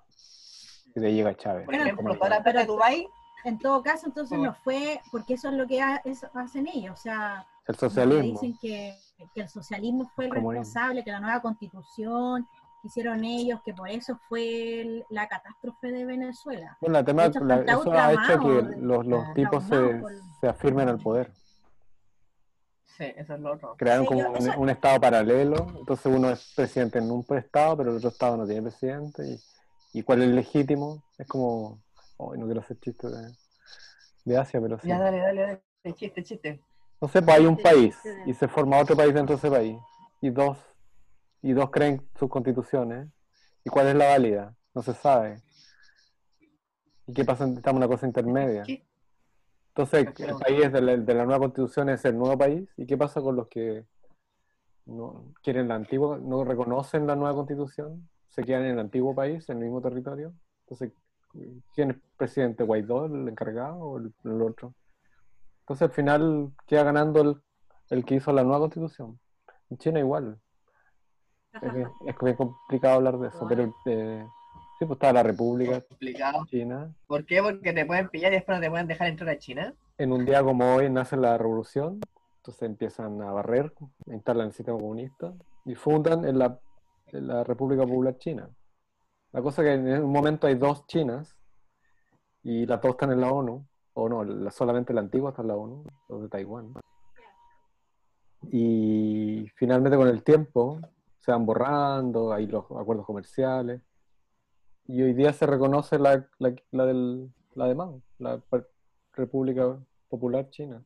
Y 0.97 1.01
de 1.01 1.07
ahí 1.09 1.15
llega 1.15 1.37
Chávez. 1.37 1.67
Por 1.67 1.75
Bueno, 1.77 1.91
ejemplo, 1.91 2.19
plata 2.19 2.53
de 2.53 2.65
Dubái. 2.65 3.07
En 3.45 3.59
todo 3.59 3.81
caso, 3.83 4.07
entonces 4.07 4.37
no 4.39 4.53
fue, 4.65 5.01
porque 5.13 5.35
eso 5.35 5.49
es 5.51 5.55
lo 5.55 5.67
que 5.69 5.81
ha- 5.81 6.01
eso 6.05 6.29
hacen 6.35 6.67
ellos. 6.67 6.99
O 6.99 7.01
sea, 7.01 7.47
El 7.69 7.75
que 7.77 7.81
socialismo. 7.81 8.41
dicen 8.41 8.59
que, 8.61 8.97
que 9.35 9.41
el 9.43 9.49
socialismo 9.49 10.11
fue 10.17 10.25
el 10.25 10.31
Comunismo. 10.31 10.53
responsable, 10.65 11.05
que 11.05 11.13
la 11.13 11.21
nueva 11.21 11.41
constitución 11.43 12.45
que 12.83 12.89
hicieron 12.89 13.23
ellos, 13.25 13.61
que 13.65 13.73
por 13.75 13.89
eso 13.89 14.19
fue 14.29 14.81
el- 14.81 15.05
la 15.11 15.29
catástrofe 15.29 15.93
de 15.93 16.05
Venezuela. 16.07 16.77
Bueno, 16.81 16.99
el 16.99 17.05
tema, 17.05 17.27
hecho, 17.27 17.41
la- 17.41 17.61
eso 17.61 17.93
ha 17.93 18.13
hecho 18.15 18.41
que 18.41 18.77
los, 18.81 19.07
los 19.07 19.35
tipos 19.35 19.63
se, 19.65 19.69
traumados 19.71 20.01
por- 20.01 20.13
se 20.41 20.49
afirmen 20.49 20.89
al 20.89 20.99
poder. 20.99 21.31
Sí, 22.97 23.05
eso 23.17 23.35
es 23.35 23.41
lo 23.41 23.53
otro. 23.53 23.75
Crearon 23.77 24.05
Sí, 24.05 24.09
como 24.09 24.21
yo- 24.23 24.31
un, 24.31 24.37
eso- 24.39 24.59
un 24.59 24.71
estado 24.71 24.99
paralelo, 25.01 25.67
entonces 25.79 26.07
uno 26.07 26.31
es 26.31 26.53
presidente 26.57 26.99
en 26.99 27.11
un 27.11 27.25
estado, 27.37 27.77
pero 27.77 27.91
el 27.91 27.97
otro 27.99 28.09
estado 28.09 28.37
no 28.39 28.47
tiene 28.47 28.63
presidente. 28.63 29.23
¿Y, 29.25 29.39
y 29.93 30.03
cuál 30.03 30.23
es 30.23 30.29
legítimo? 30.29 31.03
Es 31.19 31.27
como, 31.27 31.83
hoy 32.17 32.39
no 32.39 32.47
quiero 32.47 32.61
hacer 32.61 32.79
chistes 32.79 33.11
de, 33.11 33.37
de 34.25 34.39
Asia, 34.39 34.61
pero 34.61 34.79
sí. 34.79 34.89
Ya, 34.89 34.99
dale, 34.99 35.19
dale, 35.19 35.41
dale. 35.43 35.95
Chiste, 35.95 36.23
chiste. 36.25 36.61
No 37.01 37.09
sé, 37.09 37.23
pues 37.23 37.37
hay 37.37 37.47
un 37.47 37.57
país 37.57 37.97
y 38.25 38.35
se 38.35 38.49
forma 38.49 38.79
otro 38.79 38.97
país 38.97 39.15
dentro 39.15 39.37
de 39.37 39.39
ese 39.39 39.51
país 39.51 39.79
y 40.21 40.31
dos 40.31 40.59
y 41.43 41.53
dos 41.53 41.71
creen 41.71 42.09
sus 42.19 42.29
constituciones. 42.29 43.09
¿Y 43.65 43.71
cuál 43.71 43.89
es 43.89 43.95
la 43.95 44.09
válida? 44.09 44.57
No 44.75 44.83
se 44.83 44.95
sabe. 44.95 45.43
¿Y 47.07 47.13
qué 47.13 47.25
pasa? 47.25 47.45
Estamos 47.45 47.65
en 47.71 47.77
una 47.77 47.89
cosa 47.89 48.07
intermedia. 48.07 48.65
Entonces, 49.69 50.09
el 50.19 50.37
país 50.37 50.73
de 50.73 50.81
la, 50.81 50.97
de 50.97 51.15
la 51.15 51.25
nueva 51.25 51.41
constitución 51.41 51.91
es 51.91 52.05
el 52.05 52.17
nuevo 52.17 52.37
país. 52.37 52.69
¿Y 52.77 52.87
qué 52.87 52.97
pasa 52.97 53.21
con 53.21 53.37
los 53.37 53.49
que 53.49 53.85
no 54.87 55.35
quieren 55.43 55.69
la 55.69 55.75
antigua, 55.75 56.19
no 56.19 56.45
reconocen 56.45 57.07
la 57.07 57.15
nueva 57.15 57.35
constitución? 57.35 58.09
¿Se 58.31 58.43
quedan 58.43 58.65
en 58.65 58.73
el 58.73 58.79
antiguo 58.81 59.15
país, 59.15 59.49
en 59.49 59.59
el 59.59 59.65
mismo 59.65 59.81
territorio? 59.81 60.33
Entonces, 60.65 60.93
¿quién 61.75 61.91
es 61.93 61.97
presidente? 62.17 62.65
¿Guaidó, 62.65 63.07
el 63.07 63.29
encargado 63.29 63.77
o 63.79 63.99
el, 63.99 64.13
el 64.25 64.43
otro? 64.43 64.75
Entonces 65.61 65.89
al 65.89 65.95
final 65.95 66.51
queda 66.67 66.85
ganando 66.85 67.21
el, 67.23 67.43
el 67.91 68.05
que 68.05 68.17
hizo 68.17 68.33
la 68.33 68.43
nueva 68.43 68.61
constitución. 68.61 69.19
En 69.71 69.79
China 69.79 69.99
igual. 70.01 70.39
Es, 71.63 71.73
bien- 71.75 71.89
es 72.07 72.15
bien 72.21 72.37
complicado 72.37 72.97
hablar 72.97 73.19
de 73.19 73.29
eso, 73.29 73.47
pero 73.49 73.73
eh, 73.87 74.27
sí, 74.79 74.85
pues 74.85 74.91
estaba 74.93 75.15
la 75.15 75.23
República 75.23 75.81
Complicado. 75.81 76.45
China. 76.47 76.95
¿Por 77.07 77.25
qué? 77.25 77.43
Porque 77.43 77.73
te 77.73 77.87
pueden 77.87 78.09
pillar 78.11 78.33
y 78.33 78.37
después 78.37 78.59
no 78.59 78.61
te 78.63 78.71
pueden 78.71 78.87
dejar 78.87 79.09
entrar 79.09 79.31
a 79.31 79.39
China. 79.39 79.75
En 79.99 80.13
un 80.13 80.27
día 80.27 80.43
como 80.43 80.75
hoy 80.75 80.91
nace 80.91 81.17
la 81.17 81.39
revolución, 81.39 82.01
entonces 82.37 82.63
empiezan 82.63 83.23
a 83.23 83.33
barrer, 83.33 83.73
instalan 84.07 84.49
el 84.49 84.53
sistema 84.53 84.79
comunista 84.79 85.33
y 85.65 85.75
fundan 85.75 86.27
en 86.27 86.39
la, 86.39 86.61
la 87.13 87.45
República 87.45 87.83
Popular 87.85 88.17
China. 88.19 88.49
La 89.33 89.43
cosa 89.43 89.63
es 89.63 89.69
que 89.69 89.75
en 89.75 90.03
un 90.05 90.13
momento 90.13 90.47
hay 90.47 90.55
dos 90.55 90.87
Chinas 90.87 91.37
y 92.43 92.67
las 92.67 92.81
dos 92.81 92.93
están 92.93 93.13
en 93.13 93.21
la 93.21 93.31
ONU, 93.33 93.67
o 93.95 94.09
no, 94.09 94.25
la- 94.25 94.51
solamente 94.51 94.93
la 94.93 95.01
antigua 95.01 95.31
está 95.31 95.43
en 95.43 95.49
la 95.49 95.57
ONU, 95.57 95.85
los 96.09 96.23
de 96.23 96.29
Taiwán. 96.29 96.73
Y 98.51 99.47
finalmente 99.57 99.97
con 99.97 100.09
el 100.09 100.23
tiempo 100.23 100.81
se 101.19 101.33
van 101.33 101.45
borrando, 101.45 102.33
hay 102.33 102.47
los 102.47 102.65
acuerdos 102.71 103.05
comerciales, 103.07 103.83
y 104.87 105.03
hoy 105.03 105.15
día 105.15 105.33
se 105.33 105.47
reconoce 105.47 105.99
la, 105.99 106.29
la, 106.39 106.55
la 106.71 106.87
del, 106.87 107.33
la 107.55 107.67
de 107.67 107.75
Mao, 107.75 108.03
la 108.19 108.41
República 109.13 109.77
Popular 110.09 110.49
China. 110.51 110.85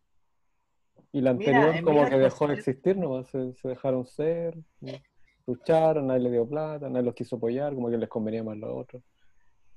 Y 1.13 1.21
la 1.21 1.31
anterior 1.31 1.83
como 1.85 2.05
que 2.09 2.19
dejó 2.19 2.47
de 2.47 2.55
1800 2.55 2.59
existir, 2.59 2.97
nomás 2.97 3.27
se, 3.29 3.53
se 3.55 3.69
dejaron 3.69 4.07
ser, 4.07 4.57
lucharon, 5.51 6.07
nadie 6.07 6.21
le 6.21 6.31
dio 6.31 6.49
plata, 6.49 6.89
nadie 6.89 7.07
los 7.07 7.15
quiso 7.15 7.37
apoyar, 7.37 7.75
como 7.75 7.91
que 7.91 7.99
les 7.99 8.09
convenía 8.09 8.43
más 8.45 8.57
lo 8.57 8.77
otro. 8.77 9.03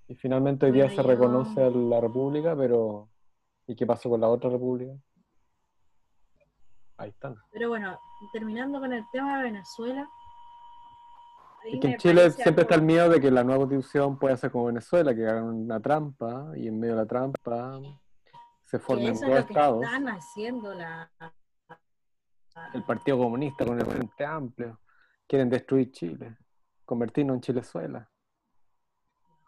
Y 0.07 0.15
finalmente 0.15 0.65
hoy 0.65 0.71
día 0.71 0.86
Bueno, 0.86 1.01
se 1.01 1.07
reconoce 1.07 1.63
a 1.63 1.69
la 1.69 1.99
república, 1.99 2.55
pero 2.55 3.09
¿y 3.67 3.76
qué 3.76 3.86
pasó 3.86 4.09
con 4.09 4.21
la 4.21 4.30
otra 4.30 4.49
república? 4.49 4.93
Ahí 6.97 7.09
están. 7.09 7.36
Pero 7.51 7.69
bueno, 7.69 7.97
terminando 8.32 8.80
con 8.80 8.93
el 8.93 9.03
tema 9.11 9.38
de 9.38 9.43
Venezuela. 9.43 10.07
Y 11.65 11.80
que 11.80 11.88
en 11.88 11.97
Chile 11.97 12.30
siempre 12.32 12.63
está 12.63 12.76
el 12.76 12.82
miedo 12.82 13.09
de 13.09 13.21
que 13.21 13.32
la 13.32 13.43
nueva 13.43 13.61
constitución 13.61 14.19
pueda 14.19 14.36
ser 14.36 14.51
como 14.51 14.65
Venezuela, 14.65 15.15
que 15.15 15.26
hagan 15.26 15.45
una 15.45 15.80
trampa 15.80 16.51
y 16.55 16.67
en 16.67 16.78
medio 16.80 16.95
de 16.95 17.01
la 17.01 17.07
trampa 17.07 17.80
se 18.63 18.80
formen 18.80 19.13
es 19.13 19.21
dos 19.21 19.30
estados. 19.30 19.84
están 19.84 20.09
haciendo 20.09 20.74
la, 20.74 21.09
El 22.74 22.84
Partido 22.84 23.17
Comunista 23.17 23.65
con 23.65 23.80
el 23.80 23.86
Frente 23.86 24.26
Amplio 24.26 24.83
quieren 25.28 25.49
destruir 25.49 25.91
Chile, 25.91 26.38
convertirnos 26.86 27.36
en 27.36 27.41
Chilezuela. 27.41 28.09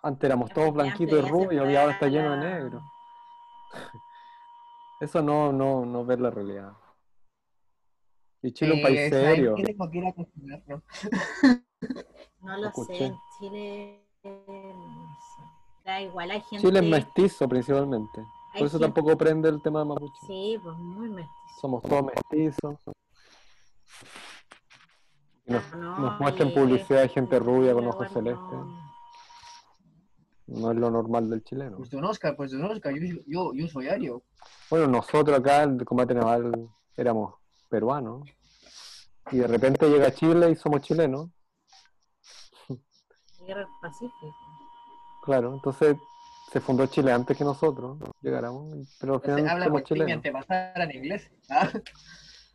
Antes 0.04 0.24
éramos 0.28 0.52
todos 0.52 0.74
blanquitos 0.74 1.18
y 1.26 1.30
rubios 1.30 1.70
y 1.70 1.76
ahora 1.76 1.94
está 1.94 2.08
lleno 2.08 2.32
de 2.32 2.38
negro. 2.38 2.82
Eso 5.02 5.22
no, 5.22 5.52
no, 5.52 5.86
no 5.86 6.06
ver 6.06 6.22
la 6.22 6.30
realidad. 6.30 6.74
Y 8.42 8.52
Chile 8.54 8.72
es 8.72 8.78
un 8.78 8.84
país 8.84 9.00
Eh, 9.00 9.10
¿saben 9.10 9.26
serio. 9.36 9.56
¿no? 12.42 12.58
Lo 12.58 12.68
Escuché. 12.68 12.98
sé, 13.10 13.14
Chile 13.40 14.06
no 14.24 15.18
sé. 15.18 15.44
Da 15.84 16.02
igual, 16.02 16.32
hay 16.32 16.42
gente. 16.42 16.66
Chile 16.66 16.80
es 16.80 16.86
mestizo 16.90 17.48
principalmente. 17.50 18.20
hay 18.54 18.60
Por 18.60 18.68
eso 18.68 18.78
gente- 18.80 18.94
tampoco 18.94 19.18
prende 19.18 19.50
el 19.50 19.62
tema 19.62 19.80
de 19.80 19.86
Mapuche. 19.86 20.14
Sí, 20.28 20.60
pues 20.64 20.78
muy 20.78 21.10
mestizo. 21.10 21.34
Somos 21.60 21.82
todos 21.84 22.06
mestizos. 22.06 22.76
Nos, 25.46 25.76
No, 25.76 26.00
nos 26.00 26.20
muestran 26.20 26.54
publicidad 26.54 27.02
de 27.02 27.10
gente 27.10 27.40
rubia 27.40 27.74
con 27.74 27.86
ojos 27.88 28.12
bueno, 28.12 28.14
celestes. 28.14 28.52
no. 28.52 28.86
No 30.48 30.72
es 30.72 30.78
lo 30.78 30.92
normal 30.92 31.28
del 31.30 31.44
chileno. 31.44 31.78
Pues 31.78 31.90
don 31.90 32.04
Oscar, 32.06 32.36
pues 32.36 32.52
don 32.52 32.64
Oscar, 32.66 32.94
yo, 32.94 33.20
yo, 33.26 33.54
yo 33.54 33.68
soy 33.68 33.88
Ario. 33.88 34.22
Bueno, 34.70 34.88
nosotros 34.88 35.40
acá 35.40 35.64
en 35.64 35.80
el 35.80 35.86
combate 35.86 36.14
naval 36.14 36.70
éramos 36.96 37.34
peruanos. 37.68 38.30
Y 39.32 39.38
de 39.38 39.48
repente 39.48 39.90
llega 39.90 40.14
Chile 40.14 40.52
y 40.52 40.56
somos 40.56 40.82
chilenos. 40.82 41.30
Guerra 43.48 43.62
del 43.62 43.70
Pacífico. 43.82 44.36
Claro, 45.24 45.54
entonces 45.56 45.96
se 46.52 46.62
fundó 46.62 46.86
Chile 46.86 47.12
antes 47.12 47.36
que 47.36 47.44
nosotros 47.44 47.98
llegáramos. 48.22 48.96
Pero 49.00 49.16
al 49.16 49.22
final 49.22 49.50
habla 49.50 49.66
somos 49.66 49.84
chilenos. 49.84 50.14
antepasada 50.14 50.84
en 50.84 50.92
inglés. 50.96 51.32
Ah, 51.50 51.70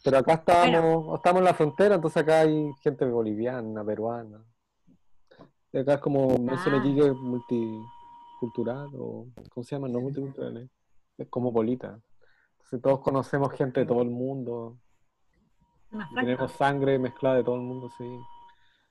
Pero 0.03 0.19
acá 0.19 0.35
estábamos, 0.35 1.15
estamos 1.17 1.41
en 1.41 1.45
la 1.45 1.55
frontera, 1.55 1.95
entonces 1.97 2.23
acá 2.23 2.41
hay 2.41 2.73
gente 2.83 3.05
boliviana, 3.05 3.85
peruana. 3.85 4.43
Y 5.73 5.79
acá 5.79 5.95
es 5.95 6.01
como, 6.01 6.39
no 6.39 6.59
se 6.59 6.71
me 6.71 6.79
Ah. 6.79 7.15
multicultural, 7.15 8.89
o 8.99 9.27
¿cómo 9.51 9.65
se 9.65 9.77
llama? 9.77 9.89
No 9.89 10.01
multicultural, 10.01 10.57
¿eh? 10.57 10.69
es 11.19 11.29
cosmopolita. 11.29 12.01
Entonces 12.53 12.83
todos 12.83 13.01
conocemos 13.01 13.53
gente 13.53 13.81
de 13.81 13.87
todo 13.87 14.03
el 14.03 14.11
mundo, 14.11 14.79
tenemos 16.15 16.53
sangre 16.53 16.99
mezclada 16.99 17.37
de 17.37 17.45
todo 17.45 17.57
el 17.57 17.63
mundo, 17.63 17.91
sí. 17.99 18.05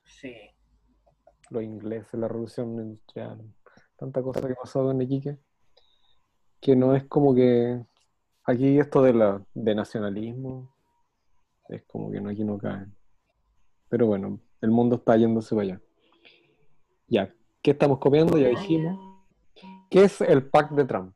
sí. 0.04 0.34
Los 1.50 1.64
ingleses, 1.64 2.14
la 2.14 2.28
revolución 2.28 2.74
industrial, 2.74 3.42
tanta 3.96 4.22
cosa 4.22 4.46
que 4.46 4.54
pasó 4.54 4.88
en 4.90 5.02
Iquique, 5.02 5.38
que 6.60 6.76
no 6.76 6.94
es 6.94 7.04
como 7.04 7.34
que 7.34 7.84
aquí 8.44 8.78
esto 8.78 9.02
de 9.02 9.14
la 9.14 9.42
de 9.54 9.74
nacionalismo 9.74 10.69
es 11.70 11.82
como 11.84 12.10
que 12.10 12.20
no 12.20 12.30
aquí 12.30 12.44
no 12.44 12.58
cae. 12.58 12.86
Pero 13.88 14.06
bueno, 14.06 14.40
el 14.60 14.70
mundo 14.70 14.96
está 14.96 15.16
yéndose 15.16 15.54
para 15.54 15.62
allá. 15.68 15.80
Ya, 17.08 17.34
¿qué 17.62 17.72
estamos 17.72 17.98
comiendo? 17.98 18.36
Ya 18.38 18.48
dijimos. 18.48 18.98
¿Qué 19.90 20.04
es 20.04 20.20
el 20.20 20.48
pack 20.48 20.70
de 20.70 20.84
Trump? 20.84 21.14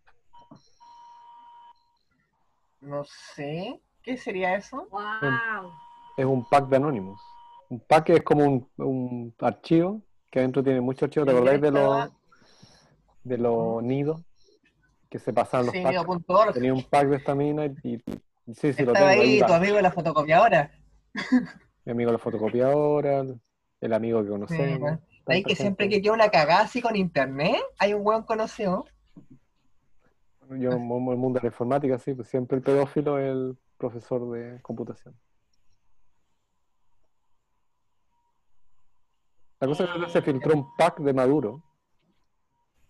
No 2.81 3.05
sé. 3.05 3.81
¿Qué 4.03 4.17
sería 4.17 4.57
eso? 4.57 4.87
Wow. 4.91 5.71
Es 6.17 6.25
un 6.27 6.45
pack 6.49 6.69
de 6.69 6.77
Anonymous. 6.77 7.21
Un 7.71 7.81
pack 7.81 8.11
es 8.11 8.23
como 8.23 8.45
un, 8.45 8.69
un 8.77 9.35
archivo 9.41 10.03
que 10.31 10.41
adentro 10.41 10.63
tiene 10.63 10.81
muchos 10.81 11.05
archivos. 11.05 11.27
¿Te 11.27 11.33
acordáis 11.33 11.61
de 11.61 11.71
los 11.71 12.11
de 13.25 13.39
los 13.39 13.83
nidos 13.83 14.21
que 15.09 15.19
se 15.19 15.33
pasaban 15.33 15.67
los 15.67 15.75
Sí, 15.75 15.83
packs? 15.83 16.55
Tenía 16.55 16.75
un 16.75 16.83
pack 16.83 17.09
de 17.09 17.17
esta 17.17 17.35
mina 17.35 17.65
y, 17.65 17.75
y- 17.85 17.95
y 17.95 18.23
sí, 18.53 18.73
sí, 18.73 18.85
lo 18.85 18.93
Estaba 18.93 19.11
tengo. 19.11 19.23
ahí 19.23 19.41
ahí 19.41 19.47
tu 19.47 19.53
amigo 19.53 19.77
de 19.77 19.83
la 19.83 19.93
fotocopiadora. 19.93 20.71
Mi 21.85 21.93
amigo 21.93 22.13
la 22.13 22.19
fotocopiadora, 22.19 23.25
el 23.81 23.93
amigo 23.93 24.23
que 24.23 24.31
conocemos. 24.31 24.99
Ahí 25.27 25.43
tanta 25.43 25.49
que 25.49 25.57
siempre 25.57 25.89
que 25.89 26.03
queda 26.03 26.13
una 26.13 26.29
cagada 26.29 26.63
así 26.63 26.83
con 26.83 26.97
internet, 26.97 27.57
hay 27.79 27.95
un 27.95 28.07
weón 28.07 28.25
conocido. 28.25 28.87
Yo 30.51 30.73
en 30.73 30.81
el 30.83 31.17
mundo 31.17 31.39
de 31.39 31.43
la 31.43 31.49
informática, 31.49 31.99
sí, 31.99 32.15
pues 32.15 32.29
siempre 32.29 32.59
el 32.59 32.63
pedófilo 32.63 33.19
es 33.19 33.31
el 33.31 33.57
profesor 33.79 34.31
de 34.33 34.61
computación. 34.63 35.15
La 39.61 39.69
cosa 39.69 39.85
es 39.85 39.91
que 40.05 40.11
se 40.11 40.23
filtró 40.23 40.55
un 40.55 40.77
pack 40.77 40.99
de 41.01 41.13
Maduro 41.15 41.63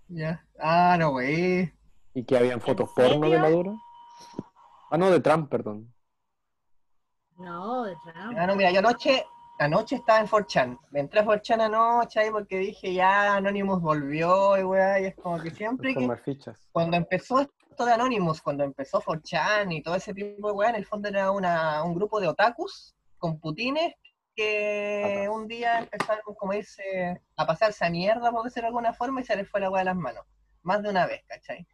Ya. 0.09 0.45
Ah, 0.59 0.97
no, 0.99 1.13
güey. 1.13 1.73
y 2.15 2.25
que 2.25 2.37
habían 2.37 2.61
fotos 2.61 2.91
porno 2.95 3.31
de? 3.31 3.39
Maduro. 3.39 3.77
Ah, 4.95 4.97
no, 4.97 5.11
de 5.11 5.19
Trump, 5.19 5.51
perdón. 5.51 5.93
No, 7.37 7.83
de 7.83 7.97
Trump. 8.05 8.39
Ah, 8.39 8.47
no, 8.47 8.55
mira, 8.55 8.71
yo 8.71 8.79
anoche, 8.79 9.27
anoche 9.59 9.97
estaba 9.97 10.21
en 10.21 10.29
4chan. 10.29 10.79
Me 10.93 11.01
entré 11.01 11.19
a 11.19 11.25
4chan 11.25 11.63
anoche 11.63 12.21
ahí 12.21 12.31
porque 12.31 12.59
dije, 12.59 12.95
ya, 12.95 13.35
Anonymous 13.35 13.83
volvió 13.83 14.57
y 14.57 14.63
weá, 14.63 15.01
y 15.01 15.07
es 15.07 15.17
como 15.17 15.41
que 15.43 15.51
siempre 15.51 15.89
que 15.89 15.95
Formar 15.95 16.21
fichas. 16.21 16.69
cuando 16.71 16.97
empezó 16.97 17.41
esto 17.41 17.85
de 17.85 17.93
Anonymous, 17.93 18.41
cuando 18.41 18.63
empezó 18.63 19.01
4chan 19.01 19.73
y 19.73 19.83
todo 19.83 19.97
ese 19.97 20.15
tipo 20.15 20.47
de 20.47 20.55
weá, 20.55 20.71
en 20.71 20.77
el 20.77 20.87
fondo 20.87 21.09
era 21.09 21.33
una, 21.33 21.83
un 21.83 21.95
grupo 21.97 22.21
de 22.21 22.29
otakus 22.29 22.95
con 23.19 23.41
putines 23.41 23.95
que 24.37 25.29
un 25.29 25.49
día 25.49 25.81
empezaron 25.81 26.23
como 26.37 26.53
irse 26.53 27.21
a 27.37 27.45
pasarse 27.45 27.85
a 27.85 27.91
mierda, 27.91 28.31
por 28.31 28.45
decirlo 28.45 28.67
de 28.67 28.69
alguna 28.69 28.93
forma, 28.93 29.23
y 29.23 29.25
se 29.25 29.35
les 29.35 29.51
fue 29.51 29.59
la 29.59 29.71
weá 29.71 29.81
de 29.81 29.87
las 29.87 29.97
manos. 29.97 30.25
Más 30.63 30.81
de 30.85 30.91
una 30.91 31.05
vez, 31.05 31.25
¿cachai? 31.27 31.67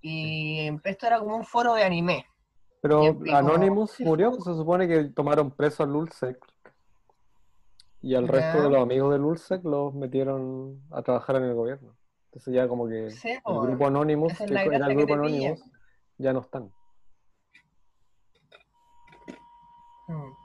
Y 0.00 0.70
esto 0.84 1.06
era 1.06 1.18
como 1.18 1.36
un 1.36 1.44
foro 1.44 1.74
de 1.74 1.84
anime. 1.84 2.26
Pero 2.80 3.16
Anonymous 3.32 3.98
murió, 4.00 4.30
pues 4.30 4.44
se 4.44 4.54
supone 4.54 4.86
que 4.86 5.04
tomaron 5.04 5.50
preso 5.50 5.82
a 5.82 5.86
Lulzek 5.86 6.38
y 8.02 8.14
al 8.14 8.28
resto 8.28 8.62
de 8.62 8.70
los 8.70 8.82
amigos 8.82 9.12
de 9.12 9.18
Lulzek 9.18 9.64
los 9.64 9.92
metieron 9.94 10.80
a 10.92 11.02
trabajar 11.02 11.36
en 11.36 11.44
el 11.44 11.54
gobierno. 11.54 11.96
Entonces 12.26 12.54
ya 12.54 12.68
como 12.68 12.86
que 12.86 13.10
Sí, 13.10 13.30
el 13.30 13.42
po, 13.42 13.60
grupo 13.60 13.86
Anonymous, 13.86 14.40
es 14.40 14.46
que 14.46 14.54
era 14.54 14.86
el 14.86 14.96
grupo. 14.96 15.14
Anonymous, 15.14 15.60
ya 16.18 16.32
no 16.32 16.40
están. 16.40 16.70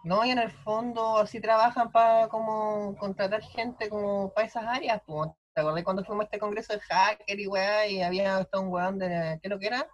No, 0.03 0.25
y 0.25 0.31
en 0.31 0.39
el 0.39 0.51
fondo 0.51 1.17
así 1.17 1.39
trabajan 1.39 1.91
para 1.91 2.27
como 2.27 2.95
contratar 2.97 3.41
gente 3.41 3.89
como 3.89 4.33
para 4.33 4.47
esas 4.47 4.65
áreas. 4.65 5.01
pues. 5.05 5.29
¿Te 5.53 5.61
acordás 5.61 5.83
cuando 5.83 6.03
fuimos 6.05 6.23
a 6.23 6.25
este 6.25 6.39
congreso 6.39 6.73
de 6.73 6.79
hacker 6.79 7.39
y 7.39 7.47
weá 7.47 7.87
y 7.87 8.01
había 8.01 8.37
hasta 8.37 8.59
un 8.59 8.69
weón 8.69 8.97
de, 8.97 9.39
¿qué 9.41 9.49
lo 9.49 9.59
que 9.59 9.67
era? 9.67 9.87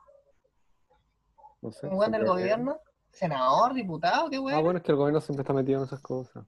No 1.62 1.72
sé. 1.72 1.88
Un 1.88 1.94
weón 1.98 2.12
del 2.12 2.22
secretario. 2.22 2.34
gobierno, 2.34 2.80
senador, 3.12 3.74
diputado, 3.74 4.30
qué 4.30 4.38
Ah, 4.38 4.42
weá. 4.42 4.60
bueno, 4.60 4.78
es 4.78 4.84
que 4.84 4.92
el 4.92 4.98
gobierno 4.98 5.20
siempre 5.22 5.42
está 5.42 5.54
metido 5.54 5.80
en 5.80 5.86
esas 5.86 6.00
cosas. 6.00 6.46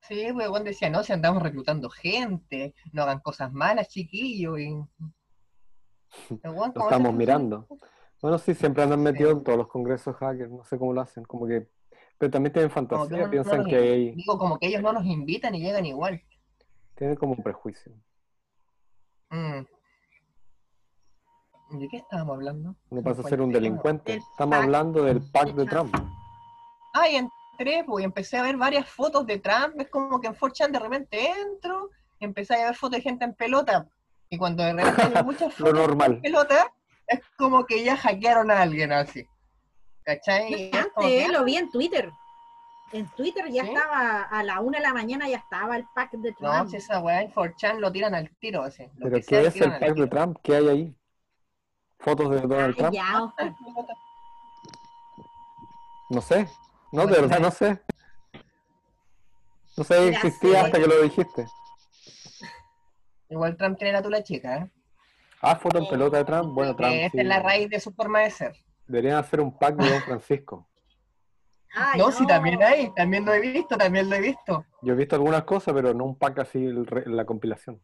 Sí, 0.00 0.28
pues 0.32 0.48
Juan 0.48 0.64
decía, 0.64 0.90
no, 0.90 1.02
si 1.02 1.12
andamos 1.12 1.42
reclutando 1.42 1.88
gente, 1.88 2.74
no 2.92 3.02
hagan 3.02 3.20
cosas 3.20 3.52
malas, 3.52 3.88
chiquillos. 3.88 4.58
Y... 4.58 4.74
Weón 6.44 6.72
Lo 6.74 6.82
estamos 6.82 7.14
mirando. 7.14 7.66
Bueno, 8.20 8.38
sí, 8.38 8.54
siempre 8.54 8.82
andan 8.82 9.02
metidos 9.02 9.32
en 9.32 9.44
todos 9.44 9.58
los 9.58 9.68
congresos 9.68 10.16
hackers, 10.16 10.50
no 10.50 10.64
sé 10.64 10.78
cómo 10.78 10.92
lo 10.94 11.00
hacen, 11.02 11.24
como 11.24 11.46
que... 11.46 11.68
Pero 12.16 12.30
también 12.30 12.52
tienen 12.52 12.68
que 12.70 12.74
fantasía, 12.74 13.24
no 13.24 13.30
piensan 13.30 13.64
que. 13.66 14.12
Digo, 14.14 14.38
como 14.38 14.58
que 14.58 14.68
ellos 14.68 14.80
no 14.82 14.92
nos 14.92 15.04
invitan 15.04 15.54
y 15.54 15.60
llegan 15.60 15.84
igual. 15.84 16.22
Tienen 16.94 17.16
como 17.16 17.32
un 17.32 17.42
prejuicio. 17.42 17.92
Mm. 19.34 19.66
¿De 21.78 21.88
qué 21.88 21.96
estábamos 21.96 22.36
hablando? 22.36 22.76
Se 22.88 23.02
pasa 23.02 23.22
a 23.22 23.24
ser 23.24 23.40
un 23.40 23.50
delincuente. 23.50 24.12
Del 24.12 24.20
Estamos 24.20 24.58
hablando 24.58 25.02
del 25.02 25.20
pack 25.32 25.54
de 25.54 25.66
Trump. 25.66 25.92
Trump. 25.92 26.08
Ah, 26.94 27.08
y 27.08 27.16
entré, 27.16 27.82
pues, 27.84 28.02
y 28.02 28.04
empecé 28.04 28.36
a 28.36 28.42
ver 28.42 28.56
varias 28.56 28.88
fotos 28.88 29.26
de 29.26 29.40
Trump. 29.40 29.80
Es 29.80 29.90
como 29.90 30.20
que 30.20 30.28
en 30.28 30.36
4chan 30.36 30.70
de 30.70 30.78
repente 30.78 31.30
entro, 31.30 31.90
y 32.20 32.24
empecé 32.24 32.54
a 32.54 32.66
ver 32.66 32.76
fotos 32.76 32.98
de 32.98 33.02
gente 33.02 33.24
en 33.24 33.34
pelota. 33.34 33.88
Y 34.30 34.38
cuando 34.38 34.62
de 34.62 34.72
repente 34.72 35.08
veo 35.08 35.24
muchas 35.24 35.58
Lo 35.58 35.66
fotos 35.66 35.80
normal. 35.80 36.12
en 36.12 36.22
pelota, 36.22 36.72
es 37.08 37.20
como 37.36 37.66
que 37.66 37.82
ya 37.82 37.96
hackearon 37.96 38.52
a 38.52 38.62
alguien 38.62 38.92
así. 38.92 39.26
¿Cachai? 40.04 40.70
Antes 40.72 40.92
que, 41.00 41.28
lo 41.28 41.44
vi 41.44 41.56
en 41.56 41.70
Twitter. 41.70 42.08
En 42.94 43.08
Twitter 43.16 43.50
ya 43.50 43.64
¿Sí? 43.64 43.70
estaba, 43.70 44.22
a 44.22 44.44
la 44.44 44.60
una 44.60 44.78
de 44.78 44.84
la 44.84 44.94
mañana 44.94 45.28
ya 45.28 45.38
estaba 45.38 45.76
el 45.76 45.84
pack 45.96 46.12
de 46.12 46.30
No, 46.38 46.52
Trump. 46.52 46.70
si 46.70 46.76
esa 46.76 47.00
weá 47.00 47.22
en 47.22 47.34
4chan 47.34 47.80
lo 47.80 47.90
tiran 47.90 48.14
al 48.14 48.30
tiro. 48.38 48.62
Lo 48.64 48.70
¿Pero 48.70 49.16
que 49.16 49.22
qué 49.22 49.46
es 49.46 49.56
el 49.56 49.70
pack 49.80 49.94
de. 49.94 50.06
Trump? 50.06 50.38
¿Qué 50.44 50.54
hay 50.54 50.68
ahí? 50.68 50.96
¿Fotos 51.98 52.30
de 52.30 52.40
Donald 52.42 52.76
Trump? 52.76 52.92
ya. 52.94 53.34
No 56.10 56.20
sé. 56.20 56.48
No, 56.92 57.04
de 57.06 57.20
verdad 57.20 57.40
no. 57.40 57.46
no 57.46 57.50
sé. 57.50 57.82
No 59.76 59.82
sé 59.82 59.94
que 59.96 60.08
existía 60.10 60.50
sí. 60.50 60.56
hasta 60.66 60.78
que 60.78 60.86
lo 60.86 61.02
dijiste. 61.02 61.46
Igual 63.28 63.56
Trump 63.56 63.76
tiene 63.76 63.92
la 63.92 64.02
tula 64.02 64.22
chica, 64.22 64.56
¿eh? 64.58 64.70
Ah, 65.40 65.56
foto 65.56 65.78
en 65.78 65.88
pelota 65.88 66.18
de 66.18 66.24
Trump. 66.24 66.54
Bueno, 66.54 66.76
Trump 66.76 66.92
esta 66.92 67.10
sí. 67.10 67.18
es 67.18 67.26
la 67.26 67.40
raíz 67.40 67.68
de 67.68 67.80
su 67.80 67.92
forma 67.92 68.20
de 68.20 68.30
ser. 68.30 68.54
Deberían 68.86 69.16
hacer 69.16 69.40
un 69.40 69.58
pack 69.58 69.74
de 69.74 69.90
Don 69.90 70.00
Francisco. 70.02 70.68
Ay, 71.76 71.98
no, 71.98 72.10
si 72.12 72.26
también 72.26 72.62
hay, 72.62 72.90
también 72.94 73.24
lo 73.24 73.32
he 73.34 73.40
visto, 73.40 73.76
también 73.76 74.08
lo 74.08 74.16
he 74.16 74.20
visto. 74.20 74.64
Yo 74.82 74.92
he 74.92 74.96
visto 74.96 75.16
algunas 75.16 75.44
cosas, 75.44 75.74
pero 75.74 75.92
no 75.94 76.04
un 76.04 76.16
pack 76.16 76.38
así, 76.40 76.64
el 76.64 76.86
la 77.06 77.24
compilación. 77.24 77.80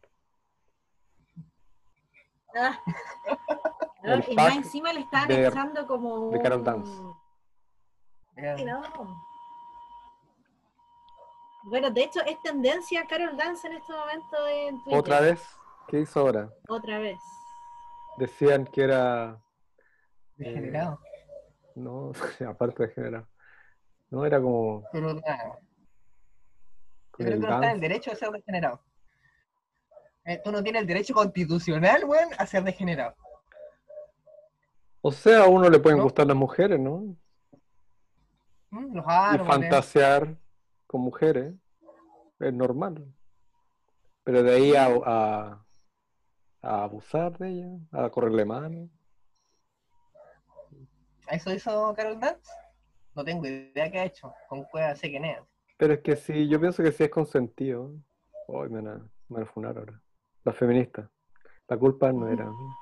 Ah. 2.55 2.77
El 4.03 4.25
y 4.29 4.35
más 4.35 4.55
encima 4.55 4.91
le 4.91 5.01
están 5.01 5.27
de- 5.27 5.47
echando 5.47 5.85
como 5.85 6.31
de 6.31 6.41
Carol 6.41 6.59
un- 6.59 6.65
Dance. 6.65 6.91
Ay, 8.35 8.65
no. 8.65 8.81
Bueno, 11.65 11.91
de 11.91 12.03
hecho 12.05 12.19
es 12.25 12.41
tendencia 12.41 13.05
Carol 13.05 13.37
Dance 13.37 13.67
en 13.67 13.73
este 13.73 13.93
momento 13.93 14.47
en 14.47 14.81
Twitter. 14.83 14.99
Otra 14.99 15.19
vez, 15.21 15.47
¿qué 15.87 15.99
hizo 15.99 16.19
ahora? 16.21 16.49
Otra 16.67 16.97
vez. 16.97 17.19
Decían 18.17 18.65
que 18.65 18.81
era. 18.85 19.39
Degenerado. 20.35 20.99
No, 21.75 22.11
aparte 22.49 22.87
de 22.87 22.93
general. 22.93 23.27
No, 24.11 24.25
era 24.25 24.41
como. 24.41 24.83
Pero 24.91 25.13
nada, 25.13 25.59
yo 27.17 27.25
creo 27.25 27.27
el 27.33 27.41
que 27.41 27.47
no 27.47 27.55
está 27.55 27.71
el 27.71 27.79
derecho 27.79 28.11
de 28.11 28.17
ser 28.17 28.29
degenerado. 28.31 28.81
Eh, 30.25 30.39
tú 30.43 30.51
no 30.51 30.61
tienes 30.61 30.81
el 30.81 30.87
derecho 30.87 31.13
constitucional, 31.13 32.03
weón, 32.05 32.29
a 32.37 32.45
ser 32.45 32.63
degenerado. 32.63 33.15
O 35.01 35.11
sea, 35.11 35.45
a 35.45 35.47
uno 35.47 35.69
le 35.69 35.79
pueden 35.79 35.97
¿No? 35.97 36.03
gustar 36.03 36.27
las 36.27 36.35
mujeres, 36.37 36.79
¿no? 36.79 37.15
Mm, 38.69 38.95
Los 38.95 39.05
y 39.05 39.09
árboles. 39.09 39.47
fantasear 39.47 40.37
con 40.85 41.01
mujeres 41.01 41.55
es 42.39 42.53
normal. 42.53 43.03
Pero 44.23 44.43
de 44.43 44.53
ahí 44.53 44.75
a, 44.75 44.85
a, 45.05 45.65
a 46.61 46.83
abusar 46.83 47.37
de 47.39 47.49
ella, 47.49 47.67
a 47.91 48.09
correrle 48.09 48.45
mano. 48.45 48.89
¿Eso 51.29 51.51
hizo 51.53 51.93
Carol 51.95 52.19
Dance? 52.19 52.51
No 53.15 53.23
tengo 53.23 53.45
idea 53.45 53.91
qué 53.91 53.99
ha 53.99 54.05
hecho. 54.05 54.33
Con 54.47 54.63
cueva 54.65 54.95
sé 54.95 55.09
quién 55.09 55.25
es. 55.25 55.39
Pero 55.77 55.93
es 55.93 55.99
que 56.01 56.15
sí, 56.15 56.47
yo 56.47 56.59
pienso 56.59 56.83
que 56.83 56.91
sí 56.91 57.03
es 57.03 57.09
consentido. 57.09 57.93
Hoy 58.47 58.69
me 58.69 58.81
van 58.81 58.87
a, 58.87 58.97
me 58.97 59.35
van 59.35 59.43
a 59.43 59.45
funar 59.45 59.77
ahora. 59.77 60.01
Las 60.43 60.55
feministas. 60.55 61.09
La 61.67 61.77
culpa 61.77 62.11
no 62.11 62.27
era 62.27 62.45
mía. 62.45 62.75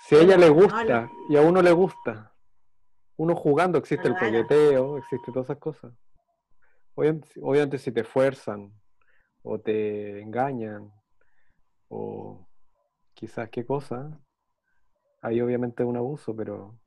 Si 0.00 0.14
a 0.14 0.20
ella 0.20 0.36
le 0.36 0.48
gusta 0.48 1.10
y 1.28 1.36
a 1.36 1.40
uno 1.40 1.62
le 1.62 1.72
gusta, 1.72 2.32
uno 3.16 3.34
jugando, 3.34 3.78
existe 3.78 4.06
el 4.08 4.14
coqueteo, 4.14 4.98
existe 4.98 5.32
todas 5.32 5.46
esas 5.46 5.58
cosas. 5.58 5.92
Obviamente, 6.94 7.28
obviamente 7.40 7.78
si 7.78 7.92
te 7.92 8.04
fuerzan 8.04 8.72
o 9.42 9.58
te 9.58 10.20
engañan 10.20 10.92
o 11.88 12.46
quizás 13.14 13.48
qué 13.50 13.64
cosa, 13.64 14.18
ahí 15.22 15.40
obviamente 15.40 15.82
es 15.82 15.88
un 15.88 15.96
abuso, 15.96 16.34
pero 16.36 16.78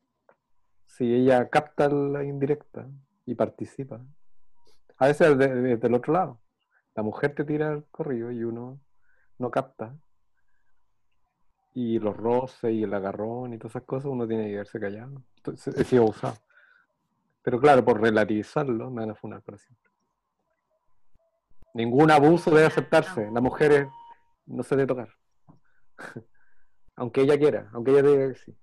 si 0.89 1.13
ella 1.13 1.47
capta 1.49 1.87
la 1.87 2.23
indirecta 2.23 2.87
y 3.25 3.35
participa, 3.35 4.01
a 4.97 5.05
veces 5.07 5.37
de- 5.37 5.47
de- 5.61 5.77
del 5.77 5.93
otro 5.93 6.13
lado, 6.13 6.41
la 6.95 7.03
mujer 7.03 7.33
te 7.35 7.45
tira 7.45 7.71
el 7.71 7.85
corrido 7.91 8.31
y 8.31 8.43
uno 8.43 8.79
no 9.37 9.51
capta 9.51 9.95
y 11.75 11.99
los 11.99 12.17
roces 12.17 12.73
y 12.73 12.83
el 12.83 12.93
agarrón 12.93 13.53
y 13.53 13.57
todas 13.59 13.73
esas 13.75 13.83
cosas, 13.83 14.05
uno 14.11 14.27
tiene 14.27 14.45
que 14.45 14.51
quedarse 14.53 14.79
callado. 14.79 15.21
Entonces, 15.37 15.77
he 15.77 15.83
sido 15.85 16.03
abusado. 16.03 16.35
Pero 17.43 17.59
claro, 17.59 17.85
por 17.85 18.01
relativizarlo, 18.01 18.89
me 18.89 19.01
van 19.01 19.11
a 19.11 19.15
funar 19.15 19.41
para 19.43 19.57
siempre. 19.59 19.89
Ningún 21.75 22.09
abuso 22.11 22.49
debe 22.51 22.65
aceptarse. 22.65 23.29
La 23.31 23.39
mujer 23.41 23.71
es- 23.71 23.87
no 24.47 24.63
se 24.63 24.75
debe 24.75 24.87
tocar. 24.87 25.09
aunque 26.95 27.21
ella 27.21 27.37
quiera, 27.37 27.69
aunque 27.73 27.91
ella 27.91 28.01
diga 28.01 28.27
que 28.29 28.35
sí. 28.35 28.57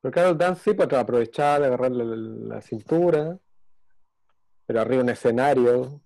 Pero 0.00 0.12
Carol 0.12 0.38
Dance 0.38 0.62
sí, 0.62 0.74
pues 0.74 0.92
aprovechar 0.92 1.60
de 1.60 1.66
agarrarle 1.66 2.04
la, 2.04 2.16
la 2.56 2.60
cintura, 2.62 3.38
pero 4.66 4.80
arriba 4.80 5.02
un 5.02 5.08
escenario, 5.08 6.00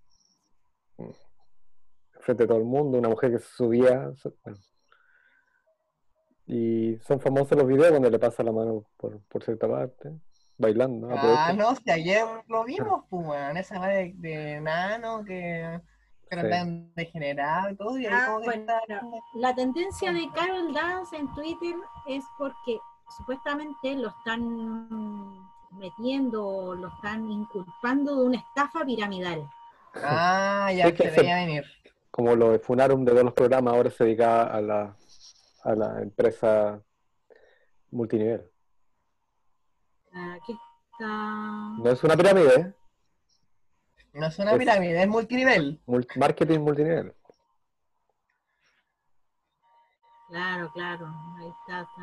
frente 2.20 2.44
a 2.44 2.46
todo 2.46 2.58
el 2.58 2.64
mundo, 2.64 2.98
una 2.98 3.08
mujer 3.08 3.32
que 3.32 3.38
se 3.38 3.48
subía. 3.54 4.12
bueno. 4.44 4.58
Y 6.46 6.98
son 7.06 7.20
famosos 7.20 7.56
los 7.56 7.66
videos 7.66 7.92
donde 7.92 8.10
le 8.10 8.18
pasa 8.18 8.42
la 8.42 8.52
mano 8.52 8.84
por, 8.96 9.20
por 9.26 9.42
cierta 9.44 9.68
parte, 9.68 10.10
bailando. 10.58 11.08
Ah, 11.10 11.14
aprovecha. 11.48 11.52
no, 11.54 11.76
si 11.76 11.90
ayer 11.90 12.24
lo 12.48 12.64
vimos, 12.64 13.04
pues, 13.10 13.26
weón. 13.26 13.56
Esa 13.56 13.78
madre 13.78 14.12
de, 14.16 14.28
de 14.28 14.60
nano 14.60 15.24
que, 15.24 15.80
que 16.30 16.36
Sí. 16.36 16.40
andan 16.40 16.92
degenerado 16.94 17.70
y 17.70 17.76
todo. 17.76 17.98
Y 17.98 18.06
ahí 18.06 18.12
Ah, 18.14 18.38
bueno, 18.42 18.52
está- 18.62 18.80
La 19.34 19.54
tendencia 19.54 20.12
de 20.12 20.28
Carol 20.34 20.72
Dance 20.72 21.16
en 21.16 21.32
Twitter 21.34 21.74
es 22.08 22.24
porque 22.38 22.78
supuestamente 23.16 23.94
lo 23.96 24.08
están 24.08 25.48
metiendo, 25.72 26.74
lo 26.74 26.88
están 26.88 27.30
inculpando 27.30 28.16
de 28.20 28.26
una 28.26 28.38
estafa 28.38 28.84
piramidal. 28.84 29.48
Ah, 29.94 30.70
ya 30.74 30.86
Sí, 30.88 30.94
que 30.94 31.10
se 31.10 31.22
venir. 31.22 31.64
Como 32.10 32.34
lo 32.36 32.50
de 32.50 32.58
Funarum 32.58 33.04
de 33.04 33.12
todos 33.12 33.24
los 33.24 33.34
programas, 33.34 33.74
ahora 33.74 33.90
se 33.90 34.04
dedica 34.04 34.42
a 34.44 34.60
la, 34.60 34.96
a 35.64 35.74
la 35.74 36.02
empresa 36.02 36.80
multinivel. 37.90 38.50
Aquí 40.12 40.52
está. 40.92 41.06
No 41.06 41.90
es 41.90 42.04
una 42.04 42.16
pirámide, 42.16 42.54
¿eh? 42.54 42.74
No 44.14 44.26
es 44.26 44.38
una 44.38 44.52
Es- 44.52 44.58
pirámide, 44.58 45.02
es 45.02 45.08
multinivel. 45.08 45.80
Mul- 45.86 46.06
marketing 46.16 46.60
multinivel. 46.60 47.14
Claro, 50.28 50.70
claro. 50.72 51.06
Ahí 51.38 51.48
está. 51.48 51.80
está. 51.82 52.02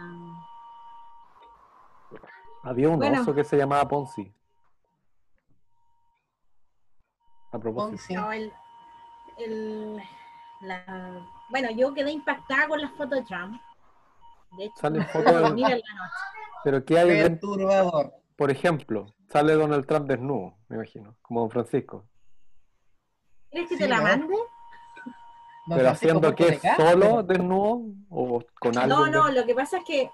Había 2.63 2.89
un 2.89 2.97
Bueno. 2.97 3.21
oso 3.21 3.33
que 3.33 3.43
se 3.43 3.57
llamaba 3.57 3.87
Ponzi. 3.87 4.33
A 7.51 7.57
propósito. 7.59 7.89
Ponzi. 7.97 8.13
No, 8.13 8.31
el- 8.31 8.53
el- 9.37 10.01
la- 10.61 11.25
bueno, 11.49 11.71
yo 11.71 11.93
quedé 11.93 12.11
impactada 12.11 12.67
con 12.67 12.81
las 12.81 12.91
fotos 12.91 13.19
de 13.19 13.25
Trump. 13.25 13.59
De 14.57 14.65
hecho, 14.65 14.75
Salen 14.77 15.05
fotos 15.07 15.25
de- 15.33 15.41
la 15.41 15.49
noche. 15.49 15.81
Pero 16.63 16.85
¿qué 16.85 16.99
hay? 16.99 17.07
Perturbador. 17.29 18.13
Por 18.35 18.51
ejemplo, 18.51 19.13
sale 19.29 19.53
Donald 19.53 19.85
Trump 19.85 20.07
desnudo, 20.07 20.57
me 20.67 20.77
imagino, 20.77 21.15
como 21.21 21.41
Don 21.41 21.49
Francisco. 21.51 22.05
¿Quieres 23.51 23.69
que 23.69 23.75
Sí, 23.77 23.83
te 23.83 23.87
la 23.89 23.97
¿no? 23.97 24.03
mande? 24.03 24.35
¿Pero 25.67 25.81
Francisco 25.81 25.91
haciendo 25.91 26.35
qué? 26.35 26.59
¿Solo 26.77 27.23
desnudo 27.23 27.81
o 28.09 28.43
con 28.59 28.77
algo? 28.77 28.95
No, 28.95 29.07
no, 29.07 29.29
lo 29.31 29.45
que 29.45 29.53
pasa 29.55 29.77
es 29.77 29.83
que 29.85 30.11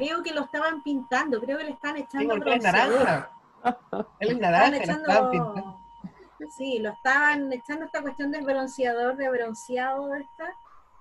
creo 0.00 0.22
que 0.22 0.32
lo 0.32 0.42
estaban 0.42 0.82
pintando, 0.82 1.40
creo 1.40 1.58
que 1.58 1.64
le 1.64 1.70
están 1.72 1.96
Sí, 1.96 2.02
echando 2.02 2.34
él 2.34 2.38
es 2.40 2.44
bronceador. 2.44 3.04
naranja. 3.04 3.30
Él 4.20 4.28
es 4.30 4.38
naranja, 4.38 4.70
lo 4.70 4.92
estaban 4.92 5.30
pintando. 5.30 5.60
echando, 5.60 6.52
sí, 6.56 6.78
lo 6.78 6.90
estaban 6.90 7.52
echando 7.52 7.84
esta 7.84 8.00
cuestión 8.02 8.30
del 8.30 8.44
bronceador, 8.44 9.16
de 9.16 9.30
bronceado 9.30 10.14
esta, 10.14 10.48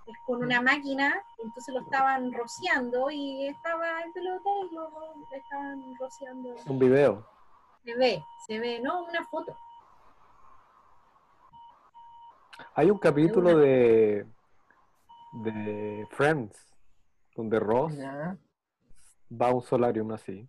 es 0.05 0.17
con 0.25 0.43
una 0.43 0.61
máquina, 0.61 1.23
entonces 1.41 1.73
lo 1.73 1.81
estaban 1.81 2.33
rociando 2.33 3.09
y 3.11 3.47
estaba 3.47 4.01
en 4.01 4.11
pelota 4.11 4.49
y 4.69 4.75
lo 4.75 4.89
le 5.31 5.37
estaban 5.37 5.95
rociando. 5.99 6.55
Un 6.65 6.79
video. 6.79 7.25
Se 7.85 7.95
ve, 7.95 8.23
se 8.47 8.59
ve, 8.59 8.79
no, 8.81 9.03
una 9.05 9.25
foto. 9.27 9.55
Hay 12.75 12.89
un 12.91 12.97
capítulo 12.97 13.57
de, 13.57 14.25
de 15.43 16.07
Friends 16.11 16.57
donde 17.35 17.59
Ross. 17.59 17.93
Va 19.29 19.49
a 19.49 19.53
un 19.53 19.61
solarium 19.61 20.11
así. 20.11 20.47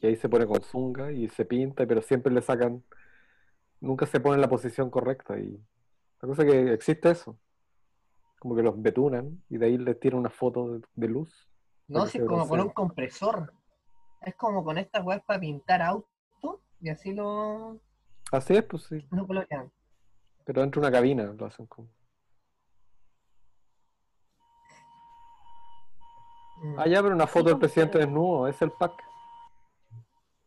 Y 0.00 0.06
ahí 0.06 0.16
se 0.16 0.28
pone 0.28 0.46
con 0.46 0.60
zunga 0.62 1.12
y 1.12 1.28
se 1.28 1.44
pinta, 1.44 1.86
pero 1.86 2.02
siempre 2.02 2.32
le 2.32 2.42
sacan, 2.42 2.82
nunca 3.80 4.06
se 4.06 4.20
pone 4.20 4.36
en 4.36 4.40
la 4.40 4.48
posición 4.48 4.90
correcta. 4.90 5.38
Y 5.38 5.58
la 6.20 6.28
cosa 6.28 6.42
es 6.42 6.50
que 6.50 6.72
existe 6.72 7.10
eso. 7.10 7.38
Como 8.38 8.54
que 8.54 8.62
los 8.62 8.80
betunan 8.80 9.42
y 9.48 9.56
de 9.56 9.66
ahí 9.66 9.78
les 9.78 9.98
tiran 9.98 10.20
una 10.20 10.30
foto 10.30 10.74
de, 10.74 10.82
de 10.94 11.08
luz. 11.08 11.48
No, 11.88 12.06
si 12.06 12.18
es 12.18 12.24
como 12.24 12.46
con 12.46 12.60
un 12.60 12.70
compresor. 12.70 13.52
Es 14.20 14.34
como 14.36 14.64
con 14.64 14.78
estas 14.78 15.04
weas 15.04 15.22
para 15.22 15.40
pintar 15.40 15.82
auto 15.82 16.62
y 16.80 16.88
así 16.88 17.12
lo, 17.12 17.80
Así 18.34 18.54
es, 18.54 18.64
pues 18.64 18.82
sí. 18.84 19.06
colocan. 19.26 19.70
Pero 20.44 20.60
dentro 20.60 20.80
de 20.80 20.88
una 20.88 20.96
cabina 20.96 21.24
lo 21.24 21.46
hacen 21.46 21.66
como. 21.66 21.88
Ah, 26.78 26.86
ya, 26.86 27.02
pero 27.02 27.14
una 27.14 27.26
foto 27.26 27.50
del 27.50 27.58
presidente 27.58 27.98
desnudo, 27.98 28.48
es 28.48 28.60
el 28.62 28.70
pack. 28.70 28.92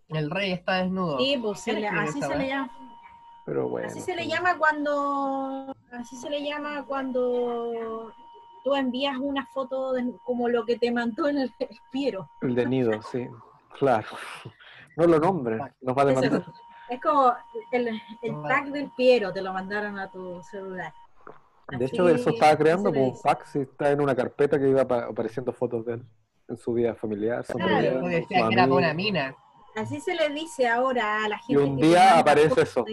El 0.09 0.32
rey 0.32 0.51
está 0.53 0.76
desnudo. 0.84 1.18
Sí, 1.20 1.38
pues 1.41 1.59
se 1.59 1.72
¿Quién 1.72 1.82
le- 1.82 1.88
escribió 1.88 2.09
así 2.09 2.22
se 2.22 2.38
le 2.38 2.47
llama. 2.47 2.72
Pero 3.45 3.70
bueno. 3.70 3.88
Así 3.88 4.01
se 4.01 4.15
le 4.15 4.28
llama 4.28 4.57
cuando, 4.57 5.76
así 5.91 6.15
se 6.15 6.30
le 6.30 6.43
llama 6.43 6.86
cuando 6.86 8.13
tú 8.63 8.76
envías 8.76 9.18
una 9.18 9.45
foto 9.47 9.93
de- 9.93 10.13
como 10.26 10.49
lo 10.49 10.65
que 10.65 10.78
te 10.78 10.91
mandó 10.91 11.28
en 11.28 11.38
el 11.39 11.53
Piero. 11.91 12.30
El 12.41 12.55
de 12.55 12.65
nido, 12.65 12.91
sí. 13.11 13.28
Claro. 13.78 14.07
No 14.95 15.05
lo 15.05 15.20
nombres, 15.20 15.61
nos 15.82 15.95
va 15.97 16.01
a 16.01 16.05
demandar. 16.05 16.45
Es 16.89 17.01
como 17.01 17.34
el, 17.72 17.88
el 18.22 18.41
tag 18.47 18.72
del 18.72 18.89
Piero, 18.95 19.32
te 19.34 19.41
lo 19.41 19.53
mandaron 19.53 19.99
a 19.99 20.09
tu 20.09 20.41
celular. 20.43 20.93
De 21.70 21.86
hecho, 21.86 22.07
eso 22.07 22.30
estaba 22.30 22.55
creando 22.57 22.91
como 22.93 23.07
un 23.09 23.22
pack, 23.22 23.45
si 23.45 23.59
está 23.59 23.91
en 23.91 23.99
una 24.01 24.15
carpeta 24.15 24.57
que 24.57 24.70
iba 24.70 24.82
apa- 24.84 25.05
apareciendo 25.05 25.51
fotos 25.51 25.86
de 25.86 25.95
él 25.95 26.05
en 26.47 26.57
su 26.57 26.74
vida 26.74 26.95
familiar, 26.95 27.43
Claro, 27.45 28.07
que 28.28 28.36
era 28.36 28.65
una 28.65 28.93
mina. 28.93 29.36
Así 29.76 29.99
se 29.99 30.15
le 30.15 30.30
dice 30.30 30.68
ahora 30.68 31.26
a 31.26 31.30
la 31.30 31.38
gente. 31.39 31.61
un 31.61 31.76
que 31.76 31.82
te 31.82 31.88
día 31.88 32.20
aparece 32.20 32.61
eso. 32.61 32.86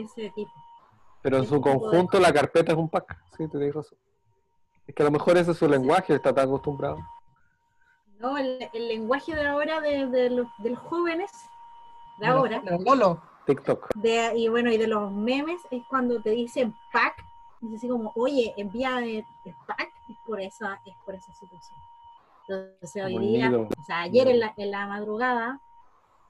Pero 1.22 1.38
en 1.38 1.46
su 1.46 1.60
conjunto 1.60 2.18
la 2.20 2.32
carpeta 2.32 2.72
es 2.72 2.78
un 2.78 2.88
pack, 2.90 3.16
sí, 3.36 3.48
te 3.48 3.58
digo 3.58 3.80
razón. 3.80 3.96
Es 4.86 4.94
que 4.94 5.02
a 5.02 5.06
lo 5.06 5.12
mejor 5.12 5.38
ese 5.38 5.52
es 5.52 5.56
su 5.56 5.66
lenguaje, 5.68 6.14
está 6.14 6.34
tan 6.34 6.46
acostumbrado. 6.48 6.98
No, 8.18 8.36
el, 8.36 8.68
el 8.72 8.88
lenguaje 8.88 9.34
de 9.34 9.46
ahora 9.46 9.80
de, 9.80 10.06
de 10.08 10.30
los, 10.30 10.46
de 10.58 10.70
los 10.70 10.78
jóvenes, 10.80 11.30
de 12.20 12.26
ahora, 12.26 12.60
de 12.60 12.96
los. 12.96 13.18
TikTok. 13.46 13.94
de, 13.96 14.32
y 14.36 14.48
bueno, 14.48 14.70
y 14.72 14.78
de 14.78 14.86
los 14.86 15.12
memes, 15.12 15.60
es 15.70 15.82
cuando 15.90 16.20
te 16.22 16.30
dicen 16.30 16.74
pack, 16.92 17.22
es 17.68 17.78
así 17.78 17.88
como, 17.88 18.12
oye, 18.16 18.54
envía 18.56 18.98
el, 18.98 19.24
el 19.44 19.54
pack, 19.66 19.92
es 20.08 20.16
por 20.26 20.40
esa, 20.40 20.80
es 20.84 20.94
por 21.04 21.14
esa 21.14 21.32
situación. 21.32 21.78
Entonces 22.48 23.04
hoy 23.04 23.18
día, 23.18 23.50
o 23.50 23.84
sea, 23.86 24.00
ayer 24.00 24.28
en 24.28 24.40
la, 24.40 24.52
en 24.56 24.70
la 24.70 24.86
madrugada, 24.86 25.60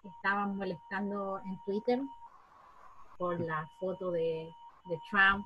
estaban 0.05 0.57
molestando 0.57 1.41
en 1.45 1.59
Twitter 1.65 2.01
por 3.19 3.41
la 3.41 3.69
foto 3.81 4.11
de, 4.11 4.49
de 4.87 5.01
Trump. 5.11 5.45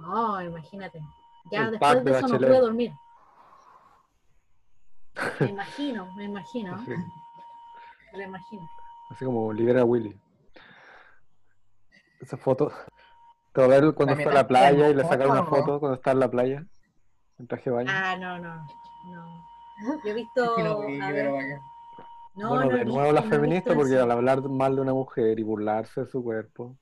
No, 0.00 0.42
imagínate. 0.42 1.00
Ya 1.50 1.64
El 1.64 1.70
después 1.72 2.04
de 2.04 2.10
de 2.10 2.18
eso 2.18 2.28
no 2.28 2.38
pude 2.38 2.60
dormir. 2.60 2.92
Me 5.40 5.50
imagino, 5.50 6.12
me 6.16 6.24
imagino, 6.24 6.76
me 8.12 8.18
lo 8.18 8.22
imagino. 8.22 8.68
así 9.10 9.24
como 9.24 9.52
libera 9.52 9.82
a 9.82 9.84
Willy. 9.84 10.18
Esa 12.20 12.36
foto. 12.36 12.72
A 13.56 13.66
ver 13.66 13.94
cuando 13.94 14.14
fue 14.16 14.26
a 14.26 14.34
la 14.34 14.46
playa 14.48 14.88
y 14.90 14.94
le 14.94 15.02
de 15.02 15.08
sacaron 15.08 15.32
una 15.32 15.44
foto, 15.44 15.78
cuando 15.80 15.94
está 15.96 16.10
en 16.12 16.20
la 16.20 16.30
playa. 16.30 16.66
En 17.38 17.46
traje 17.46 17.70
de 17.70 17.76
baño. 17.76 17.90
Ah, 17.92 18.16
no, 18.18 18.38
no, 18.38 18.56
no. 18.56 19.44
Yo 20.04 20.10
he 20.10 20.14
visto. 20.14 20.56
Que 20.56 20.62
lo 20.64 20.86
vi, 20.86 21.00
a 21.00 21.06
pero 21.08 21.32
ver, 21.34 21.42
bacán. 21.42 21.60
no, 22.36 22.48
bueno, 22.50 22.64
no 22.64 22.70
he 22.70 22.78
de 22.78 22.84
nuevo 22.84 23.12
la 23.12 23.20
no 23.20 23.26
he 23.26 23.30
feminista, 23.30 23.70
visto 23.70 23.74
porque 23.80 23.98
al 23.98 24.10
hablar 24.10 24.42
mal 24.48 24.74
de 24.76 24.82
una 24.82 24.92
mujer 24.92 25.38
y 25.38 25.42
burlarse 25.42 26.02
de 26.02 26.06
su 26.06 26.22
cuerpo 26.22 26.76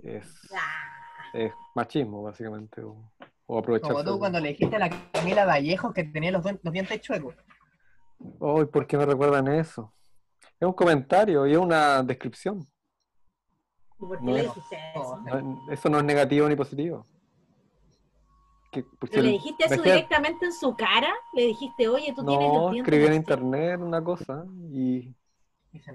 es, 0.00 0.24
Ah, 0.54 1.28
es 1.34 1.52
machismo, 1.74 2.22
básicamente, 2.22 2.80
o, 2.82 3.10
o 3.46 3.58
aprovecharse. 3.58 3.92
Como 3.92 4.04
tú 4.04 4.12
de- 4.14 4.18
cuando 4.18 4.40
le 4.40 4.48
dijiste 4.50 4.76
a 4.76 4.78
la 4.80 4.90
Camila 5.12 5.44
Vallejo 5.44 5.92
que 5.92 6.04
tenía 6.04 6.30
los, 6.32 6.44
dientes 6.62 7.00
chuecos. 7.00 7.34
Ay, 8.40 8.64
¿por 8.66 8.86
qué 8.86 8.96
me 8.96 9.06
recuerdan 9.06 9.48
eso? 9.48 9.92
Es 10.60 10.66
un 10.66 10.72
comentario 10.74 11.46
y 11.46 11.52
es 11.52 11.58
una 11.58 12.02
descripción. 12.02 12.66
¿Por 13.98 14.18
qué 14.18 14.24
No 14.24 14.32
le 14.32 14.42
dijiste 14.42 14.76
eso? 14.94 15.22
No- 15.24 15.72
eso 15.72 15.88
no 15.88 15.98
es 15.98 16.04
negativo 16.04 16.48
ni 16.48 16.56
positivo. 16.56 17.06
Que- 18.70 18.84
¿Pero 19.00 19.22
le 19.22 19.28
el- 19.28 19.32
dijiste 19.32 19.64
eso 19.64 19.74
imagínate- 19.74 19.94
directamente 19.96 20.46
en 20.46 20.52
su 20.52 20.76
cara? 20.76 21.12
¿Le 21.34 21.42
dijiste, 21.46 21.88
oye, 21.88 22.12
tú 22.14 22.24
tienes 22.24 22.46
los 22.48 22.56
No, 22.56 22.70
dientes 22.70 22.80
escribí 22.92 23.04
en 23.04 23.10
así"? 23.10 23.16
internet 23.18 23.80
una 23.80 24.04
cosa 24.04 24.44
y 24.70 25.14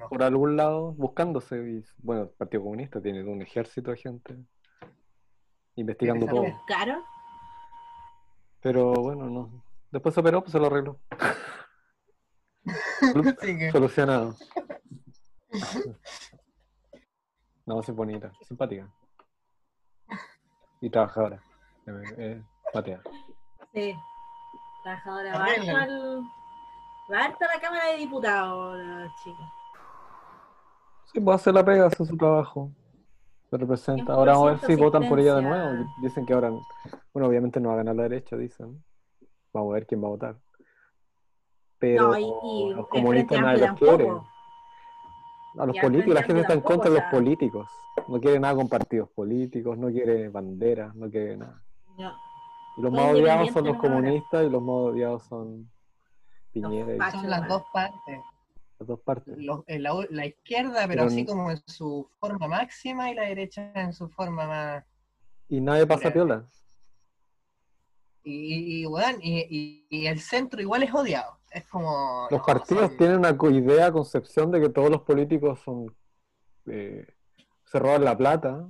por 0.10 0.24
algún 0.24 0.58
lado 0.58 0.91
buscándose. 0.93 1.56
Y, 1.58 1.84
bueno, 1.99 2.24
el 2.24 2.30
Partido 2.30 2.64
Comunista 2.64 3.01
tiene 3.01 3.24
un 3.24 3.41
ejército 3.41 3.91
de 3.91 3.97
gente 3.97 4.38
investigando 5.76 6.26
¿Te 6.26 6.32
¿Lo 6.32 6.41
todo. 6.41 6.51
buscaron? 6.51 6.99
Pero 8.62 8.93
bueno, 8.93 9.30
no. 9.30 9.64
Después 9.91 10.14
se 10.16 10.22
operó, 10.22 10.41
pues 10.41 10.51
se 10.51 10.60
lo 10.60 10.66
arregló. 10.68 10.99
Solucionado. 13.72 14.36
No, 17.66 17.80
es 17.80 17.89
bonita, 17.95 18.32
simpática. 18.41 18.89
Y 20.82 20.89
trabajadora. 20.89 21.41
Eh, 21.88 22.03
eh, 22.18 22.43
patea. 22.74 23.01
Sí. 23.74 23.95
Trabajadora. 24.84 25.38
Va 25.39 25.45
al- 25.45 26.22
va 27.11 27.26
a 27.26 27.30
la 27.30 27.61
Cámara 27.61 27.88
de 27.91 27.97
Diputados, 27.97 29.11
chica. 29.24 29.51
Sí, 31.05 31.20
pues 31.22 31.36
hace 31.36 31.53
la 31.53 31.64
pega, 31.64 31.86
hace 31.86 32.05
su 32.05 32.18
trabajo. 32.18 32.72
Se 33.49 33.57
representa. 33.57 34.14
100% 34.14 34.18
Ahora 34.18 34.32
vamos 34.34 34.47
a 34.47 34.51
ver 34.51 34.59
si 34.59 34.76
votan 34.76 35.07
por 35.07 35.20
ella 35.20 35.36
de 35.36 35.41
nuevo. 35.43 35.86
Dicen 36.01 36.26
que 36.26 36.34
ahora, 36.34 36.49
bueno, 37.14 37.28
obviamente 37.30 37.59
no 37.59 37.70
va 37.70 37.76
a 37.76 37.78
ganar 37.78 37.95
la 37.95 38.03
derecha, 38.03 38.36
dicen. 38.36 38.84
Vamos 39.53 39.72
a 39.72 39.74
ver 39.76 39.86
quién 39.88 40.01
va 40.03 40.07
a 40.07 40.11
votar. 40.11 40.36
Pero 41.78 42.07
No, 42.09 42.18
y, 42.18 42.24
y 42.24 42.74
los 42.74 42.88
comunistas 42.88 43.39
nadie 43.41 43.68
los 43.68 43.80
quiere. 43.80 44.07
A 45.58 45.66
los 45.68 45.78
políticos, 45.78 46.14
la 46.16 46.24
gente 46.24 46.41
está 46.41 46.54
en 46.54 46.62
contra 46.62 46.89
de 46.89 46.95
los 46.95 47.04
tampoco, 47.04 47.08
o 47.08 47.10
sea. 47.10 47.20
políticos. 47.20 47.70
No 48.08 48.20
quiere 48.20 48.39
nada 48.39 48.56
con 48.56 48.68
partidos 48.70 49.10
políticos, 49.12 49.78
no 49.78 49.88
quiere 49.89 50.30
banderas, 50.30 50.95
no 50.95 51.10
quiere 51.10 51.38
nada. 51.38 51.64
No, 51.97 52.12
Y 52.78 52.82
los 52.82 52.91
más 52.91 53.12
odiados 53.14 53.51
son 53.51 53.66
los 53.66 53.78
comunistas 53.78 54.45
y 54.45 54.49
los 54.49 54.62
más 54.62 54.76
odiados 54.76 55.24
son 55.28 55.70
Piñera 56.51 56.95
y 57.08 57.12
son 57.12 57.30
las 57.30 57.47
dos 57.47 57.64
partes. 57.72 58.20
las 58.80 58.88
dos 58.88 58.99
partes. 59.01 59.38
Los- 59.38 59.64
eh, 59.68 59.78
la, 59.80 59.93
la 60.10 60.26
izquierda, 60.26 60.74
pero, 60.88 60.88
Pero 60.88 61.04
así 61.06 61.26
como 61.26 61.51
en 61.51 61.58
su 61.68 62.10
forma 62.20 62.47
máxima, 62.47 63.12
y 63.12 63.16
la 63.16 63.24
derecha 63.24 63.72
en 63.76 63.93
su 63.93 64.10
forma 64.10 64.47
más. 64.47 64.84
Y 65.49 65.62
nadie 65.62 65.86
pasa 65.86 66.12
piola. 66.12 66.45
Y, 68.24 68.82
y, 68.82 68.86
weón, 68.88 69.16
y, 69.22 69.39
y- 69.49 69.86
y 69.89 70.08
el 70.08 70.20
centro 70.20 70.62
igual 70.62 70.84
es 70.84 70.93
odiado. 70.93 71.38
Es 71.54 71.66
como. 71.68 72.28
Los 72.32 72.39
no, 72.39 72.45
partidos 72.45 72.88
son- 72.89 72.97
tienen 72.97 73.18
una 73.20 73.38
idea, 73.51 73.91
concepción 73.91 74.51
de 74.51 74.62
que 74.62 74.70
todos 74.70 74.89
los 74.89 75.01
políticos 75.01 75.60
son 75.60 75.95
eh, 76.66 77.06
se 77.66 77.80
roban 77.80 78.04
la 78.06 78.18
plata, 78.18 78.70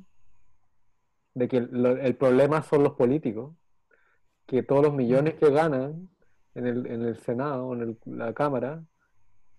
de 1.34 1.48
que 1.48 1.62
lo- 1.62 1.98
el 1.98 2.16
problema 2.16 2.62
son 2.64 2.84
los 2.84 2.94
políticos, 2.94 3.56
que 4.46 4.64
todos 4.64 4.84
los 4.84 4.94
millones 4.94 5.36
que 5.36 5.50
ganan 5.52 6.10
en 6.56 6.68
el, 6.68 6.86
en 6.88 7.02
el 7.04 7.18
Senado, 7.20 7.74
en 7.74 7.82
el- 7.82 8.00
la 8.06 8.34
Cámara, 8.34 8.84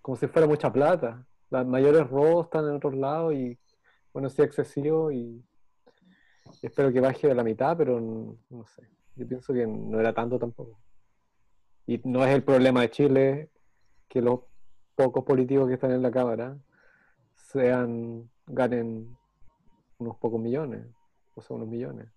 como 0.01 0.15
si 0.17 0.27
fuera 0.27 0.47
mucha 0.47 0.71
plata. 0.71 1.25
Los 1.49 1.65
mayores 1.65 2.09
robos 2.09 2.45
están 2.45 2.65
en 2.65 2.75
otros 2.75 2.95
lados 2.95 3.33
y, 3.33 3.57
bueno, 4.13 4.29
sí 4.29 4.41
excesivo 4.41 5.11
y 5.11 5.43
espero 6.61 6.91
que 6.91 6.99
baje 7.01 7.29
a 7.31 7.35
la 7.35 7.43
mitad, 7.43 7.77
pero 7.77 7.99
no, 7.99 8.37
no 8.49 8.65
sé. 8.65 8.87
Yo 9.15 9.27
pienso 9.27 9.53
que 9.53 9.65
no 9.65 9.99
era 9.99 10.13
tanto 10.13 10.37
tampoco. 10.37 10.79
Y 11.87 12.01
no 12.03 12.23
es 12.25 12.33
el 12.33 12.43
problema 12.43 12.81
de 12.81 12.89
Chile 12.91 13.49
que 14.07 14.21
los 14.21 14.41
pocos 14.95 15.23
políticos 15.23 15.67
que 15.67 15.75
están 15.75 15.91
en 15.91 16.01
la 16.01 16.11
Cámara 16.11 16.57
sean, 17.35 18.29
ganen 18.47 19.15
unos 19.97 20.17
pocos 20.17 20.39
millones, 20.39 20.85
o 21.35 21.41
sea, 21.41 21.55
unos 21.55 21.67
millones. 21.69 22.07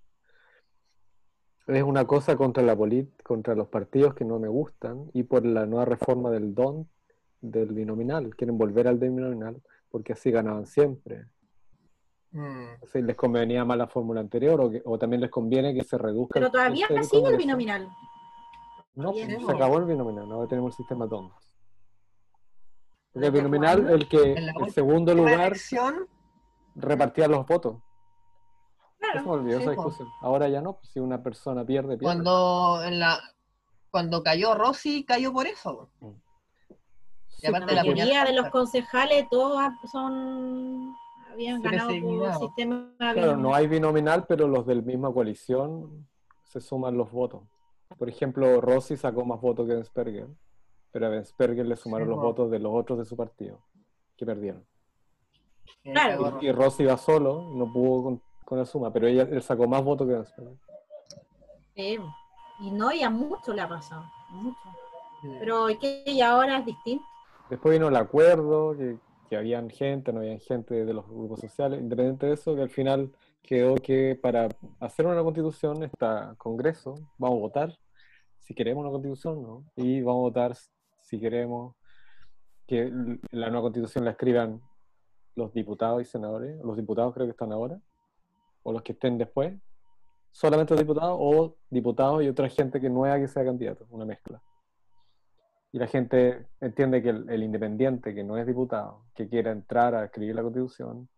Es 1.67 1.83
una 1.83 2.07
cosa 2.07 2.35
contra 2.37 2.63
la 2.63 2.75
polit 2.75 3.11
contra 3.23 3.55
los 3.55 3.69
partidos 3.69 4.15
que 4.15 4.25
no 4.25 4.39
me 4.39 4.49
gustan 4.49 5.11
y 5.13 5.25
por 5.25 5.45
la 5.45 5.67
nueva 5.67 5.85
reforma 5.85 6.31
del 6.31 6.55
DON, 6.55 6.89
del 7.43 7.73
binominal. 7.73 8.35
Quieren 8.37 8.57
volver 8.57 8.89
al 8.89 8.97
binominal 8.99 9.61
porque 9.91 10.15
así 10.15 10.31
ganaban 10.31 10.67
siempre. 10.67 11.27
Mm. 12.31 12.85
Sea, 12.87 13.03
les 13.03 13.17
convenía 13.17 13.65
más 13.67 13.77
la 13.77 13.87
fórmula 13.87 14.21
anterior 14.21 14.61
o, 14.61 14.71
que- 14.71 14.83
o 14.85 14.99
también 14.99 15.21
les 15.21 15.31
conviene 15.31 15.75
que 15.75 15.85
se 15.85 15.99
reduzca. 15.99 16.35
pero 16.35 16.51
todavía 16.51 16.87
el 16.89 17.05
sigue 17.05 17.29
el 17.29 17.37
binominal. 17.37 17.89
No, 18.99 19.13
Bien, 19.13 19.41
se 19.47 19.53
acabó 19.53 19.79
el 19.79 19.85
binominal, 19.85 20.31
ahora 20.33 20.49
tenemos 20.49 20.73
el 20.73 20.77
sistema. 20.77 21.09
Porque 21.09 21.29
el 23.15 23.31
binominal, 23.31 23.89
el 23.91 24.09
que 24.09 24.33
En 24.33 24.49
el 24.49 24.71
segundo 24.73 25.15
lugar 25.15 25.47
elección, 25.53 26.09
repartía 26.75 27.29
los 27.29 27.47
votos. 27.47 27.77
Eso 27.77 27.81
me 28.99 29.13
Claro. 29.13 29.31
olvidó 29.35 29.59
sí, 29.59 29.63
esa 29.63 29.71
discusión. 29.71 30.09
Ahora 30.21 30.49
ya 30.49 30.61
no, 30.61 30.79
pues, 30.79 30.89
si 30.91 30.99
una 30.99 31.23
persona 31.23 31.65
pierde, 31.65 31.97
pierde. 31.97 32.03
cuando 32.03 32.83
en 32.83 32.99
la 32.99 33.21
cuando 33.91 34.21
cayó 34.25 34.55
Rossi, 34.57 35.05
cayó 35.05 35.33
por 35.33 35.47
eso. 35.47 35.91
Sí, 37.29 37.47
aparte 37.47 37.75
La 37.77 37.85
mayoría 37.85 38.25
de 38.25 38.33
los 38.33 38.49
concejales, 38.51 39.29
todos 39.31 39.63
son 39.93 40.93
habían 41.31 41.63
ganado 41.63 41.91
por 41.91 41.95
designados. 42.01 42.39
sistema 42.41 42.93
Claro, 42.99 43.15
binominal. 43.15 43.43
no 43.43 43.55
hay 43.55 43.69
binominal, 43.69 44.27
pero 44.27 44.49
los 44.49 44.67
del 44.67 44.83
misma 44.83 45.13
coalición 45.13 46.09
se 46.43 46.61
suman 46.61 46.97
los 46.97 47.13
votos. 47.13 47.43
Por 47.97 48.09
ejemplo, 48.09 48.61
Rossi 48.61 48.97
sacó 48.97 49.25
más 49.25 49.41
votos 49.41 49.67
que 49.67 49.75
Bensperger, 49.75 50.27
pero 50.93 51.07
a 51.07 51.09
Bensperger 51.09 51.67
le 51.67 51.77
sumaron 51.77 52.09
Sí, 52.09 52.15
los 52.15 52.23
votos 52.23 52.51
de 52.51 52.59
los 52.59 52.73
otros 52.75 52.99
de 52.99 53.05
su 53.05 53.17
partido, 53.17 53.61
que 54.17 54.27
perdieron. 54.27 54.65
Claro. 55.83 56.39
Y, 56.41 56.47
y 56.47 56.53
Rossi 56.53 56.83
iba 56.83 56.97
solo, 56.97 57.51
no 57.55 57.73
pudo 57.73 58.03
con, 58.03 58.23
con 58.45 58.59
la 58.59 58.65
suma, 58.65 58.93
pero 58.93 59.07
ella, 59.07 59.23
él 59.23 59.43
sacó 59.43 59.67
más 59.67 59.83
votos 59.83 60.07
que 60.07 60.15
Bensperger. 60.15 60.57
Sí. 61.75 61.99
Y 62.61 62.71
no, 62.73 62.93
y 62.93 63.03
a 63.03 63.11
mucho 63.11 63.53
le 63.55 63.63
ha 63.63 63.69
pasado. 63.69 64.05
mucho. 64.31 64.59
Pero 65.39 65.69
es 65.69 65.79
que 65.79 66.03
y 66.07 66.21
ahora 66.21 66.59
es 66.59 66.67
distinto. 66.67 67.05
Después 67.51 67.73
vino 67.73 67.89
el 67.89 67.97
acuerdo, 67.97 68.77
que, 68.77 68.99
que 69.29 69.37
habían 69.37 69.71
gente, 69.71 70.13
no 70.13 70.21
habían 70.21 70.41
gente 70.41 70.85
de 70.85 70.93
los 70.93 71.07
grupos 71.09 71.41
sociales, 71.41 71.81
independiente 71.81 72.27
de 72.27 72.35
eso, 72.35 72.55
que 72.55 72.63
al 72.63 72.71
final 72.71 73.13
quedó 73.49 73.77
que 73.77 74.15
para 74.15 74.47
hacer 74.79 75.07
una 75.07 75.23
constitución 75.23 75.83
está 75.83 76.35
Congreso, 76.37 76.97
vamos 77.17 77.39
a 77.39 77.41
votar 77.41 77.79
si 78.41 78.53
queremos 78.55 78.83
una 78.83 78.91
constitución, 78.91 79.43
¿no? 79.43 79.65
Y 79.75 80.03
vamos 80.03 80.21
a 80.21 80.25
votar 80.25 80.57
si 81.01 81.19
queremos 81.19 81.75
que 82.67 82.93
la 83.31 83.49
nueva 83.49 83.63
constitución 83.63 84.05
la 84.05 84.11
escriban 84.11 84.61
los 85.35 85.55
diputados 85.55 86.03
y 86.03 86.05
senadores, 86.05 86.63
los 86.63 86.77
diputados 86.77 87.15
creo 87.15 87.27
que 87.27 87.31
están 87.31 87.51
ahora, 87.51 87.81
o 88.65 88.73
los 88.75 88.83
que 88.83 88.93
estén 88.93 89.17
después, 89.17 89.59
solamente 90.31 90.75
los 90.75 90.83
diputados, 90.83 91.17
o 91.19 91.57
diputados 91.71 92.23
y 92.23 92.29
otra 92.29 92.51
gente 92.51 92.83
que 92.83 92.91
nueva 92.91 93.19
que 93.19 93.29
sea 93.29 93.47
candidato, 93.47 93.87
una 93.89 94.05
mezcla. 94.05 94.43
Y 95.73 95.79
la 95.79 95.87
gente 95.87 96.49
entiende 96.61 97.03
que 97.03 97.09
el, 97.09 97.31
el 97.31 97.43
independiente, 97.43 98.15
que 98.15 98.25
no 98.25 98.37
es 98.37 98.47
diputado, 98.47 99.07
que 99.15 99.27
quiera 99.27 99.53
entrar 99.53 99.95
a 99.95 100.05
escribir 100.05 100.35
la 100.35 100.43
constitución, 100.43 101.09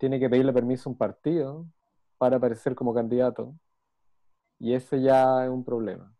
tiene 0.00 0.18
que 0.18 0.30
pedirle 0.30 0.52
permiso 0.52 0.88
a 0.88 0.92
un 0.92 0.98
partido 0.98 1.66
para 2.16 2.38
aparecer 2.38 2.74
como 2.74 2.94
candidato. 2.94 3.54
Y 4.58 4.72
ese 4.72 5.02
ya 5.02 5.44
es 5.44 5.50
un 5.50 5.62
problema. 5.62 6.16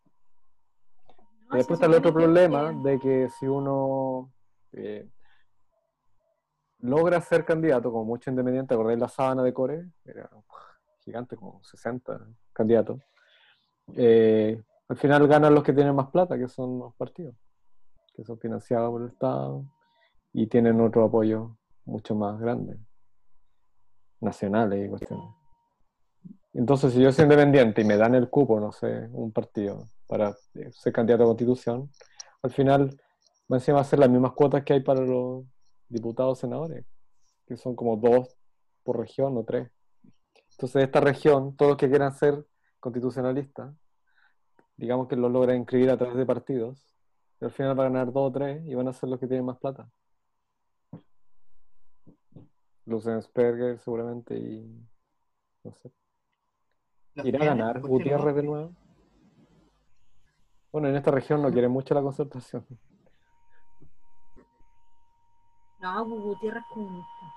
¿no? 1.48 1.54
Y 1.54 1.56
después 1.56 1.78
está 1.78 1.86
el 1.86 1.94
otro 1.94 2.12
problema 2.12 2.72
de 2.84 2.98
que 3.00 3.28
si 3.38 3.46
uno 3.46 4.30
eh, 4.72 5.08
logra 6.80 7.22
ser 7.22 7.46
candidato, 7.46 7.90
como 7.90 8.04
mucho 8.04 8.28
independiente, 8.28 8.74
¿acordáis 8.74 9.00
la 9.00 9.08
sábana 9.08 9.42
de 9.42 9.54
Core? 9.54 9.90
Era 10.04 10.28
gigante, 11.02 11.36
como 11.36 11.62
60 11.64 12.20
candidatos. 12.52 13.00
Eh, 13.94 14.62
al 14.88 14.96
final 14.98 15.26
ganan 15.26 15.54
los 15.54 15.64
que 15.64 15.72
tienen 15.72 15.94
más 15.94 16.10
plata, 16.10 16.36
que 16.36 16.48
son 16.48 16.78
los 16.78 16.94
partidos, 16.96 17.34
que 18.14 18.24
son 18.24 18.38
financiados 18.38 18.90
por 18.90 19.02
el 19.02 19.08
Estado 19.08 19.64
y 20.34 20.48
tienen 20.48 20.80
otro 20.82 21.04
apoyo 21.04 21.56
mucho 21.86 22.14
más 22.14 22.38
grande, 22.38 22.78
nacionales 24.20 24.86
y 24.86 24.88
cuestiones. 24.88 25.26
Entonces, 26.52 26.92
si 26.92 27.00
yo 27.00 27.12
soy 27.12 27.24
independiente 27.24 27.82
y 27.82 27.84
me 27.84 27.96
dan 27.96 28.14
el 28.14 28.28
cupo, 28.28 28.58
no 28.58 28.72
sé, 28.72 29.08
un 29.12 29.32
partido 29.32 29.88
para 30.06 30.36
eh, 30.54 30.70
ser 30.72 30.92
candidato 30.92 31.22
a 31.22 31.26
constitución, 31.26 31.90
al 32.42 32.50
final 32.50 33.00
va 33.50 33.56
encima 33.56 33.80
a 33.80 33.84
ser 33.84 33.98
las 34.00 34.10
mismas 34.10 34.32
cuotas 34.32 34.64
que 34.64 34.72
hay 34.72 34.80
para 34.80 35.00
los 35.02 35.44
diputados 35.88 36.38
senadores, 36.38 36.84
que 37.46 37.56
son 37.56 37.76
como 37.76 37.96
dos 37.96 38.36
por 38.82 38.98
región 38.98 39.36
o 39.36 39.44
tres. 39.44 39.70
Entonces, 40.52 40.82
esta 40.82 41.00
región, 41.00 41.56
todos 41.56 41.70
los 41.70 41.78
que 41.78 41.88
quieran 41.88 42.12
ser 42.12 42.44
constitucionalistas, 42.80 43.72
digamos 44.76 45.08
que 45.08 45.16
lo 45.16 45.28
logran 45.28 45.56
inscribir 45.56 45.90
a 45.90 45.96
través 45.96 46.16
de 46.16 46.26
partidos, 46.26 46.96
y 47.40 47.44
al 47.44 47.50
final 47.52 47.74
van 47.74 47.86
a 47.86 47.90
ganar 47.90 48.12
dos 48.12 48.28
o 48.28 48.32
tres 48.32 48.62
y 48.66 48.74
van 48.74 48.88
a 48.88 48.92
ser 48.92 49.08
los 49.08 49.20
que 49.20 49.26
tienen 49.26 49.46
más 49.46 49.58
plata. 49.58 49.88
Lucensperger 52.86 53.78
seguramente 53.78 54.36
y 54.36 54.86
no 55.64 55.72
sé. 55.82 55.90
Los 57.14 57.26
¿Irá 57.26 57.42
a 57.42 57.46
ganar 57.46 57.80
Gutiérrez 57.80 58.34
de 58.34 58.42
nuevo? 58.42 58.72
Bueno, 60.72 60.88
en 60.88 60.96
esta 60.96 61.10
región 61.10 61.42
no 61.42 61.50
quiere 61.50 61.68
mucho 61.68 61.94
la 61.94 62.02
concertación. 62.02 62.64
No, 65.80 66.04
Gutiérrez 66.04 66.62
es 66.62 66.68
comunista. 66.74 67.34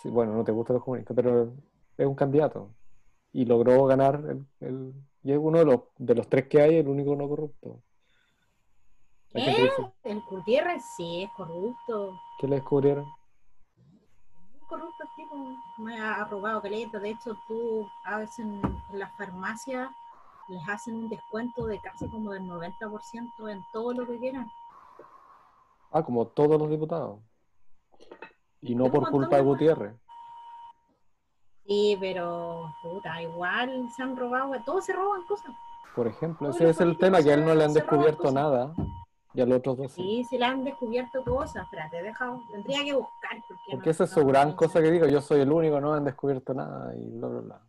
Sí, 0.00 0.08
bueno, 0.10 0.32
no 0.34 0.44
te 0.44 0.52
gustan 0.52 0.74
los 0.74 0.84
comunistas, 0.84 1.14
pero 1.14 1.52
es 1.96 2.06
un 2.06 2.14
candidato. 2.14 2.72
Y 3.32 3.44
logró 3.44 3.84
ganar 3.84 4.22
el, 4.28 4.46
el- 4.60 4.94
y 5.22 5.32
es 5.32 5.38
uno 5.38 5.58
de 5.58 5.64
los, 5.64 5.80
de 5.98 6.14
los 6.14 6.28
tres 6.28 6.46
que 6.48 6.62
hay, 6.62 6.76
el 6.76 6.88
único 6.88 7.14
no 7.16 7.28
corrupto. 7.28 7.82
Dice, 9.34 9.68
El 10.04 10.22
Gutiérrez 10.22 10.82
sí 10.96 11.24
es 11.24 11.30
corrupto. 11.36 12.12
¿Qué 12.38 12.46
le 12.46 12.56
descubrieron? 12.56 13.04
Corrupto 14.68 15.04
el 15.04 15.08
tipo. 15.16 15.36
Me 15.78 16.00
ha 16.00 16.24
robado 16.24 16.62
caleta. 16.62 16.98
De 16.98 17.10
hecho, 17.10 17.36
tú 17.48 17.88
a 18.04 18.18
veces 18.18 18.40
en, 18.40 18.60
en 18.90 18.98
las 18.98 19.16
farmacias 19.16 19.90
les 20.48 20.68
hacen 20.68 20.94
un 20.94 21.08
descuento 21.08 21.66
de 21.66 21.78
casi 21.80 22.08
como 22.08 22.32
del 22.32 22.44
90% 22.44 23.50
en 23.50 23.64
todo 23.72 23.92
lo 23.92 24.06
que 24.06 24.18
quieran. 24.18 24.46
Ah, 25.90 26.02
como 26.02 26.26
todos 26.26 26.58
los 26.58 26.70
diputados. 26.70 27.20
Y 28.60 28.74
no 28.74 28.90
por 28.90 29.10
culpa 29.10 29.36
de 29.36 29.42
Gutiérrez. 29.42 29.96
Sí, 31.66 31.96
pero 32.00 32.72
puta, 32.82 33.20
igual 33.22 33.88
se 33.94 34.02
han 34.02 34.16
robado, 34.16 34.54
todos 34.64 34.84
se 34.84 34.94
roban 34.94 35.22
cosas. 35.26 35.54
Por 35.94 36.06
ejemplo, 36.06 36.48
Todos 36.48 36.60
ese 36.60 36.70
es 36.70 36.80
el 36.80 36.96
tema, 36.96 37.22
que 37.22 37.30
a 37.30 37.34
él 37.34 37.44
no 37.44 37.54
le 37.54 37.64
han 37.64 37.74
descubierto 37.74 38.30
nada. 38.30 38.74
Y 39.38 39.40
a 39.40 39.46
los 39.46 39.58
otros 39.58 39.76
dos 39.76 39.92
sí. 39.92 40.02
Sí, 40.02 40.24
se 40.24 40.36
le 40.38 40.44
han 40.46 40.64
descubierto 40.64 41.22
cosas. 41.22 41.62
Espérate, 41.62 42.02
deja, 42.02 42.36
tendría 42.50 42.82
que 42.84 42.92
buscar. 42.94 43.30
Porque, 43.46 43.62
Porque 43.70 43.86
no- 43.86 43.90
esa 43.92 44.04
es 44.04 44.10
no- 44.16 44.22
su 44.22 44.26
gran 44.28 44.48
no- 44.48 44.56
cosa 44.56 44.82
que 44.82 44.90
digo, 44.90 45.06
yo 45.06 45.20
soy 45.20 45.40
el 45.42 45.52
único, 45.52 45.80
no 45.80 45.94
han 45.94 46.04
descubierto 46.04 46.54
nada 46.54 46.92
y 46.96 47.08
bla, 47.10 47.28
bla, 47.28 47.40
bla. 47.40 47.60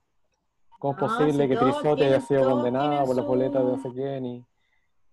¿Cómo 0.80 0.94
es 0.94 1.00
posible 1.00 1.44
si 1.44 1.50
que 1.50 1.58
Trizotti 1.58 2.04
haya 2.04 2.22
sido 2.22 2.50
condenado 2.50 3.06
por 3.06 3.16
las 3.16 3.24
su- 3.24 3.30
boletas 3.30 3.64
de 3.66 3.72
no 3.72 3.78
sé 3.80 3.90
quién 3.94 4.26
y, 4.26 4.46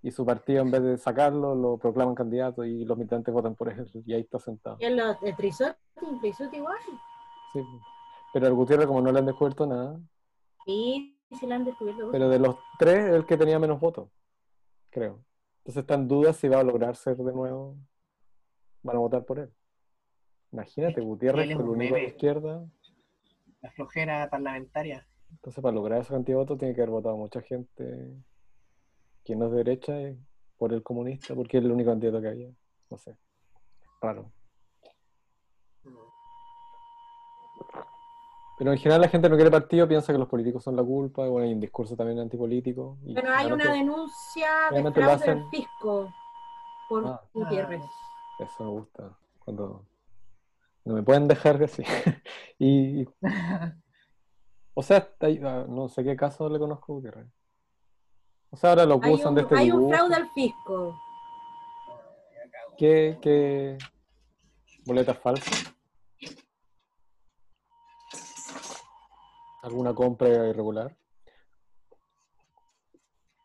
y 0.03 0.11
su 0.13 0.25
partido 0.25 0.63
en 0.63 0.71
vez 0.71 0.83
de 0.83 0.97
sacarlo 0.97 1.55
lo 1.55 1.77
proclaman 1.77 2.15
candidato 2.15 2.65
y 2.65 2.85
los 2.87 2.97
militantes 2.97 3.35
votan 3.35 3.55
por 3.55 3.69
él 3.69 3.87
y 4.07 4.15
ahí 4.15 4.21
está 4.23 4.39
sentado? 4.39 4.77
El, 4.81 4.99
el 4.99 5.37
Trisotti, 5.37 5.77
el 6.11 6.21
Trisotti 6.21 6.57
igual. 6.57 6.79
Sí. 7.53 7.61
Pero 8.33 8.47
al 8.47 8.55
Gutiérrez 8.55 8.87
como 8.87 9.03
no 9.03 9.13
le 9.13 9.19
han 9.19 9.27
descubierto 9.27 9.67
nada, 9.67 10.01
Sí, 10.65 11.21
se 11.39 11.47
le 11.47 11.55
han 11.55 11.65
descubierto 11.65 12.09
pero 12.11 12.29
de 12.31 12.39
los 12.39 12.57
tres 12.79 13.05
es 13.11 13.15
el 13.15 13.27
que 13.27 13.37
tenía 13.37 13.59
menos 13.59 13.79
votos, 13.79 14.09
creo. 14.91 15.23
Entonces 15.67 15.81
está 15.81 15.95
en 15.95 16.07
duda 16.07 16.33
si 16.33 16.47
va 16.47 16.61
a 16.61 16.63
lograr 16.63 16.95
ser 16.95 17.17
de 17.17 17.33
nuevo, 17.33 17.77
van 18.85 18.95
a 18.95 19.01
votar 19.01 19.25
por 19.25 19.41
él. 19.41 19.53
Imagínate, 20.53 21.01
Gutiérrez 21.01 21.47
fue 21.47 21.55
el 21.55 21.61
un 21.61 21.69
único 21.71 21.97
de 21.97 22.05
izquierda. 22.05 22.65
La 23.63 23.73
flojera 23.73 24.31
parlamentaria. 24.31 25.05
Entonces, 25.29 25.61
para 25.61 25.75
lograr 25.75 26.03
esa 26.03 26.15
cantidad 26.15 26.37
de 26.37 26.43
votos, 26.43 26.59
tiene 26.59 26.73
que 26.73 26.83
haber 26.83 26.93
votado 26.93 27.17
mucha 27.17 27.43
gente 27.43 28.15
que 29.25 29.35
no 29.35 29.47
es 29.47 29.51
de 29.51 29.57
derecha 29.57 30.01
eh, 30.01 30.17
por 30.57 30.73
el 30.73 30.85
comunista, 30.85 31.35
porque 31.35 31.59
es 31.59 31.65
el 31.65 31.73
único 31.73 31.91
candidato 31.91 32.21
que 32.21 32.29
había. 32.29 32.51
No 32.89 32.97
sé. 32.97 33.17
Raro. 34.01 34.31
Pero 38.59 38.73
en 38.73 38.79
general 38.79 39.03
la 39.03 39.09
gente 39.09 39.29
no 39.29 39.37
quiere 39.37 39.51
partido, 39.51 39.87
piensa 39.87 40.13
que 40.13 40.19
los 40.19 40.29
políticos 40.29 40.65
son 40.65 40.77
la 40.77 40.83
culpa, 40.83 41.27
y 41.27 41.29
bueno, 41.29 41.47
hay 41.47 41.53
un 41.53 41.61
discurso 41.61 41.95
también 41.95 42.19
antipolítico. 42.19 42.97
y 43.05 43.15
Pero 43.15 43.31
hay 43.33 43.53
una 43.53 43.71
denuncia 43.73 44.49
de 44.73 44.83
fraude 44.93 45.25
del 45.27 45.45
fisco 45.51 46.13
por 46.89 47.07
Ah. 47.07 47.21
Gutiérrez. 47.35 47.83
Eso 48.39 48.65
me 48.65 48.71
gusta. 48.71 49.17
Cuando 49.45 49.85
no 50.85 50.95
me 50.95 51.03
pueden 51.03 51.29
dejar 51.29 51.63
así. 51.65 51.83
y, 52.59 53.03
y- 53.03 53.09
o 54.75 54.83
sea, 54.83 55.09
hay- 55.21 55.41
ah, 55.45 55.67
no 55.69 55.89
sé 55.89 56.03
qué 56.03 56.17
caso 56.17 56.49
le 56.49 56.59
conozco 56.59 56.93
a 56.93 56.95
Gutiérrez. 56.97 57.27
O 58.51 58.57
sea, 58.57 58.71
ahora 58.71 58.87
lo 58.87 58.95
acusan 58.95 59.35
de 59.35 59.43
este 59.43 59.57
hay 59.59 59.71
un 59.71 59.91
fraude 59.91 60.15
al 60.15 60.31
fisco. 60.31 60.97
¿Qué, 62.79 63.19
qué 63.21 63.77
boletas 64.87 65.19
falsas? 65.19 65.75
¿Alguna 69.67 69.93
compra 69.95 70.29
irregular? 70.29 70.97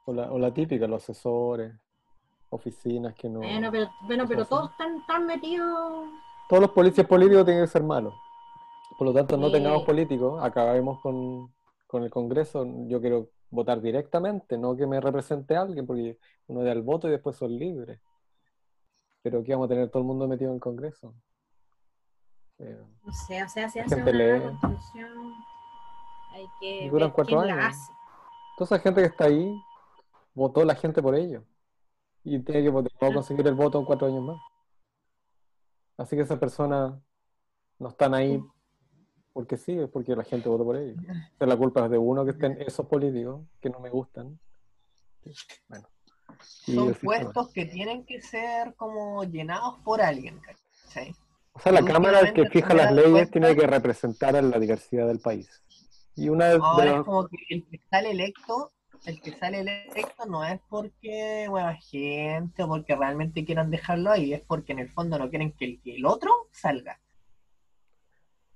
O 0.06 0.14
la, 0.14 0.32
o 0.32 0.38
la 0.38 0.54
típica, 0.54 0.86
los 0.88 1.02
asesores, 1.04 1.74
oficinas 2.52 3.16
que 3.16 3.28
no... 3.28 3.40
Bueno, 3.40 3.70
pero, 3.72 3.90
bueno, 4.04 4.26
pero 4.28 4.46
todos 4.46 4.70
están, 4.72 4.98
están 4.98 5.26
metidos. 5.26 6.10
Todos 6.48 6.62
los 6.62 6.72
policías 6.72 7.08
políticos 7.08 7.46
tienen 7.46 7.64
que 7.64 7.72
ser 7.72 7.82
malos. 7.84 8.14
Por 9.00 9.08
lo 9.08 9.14
tanto, 9.14 9.36
no 9.36 9.52
tengamos 9.52 9.84
políticos, 9.84 10.40
acabemos 10.44 11.00
con, 11.02 11.52
con 11.88 12.04
el 12.04 12.12
Congreso. 12.12 12.66
Yo 12.88 13.02
quiero 13.02 13.30
votar 13.50 13.82
directamente, 13.82 14.58
no 14.60 14.76
que 14.76 14.86
me 14.86 15.02
represente 15.02 15.56
alguien, 15.56 15.88
porque 15.88 16.20
uno 16.48 16.64
da 16.64 16.72
el 16.72 16.84
voto 16.84 17.08
y 17.08 17.12
después 17.12 17.36
son 17.36 17.58
libres. 17.58 18.00
pero 19.24 19.44
¿qué 19.44 19.54
vamos 19.54 19.66
a 19.66 19.70
tener 19.70 19.90
todo 19.90 20.02
el 20.04 20.08
mundo 20.08 20.28
metido 20.28 20.52
en 20.52 20.56
el 20.56 20.62
Congreso? 20.62 21.16
Eh, 22.60 22.80
No 23.04 23.12
sé, 23.14 23.42
o 23.44 23.50
sea, 23.50 23.70
se 23.70 23.82
hace 23.82 23.96
una 23.96 24.12
lee. 24.12 24.40
constitución. 24.42 25.34
Hay 26.32 26.46
que 26.60 26.90
duran 26.90 27.10
ver 27.10 27.14
cuatro 27.16 27.38
quién 27.42 27.48
la 27.58 27.66
años. 27.66 27.76
hace. 27.78 27.92
toda 28.58 28.76
esa 28.78 28.80
gente 28.80 29.02
que 29.02 29.08
está 29.08 29.26
ahí, 29.26 29.54
votó 30.34 30.64
la 30.64 30.76
gente 30.76 31.02
por 31.02 31.16
ellos. 31.16 31.44
Y 32.24 32.40
tiene 32.40 32.64
que 32.64 32.70
votar- 32.72 32.92
no 33.02 33.14
conseguir 33.14 33.48
el 33.48 33.56
voto 33.56 33.80
en 33.80 33.86
cuatro 33.86 34.08
años 34.08 34.24
más. 34.24 34.38
Así 35.98 36.16
que 36.16 36.22
esas 36.24 36.40
personas 36.40 36.94
no 37.80 37.90
están 37.90 38.14
ahí 38.14 38.42
porque 39.34 39.58
sí, 39.58 39.78
es 39.80 39.90
porque 39.90 40.16
la 40.16 40.24
gente 40.24 40.50
votó 40.50 40.64
por 40.66 40.76
ellos. 40.78 40.98
O 41.00 41.38
sea, 41.38 41.48
la 41.48 41.58
culpa 41.58 41.86
es 41.86 41.92
de 41.92 41.98
uno 41.98 42.24
que 42.26 42.32
estén 42.32 42.60
esos 42.62 42.86
políticos 42.88 43.42
que 43.60 43.70
no 43.70 43.80
me 43.80 43.90
gustan. 43.90 44.40
Bueno. 45.68 45.88
Y 46.68 46.76
Son 46.76 46.94
puestos 46.96 47.50
que 47.54 47.66
tienen 47.66 48.06
que 48.06 48.22
ser 48.22 48.74
como 48.76 49.24
llenados 49.24 49.80
por 49.84 50.02
alguien, 50.02 50.40
¿cachai? 50.40 51.14
O 51.54 51.60
sea, 51.60 51.72
la 51.72 51.84
Cámara 51.84 52.34
que 52.34 52.46
fija 52.50 52.74
las 52.74 52.92
leyes 52.94 53.12
cuenta- 53.12 53.32
tiene 53.32 53.56
que 53.56 53.68
representar 53.68 54.36
a 54.36 54.42
la 54.42 54.58
diversidad 54.58 55.08
del 55.08 55.20
país. 55.20 55.64
Y 56.16 56.30
una 56.30 56.46
de, 56.46 56.54
de 56.54 56.60
Ahora 56.62 56.86
los- 56.86 57.00
es 57.00 57.04
como 57.06 57.28
que 57.28 57.38
el 57.50 57.68
que 57.68 57.80
sale 57.90 58.12
electo, 58.12 58.74
el 59.06 59.22
que 59.22 59.32
sale 59.32 59.60
electo 59.62 60.26
no 60.26 60.44
es 60.46 60.60
porque 60.70 61.48
buena 61.50 61.76
gente 61.76 62.64
o 62.64 62.68
porque 62.68 62.96
realmente 62.96 63.46
quieran 63.46 63.72
dejarlo 63.72 64.12
ahí, 64.12 64.34
es 64.34 64.42
porque 64.42 64.74
en 64.74 64.80
el 64.80 64.90
fondo 64.90 65.18
no 65.18 65.30
quieren 65.30 65.54
que 65.54 65.66
el, 65.66 65.82
que 65.82 65.96
el 65.96 66.06
otro 66.06 66.32
salga. 66.52 67.00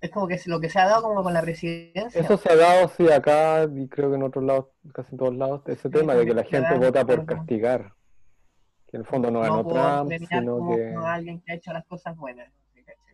Es 0.02 0.12
como 0.12 0.28
que 0.28 0.36
es 0.36 0.46
lo 0.46 0.60
que 0.60 0.70
se 0.70 0.78
ha 0.78 0.86
dado 0.86 1.04
como 1.04 1.24
con 1.24 1.34
la 1.34 1.42
presidencia. 1.42 2.22
Eso 2.22 2.38
se 2.38 2.52
ha 2.52 2.56
dado, 2.56 2.88
sí, 2.90 3.10
acá 3.10 3.64
y 3.64 3.88
creo 3.88 4.10
que 4.10 4.18
en 4.18 4.24
otros 4.24 4.44
lados, 4.44 4.68
casi 4.94 5.14
en 5.14 5.18
todos 5.18 5.36
lados, 5.36 5.62
ese 5.66 5.90
tema 5.90 6.14
de 6.14 6.26
que 6.26 6.34
la 6.34 6.44
gente 6.44 6.78
vota 6.78 7.06
por 7.06 7.26
castigar. 7.26 7.94
Que 8.88 8.98
en 8.98 9.02
el 9.02 9.08
fondo 9.08 9.32
no 9.32 9.40
ganó 9.40 9.64
no 9.64 9.68
Trump, 9.68 10.12
sino 10.30 10.70
que, 10.70 10.94
alguien 11.08 11.42
que 11.42 11.54
ha 11.54 11.56
hecho 11.56 11.74
las 11.74 11.86
cosas 11.86 12.16
buenas. 12.18 12.52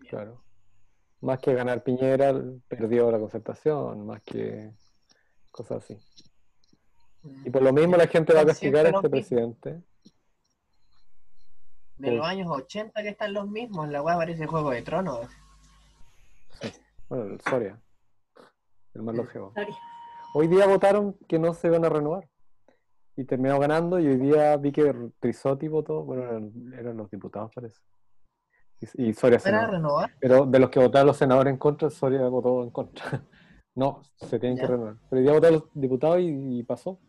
claro, 0.09 0.43
más 1.21 1.39
que 1.39 1.53
ganar 1.53 1.83
Piñera, 1.83 2.33
perdió 2.67 3.11
la 3.11 3.19
concertación, 3.19 4.05
más 4.05 4.21
que 4.23 4.71
cosas 5.51 5.83
así. 5.83 5.97
Y 7.45 7.49
por 7.51 7.61
lo 7.61 7.71
mismo 7.71 7.95
la 7.95 8.07
gente 8.07 8.33
va 8.33 8.41
a 8.41 8.45
castigar 8.45 8.87
a 8.87 8.89
este 8.89 9.09
presidente. 9.09 9.81
De 11.97 12.11
los 12.11 12.25
años 12.25 12.47
80 12.49 12.99
que 13.03 13.09
están 13.09 13.33
los 13.33 13.47
mismos, 13.47 13.87
la 13.89 14.01
weá 14.01 14.17
parece 14.17 14.47
Juego 14.47 14.71
de 14.71 14.81
Tronos. 14.81 15.27
Sí. 16.59 16.71
Bueno, 17.07 17.25
el 17.25 17.41
Soria, 17.41 17.79
el 18.95 19.03
más. 19.03 19.15
Sorry. 19.15 19.73
Hoy 20.33 20.47
día 20.47 20.65
votaron 20.65 21.13
que 21.27 21.37
no 21.37 21.53
se 21.53 21.69
van 21.69 21.85
a 21.85 21.89
renovar. 21.89 22.27
Y 23.15 23.25
terminó 23.25 23.59
ganando 23.59 23.99
y 23.99 24.07
hoy 24.07 24.17
día 24.17 24.55
vi 24.57 24.71
que 24.71 25.11
Trisotti 25.19 25.67
votó, 25.67 26.03
bueno, 26.03 26.23
eran, 26.23 26.73
eran 26.73 26.97
los 26.97 27.11
diputados 27.11 27.51
parece. 27.53 27.79
Y, 28.81 29.09
y 29.09 29.13
Soria 29.13 29.37
¿Para 29.37 29.49
senador. 29.51 29.71
renovar? 29.71 30.11
Pero 30.19 30.45
de 30.45 30.59
los 30.59 30.69
que 30.69 30.79
votaron 30.79 31.07
los 31.07 31.17
senadores 31.17 31.51
en 31.51 31.57
contra, 31.57 31.89
Soria 31.89 32.27
votó 32.27 32.63
en 32.63 32.69
contra. 32.71 33.03
No, 33.73 34.01
se 34.17 34.37
tienen 34.37 34.57
que 34.57 34.63
Ya. 34.63 34.67
renovar. 34.67 34.97
Pero 35.09 35.19
hoy 35.19 35.23
día 35.23 35.31
votaron 35.31 35.59
los 35.59 35.69
diputados 35.73 36.19
y, 36.19 36.59
y 36.59 36.63
pasó. 36.63 36.99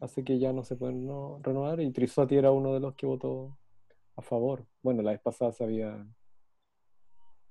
Así 0.00 0.22
que 0.22 0.38
ya 0.38 0.52
no 0.52 0.62
se 0.62 0.76
pueden 0.76 1.06
no- 1.06 1.40
renovar. 1.42 1.80
Y 1.80 1.90
Trisotti 1.90 2.36
era 2.36 2.50
uno 2.50 2.74
de 2.74 2.80
los 2.80 2.94
que 2.94 3.06
votó 3.06 3.56
a 4.14 4.20
favor. 4.20 4.66
Bueno, 4.82 5.00
la 5.00 5.12
vez 5.12 5.20
pasada 5.22 5.50
se 5.50 5.64
había, 5.64 6.06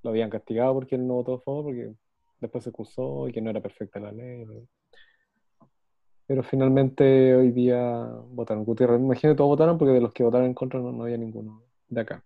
lo 0.03 0.09
habían 0.11 0.29
castigado 0.29 0.75
porque 0.75 0.93
él 0.95 1.07
no 1.07 1.15
votó 1.15 1.33
a 1.33 1.39
favor, 1.41 1.63
porque 1.65 1.95
después 2.39 2.63
se 2.63 2.69
acusó 2.69 3.27
y 3.27 3.31
que 3.31 3.41
no 3.41 3.49
era 3.49 3.59
perfecta 3.59 3.99
la 3.99 4.11
ley. 4.11 4.45
Pero 6.27 6.43
finalmente 6.43 7.35
hoy 7.35 7.51
día 7.51 8.05
votaron. 8.29 8.65
Gutiérrez, 8.65 8.99
imagino 8.99 9.33
que 9.33 9.37
todos 9.37 9.49
votaron 9.49 9.79
porque 9.79 9.93
de 9.93 10.01
los 10.01 10.13
que 10.13 10.23
votaron 10.23 10.45
en 10.45 10.53
contra 10.53 10.79
no, 10.79 10.91
no 10.91 11.05
había 11.05 11.17
ninguno 11.17 11.63
de 11.89 12.01
acá. 12.01 12.23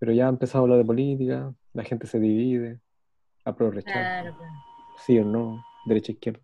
Pero 0.00 0.12
ya 0.12 0.26
empezamos 0.28 0.62
a 0.62 0.64
hablar 0.64 0.78
de 0.78 0.84
política, 0.86 1.54
la 1.74 1.84
gente 1.84 2.06
se 2.08 2.18
divide, 2.18 2.80
apruebo 3.44 3.74
rechazo, 3.74 3.98
Claro, 3.98 4.34
claro. 4.36 4.52
sí 4.98 5.18
o 5.18 5.24
no, 5.24 5.62
derecha 5.84 6.12
izquierda. 6.12 6.40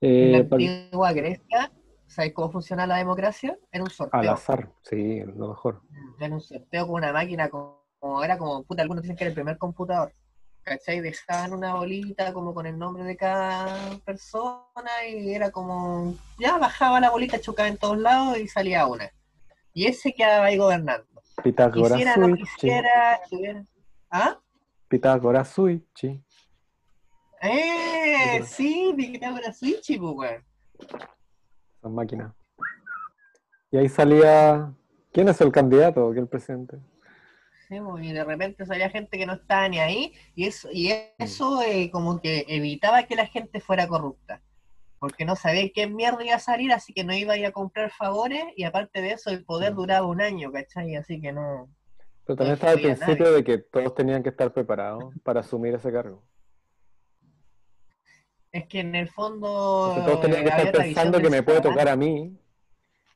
En 0.00 0.32
la 0.32 0.38
Eh, 0.38 0.48
antigua 0.50 1.12
Grecia, 1.12 1.70
¿sabes 2.06 2.32
cómo 2.32 2.50
funciona 2.50 2.86
la 2.86 2.96
democracia? 2.96 3.56
Era 3.70 3.84
un 3.84 3.90
sorteo. 3.90 4.18
al 4.18 4.28
azar, 4.30 4.72
sí, 4.82 5.20
lo 5.36 5.48
mejor. 5.48 5.82
Era 6.18 6.34
un 6.34 6.40
sorteo 6.40 6.86
con 6.86 6.96
una 6.96 7.12
máquina 7.12 7.48
como, 7.50 7.84
como- 8.00 8.24
era 8.24 8.38
como, 8.38 8.62
puta, 8.64 8.80
algunos 8.82 9.02
dicen 9.02 9.16
que 9.16 9.24
era 9.24 9.28
el 9.28 9.34
primer 9.34 9.58
computador. 9.58 10.12
¿Cachai? 10.62 11.00
Dejaban 11.00 11.52
una 11.52 11.74
bolita 11.74 12.32
como 12.32 12.54
con 12.54 12.64
el 12.64 12.78
nombre 12.78 13.04
de 13.04 13.18
cada 13.18 13.98
persona 14.06 14.64
y 15.06 15.34
era 15.34 15.50
como, 15.50 16.14
ya 16.38 16.56
bajaba 16.56 16.98
la 17.00 17.10
bolita, 17.10 17.38
chocaba 17.38 17.68
en 17.68 17.76
todos 17.76 17.98
lados 17.98 18.38
y 18.38 18.48
salía 18.48 18.86
una. 18.86 19.10
Y 19.74 19.84
ese 19.86 20.14
quedaba 20.14 20.46
ahí 20.46 20.56
gobernando. 20.56 21.06
Pitágoras 21.44 21.92
Quisiera, 21.92 22.16
no 22.16 22.26
Suichi, 22.28 22.42
quisiera, 22.42 23.20
tuviera- 23.28 23.64
¿Ah? 24.10 24.40
Pitágoras 24.88 25.48
Suichi. 25.50 26.24
¡Eh! 27.42 28.42
Sí, 28.46 28.94
Pitágoras 28.96 29.58
Switch, 29.58 29.98
pues. 30.00 30.42
Esas 30.78 31.90
máquinas. 31.92 32.32
Y 33.70 33.76
ahí 33.76 33.88
salía. 33.90 34.72
¿Quién 35.12 35.28
es 35.28 35.38
el 35.42 35.52
candidato? 35.52 36.06
¿Quién 36.12 36.18
es 36.18 36.22
el 36.22 36.28
presidente? 36.28 36.78
Sí, 37.68 37.76
y 38.00 38.12
de 38.12 38.24
repente 38.24 38.64
salía 38.64 38.88
gente 38.88 39.18
que 39.18 39.26
no 39.26 39.34
estaba 39.34 39.68
ni 39.68 39.80
ahí, 39.80 40.14
y 40.34 40.46
eso, 40.46 40.68
y 40.72 40.92
eso 41.18 41.60
eh, 41.62 41.90
como 41.90 42.20
que 42.20 42.44
evitaba 42.48 43.02
que 43.04 43.16
la 43.16 43.26
gente 43.26 43.60
fuera 43.60 43.86
corrupta, 43.86 44.40
porque 45.04 45.26
no 45.26 45.36
sabía 45.36 45.68
qué 45.74 45.86
mierda 45.86 46.24
iba 46.24 46.36
a 46.36 46.38
salir, 46.38 46.72
así 46.72 46.94
que 46.94 47.04
no 47.04 47.12
iba 47.12 47.34
a 47.34 47.36
ir 47.36 47.44
a 47.44 47.52
comprar 47.52 47.90
favores, 47.90 48.42
y 48.56 48.64
aparte 48.64 49.02
de 49.02 49.12
eso, 49.12 49.28
el 49.28 49.44
poder 49.44 49.74
Mm. 49.74 49.76
duraba 49.76 50.06
un 50.06 50.22
año, 50.22 50.50
¿cachai? 50.50 50.96
Así 50.96 51.20
que 51.20 51.30
no. 51.30 51.68
Pero 52.24 52.36
también 52.36 52.52
No 52.52 52.54
estaba 52.54 52.72
el 52.72 52.80
principio 52.80 53.24
nadie. 53.26 53.36
de 53.36 53.44
que 53.44 53.58
todos 53.58 53.94
tenían 53.94 54.22
que 54.22 54.30
estar 54.30 54.50
preparados 54.54 55.12
para 55.22 55.40
asumir 55.40 55.74
ese 55.74 55.92
cargo. 55.92 56.24
Es 58.50 58.66
que 58.66 58.80
en 58.80 58.94
el 58.94 59.08
fondo. 59.10 59.88
Entonces, 59.88 60.04
todos 60.06 60.20
tenían 60.22 60.42
que 60.42 60.48
estar 60.48 60.72
pensando 60.72 61.20
que 61.20 61.28
me 61.28 61.42
puede 61.42 61.60
tocar 61.60 61.86
a 61.88 61.96
mí, 61.96 62.38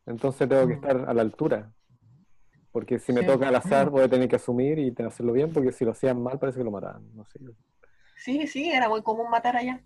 entonces 0.05 0.47
tengo 0.47 0.66
que 0.68 0.74
Mm. 0.74 0.84
estar 0.84 1.09
a 1.09 1.14
la 1.14 1.22
altura. 1.22 1.72
Porque 2.70 2.99
si 2.99 3.14
me 3.14 3.20
Sí. 3.22 3.26
toca 3.28 3.49
al 3.49 3.55
azar, 3.55 3.89
voy 3.91 4.03
a 4.03 4.09
tener 4.11 4.28
que 4.28 4.36
asumir 4.36 4.78
y 4.78 4.95
hacerlo 5.03 5.32
bien, 5.32 5.55
porque 5.55 5.72
si 5.72 5.86
lo 5.86 5.93
hacían 5.93 6.22
mal, 6.22 6.39
parece 6.39 6.59
que 6.59 6.64
lo 6.64 6.70
mataban. 6.70 7.09
No 7.16 7.24
sé. 7.24 7.39
Sí, 8.14 8.47
sí, 8.47 8.70
era 8.70 8.91
muy 8.91 9.01
común 9.03 9.30
matar 9.30 9.57
allá 9.57 9.82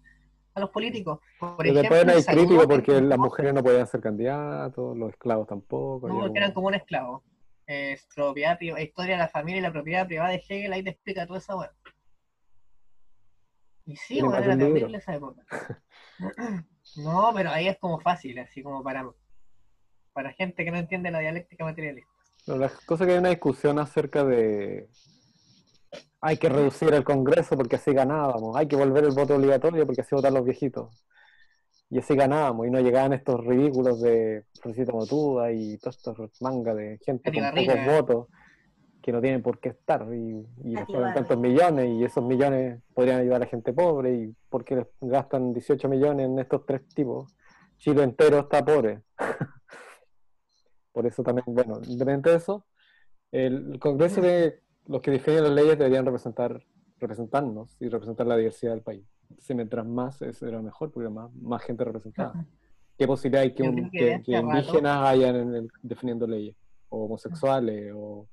a 0.55 0.61
los 0.61 0.70
políticos. 0.70 1.20
Por 1.38 1.57
Pero 1.59 1.70
ejemplo, 1.80 1.96
después 1.96 2.07
no 2.07 2.12
hay 2.32 2.36
crítico 2.36 2.68
porque 2.68 3.00
las 3.00 3.18
mujeres 3.18 3.55
no 3.55 3.62
podían 3.62 3.86
ser 3.86 4.00
candidatos, 4.00 4.96
los 4.96 5.11
esclavos 5.11 5.46
tampoco. 5.48 6.09
No, 6.09 6.20
porque 6.20 6.38
eran 6.38 6.53
como- 6.53 6.68
un 6.68 6.74
esclavo. 6.74 7.22
Eh, 7.66 7.96
propiedad 8.14 8.61
historia 8.61 9.14
de 9.14 9.18
la 9.22 9.28
familia 9.28 9.61
y 9.61 9.62
la 9.62 9.72
propiedad 9.72 10.07
privada 10.07 10.30
de 10.30 10.42
Hegel, 10.46 10.72
ahí 10.72 10.82
te 10.82 10.90
explica 10.90 11.26
toda 11.26 11.38
esa 11.38 11.57
weá. 11.57 11.72
Y 13.86 13.96
sí, 13.96 14.22
más 14.22 14.44
era 14.44 14.57
terrible 14.57 14.98
esa 14.98 15.14
época. 15.14 15.42
No, 16.96 17.30
pero 17.34 17.50
ahí 17.50 17.68
es 17.68 17.78
como 17.78 18.00
fácil, 18.00 18.38
así 18.40 18.62
como 18.62 18.82
para, 18.82 19.09
para 20.12 20.32
gente 20.32 20.64
que 20.64 20.70
no 20.70 20.76
entiende 20.76 21.11
la 21.11 21.20
dialéctica 21.20 21.64
materialista. 21.64 22.11
No, 22.46 22.57
la 22.57 22.68
cosa 22.86 23.07
que 23.07 23.12
hay 23.12 23.18
una 23.18 23.30
discusión 23.30 23.78
acerca 23.78 24.24
de 24.24 24.88
hay 26.20 26.36
que 26.36 26.49
reducir 26.49 26.95
el 26.95 27.05
Congreso 27.05 27.57
porque 27.57 27.76
así 27.76 27.93
ganábamos, 27.93 28.57
hay 28.57 28.66
que 28.68 28.76
volver 28.76 29.05
el 29.05 29.12
voto 29.12 29.34
obligatorio 29.34 29.86
porque 29.86 30.03
así 30.03 30.14
votan 30.14 30.34
los 30.34 30.45
viejitos. 30.45 31.05
Y 31.90 31.99
así 31.99 32.16
ganábamos, 32.16 32.66
y 32.66 32.70
no 32.70 32.80
llegaban 32.80 33.12
estos 33.12 33.45
ridículos 33.45 34.01
de 34.01 34.47
Florcita 34.62 34.93
Motuda 34.93 35.53
y 35.53 35.76
todos 35.76 35.99
estos 35.99 36.40
mangas 36.40 36.76
de 36.76 36.99
gente 37.05 37.30
con 37.30 37.51
pocos 37.51 37.86
votos 37.86 38.26
que 39.03 39.12
no 39.12 39.20
tienen 39.20 39.43
por 39.43 39.59
qué 39.61 39.70
estar. 39.70 40.07
Y, 40.14 40.47
y 40.64 40.74
tantos 41.14 41.36
millones 41.36 41.90
y 41.90 42.05
esos 42.05 42.24
millones 42.24 42.80
podrían 42.95 43.20
ayudar 43.20 43.36
a 43.36 43.40
la 43.40 43.47
gente 43.47 43.74
pobre. 43.74 44.14
Y 44.14 44.34
por 44.49 44.64
qué 44.64 44.76
les 44.76 44.86
gastan 45.03 45.53
18 45.53 45.86
millones 45.88 46.26
en 46.26 46.38
estos 46.38 46.64
tres 46.64 46.88
tipos. 46.95 47.36
Chile 47.76 48.05
entero 48.05 48.38
está 48.38 48.64
pobre. 48.64 49.03
Por 50.93 51.07
eso 51.07 51.22
también, 51.22 51.45
bueno, 51.49 51.80
independiente 51.84 52.30
de 52.30 52.36
eso, 52.36 52.66
el 53.32 53.78
Congreso 53.80 54.20
de 54.20 54.61
los 54.87 55.01
que 55.01 55.11
definen 55.11 55.45
las 55.45 55.53
leyes 55.53 55.78
deberían 55.78 56.05
representar, 56.05 56.62
representarnos 56.99 57.76
y 57.80 57.89
representar 57.89 58.26
la 58.26 58.37
diversidad 58.37 58.72
del 58.72 58.83
país. 58.83 59.05
Si 59.39 59.55
mientras 59.55 59.87
más, 59.87 60.20
eso 60.22 60.47
era 60.47 60.61
mejor, 60.61 60.91
porque 60.93 61.09
más, 61.09 61.33
más 61.35 61.62
gente 61.62 61.85
representada. 61.85 62.45
¿Qué 62.99 63.07
posibilidad 63.07 63.43
hay 63.43 63.55
que, 63.55 63.62
Yo 63.64 63.70
un- 63.70 63.91
que 63.91 64.20
que- 64.22 64.33
indígenas 64.33 65.07
hayan 65.09 65.37
en 65.37 65.55
el- 65.55 65.70
definiendo 65.83 66.26
leyes? 66.26 66.55
O 66.91 67.05
homosexuales, 67.07 67.93
o, 67.95 68.28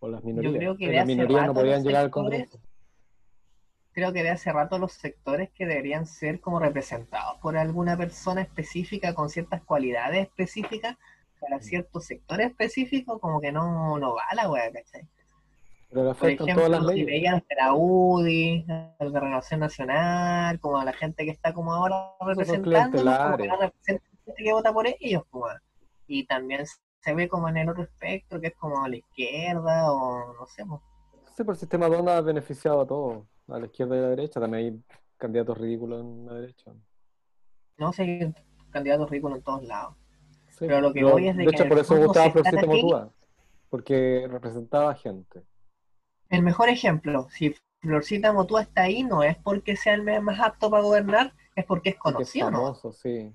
o 0.00 0.08
las 0.08 0.24
minorías. 0.24 0.54
creo 0.56 0.76
que 0.76 0.88
de 0.88 0.96
las 0.96 1.06
minorías 1.06 1.46
no 1.46 1.54
podían 1.54 1.82
llegar 1.84 2.02
al 2.04 2.10
Congreso. 2.10 2.60
Creo 3.92 4.12
que 4.12 4.22
de 4.22 4.30
hace 4.30 4.50
rato 4.52 4.78
los 4.78 4.92
sectores 4.92 5.50
que 5.50 5.66
deberían 5.66 6.06
ser 6.06 6.40
como 6.40 6.58
representados 6.58 7.38
por 7.40 7.56
alguna 7.56 7.96
persona 7.96 8.40
específica 8.40 9.14
con 9.14 9.28
ciertas 9.28 9.62
cualidades 9.62 10.26
específicas 10.28 10.96
para 11.38 11.60
ciertos 11.60 12.06
sectores 12.06 12.48
específicos, 12.50 13.20
como 13.20 13.40
que 13.40 13.52
no, 13.52 13.98
no 13.98 14.14
va 14.14 14.22
la 14.34 14.50
wea, 14.50 14.72
¿cachai? 14.72 15.06
Pero 15.92 16.04
le 16.04 16.14
Por 16.14 16.26
afectan 16.26 16.48
ejemplo, 16.48 16.66
todas 16.66 16.84
las 16.84 16.94
si 16.94 17.04
veían 17.04 17.34
a 17.34 17.54
la 17.54 17.74
UDI, 17.74 18.64
a 18.66 19.04
la 19.04 19.20
Renovación 19.20 19.60
Nacional, 19.60 20.58
como 20.58 20.78
a 20.78 20.86
la 20.86 20.92
gente 20.94 21.26
que 21.26 21.30
está 21.30 21.52
como 21.52 21.74
ahora 21.74 22.14
representando, 22.20 22.98
como 22.98 23.72
gente 23.84 24.02
que 24.34 24.52
vota 24.52 24.72
por 24.72 24.86
ellos, 24.86 25.22
pues. 25.30 25.54
Y 26.06 26.24
también 26.24 26.64
se 27.00 27.14
ve 27.14 27.28
como 27.28 27.50
en 27.50 27.58
el 27.58 27.68
otro 27.68 27.82
espectro, 27.82 28.40
que 28.40 28.46
es 28.48 28.54
como 28.54 28.82
a 28.82 28.88
la 28.88 28.96
izquierda 28.96 29.92
o 29.92 30.32
no 30.32 30.46
sé. 30.46 30.64
pues. 30.64 30.80
Sí, 31.36 31.44
por 31.44 31.54
el 31.54 31.60
sistema 31.60 31.88
DONA 31.88 32.16
ha 32.16 32.20
beneficiado 32.22 32.80
a 32.80 32.86
todos, 32.86 33.24
a 33.48 33.58
la 33.58 33.66
izquierda 33.66 33.96
y 33.96 33.98
a 33.98 34.02
la 34.02 34.08
derecha. 34.08 34.40
También 34.40 34.64
hay 34.64 34.96
candidatos 35.18 35.58
ridículos 35.58 36.00
en 36.00 36.24
la 36.24 36.34
derecha. 36.34 36.72
No 37.76 37.92
sé, 37.92 38.02
hay 38.02 38.34
candidatos 38.70 39.10
ridículos 39.10 39.38
en 39.38 39.44
todos 39.44 39.64
lados. 39.64 39.94
Sí, 40.48 40.66
Pero 40.66 40.80
lo 40.80 40.92
que 40.92 41.04
voy 41.04 41.28
es 41.28 41.36
de 41.36 41.44
que 41.44 41.50
hecho, 41.50 41.68
por 41.68 41.78
eso 41.78 41.98
gustaba 41.98 42.30
Florcita 42.30 42.66
Motúa, 42.66 43.10
porque 43.68 44.26
representaba 44.30 44.94
gente. 44.94 45.42
El 46.32 46.42
mejor 46.42 46.70
ejemplo, 46.70 47.28
si 47.30 47.54
Florcita 47.80 48.32
Motúa 48.32 48.62
está 48.62 48.82
ahí, 48.82 49.04
no 49.04 49.22
es 49.22 49.36
porque 49.36 49.76
sea 49.76 49.92
el 49.94 50.02
más 50.22 50.40
apto 50.40 50.70
para 50.70 50.82
gobernar, 50.82 51.34
es 51.54 51.66
porque 51.66 51.90
es 51.90 51.96
Porque 51.96 52.22
es 52.22 52.30
conocido, 52.32 52.50
¿no? 52.50 52.58
famoso, 52.62 52.90
sí. 52.90 53.30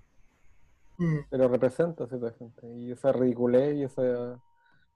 Mm. 0.98 1.20
Pero 1.30 1.48
representa 1.48 2.06
a 2.06 2.08
cierta 2.08 2.32
gente. 2.32 2.68
Y 2.76 2.91
esa 2.91 3.12
ridiculez 3.12 3.76
y 3.76 3.84
esa 3.84 4.41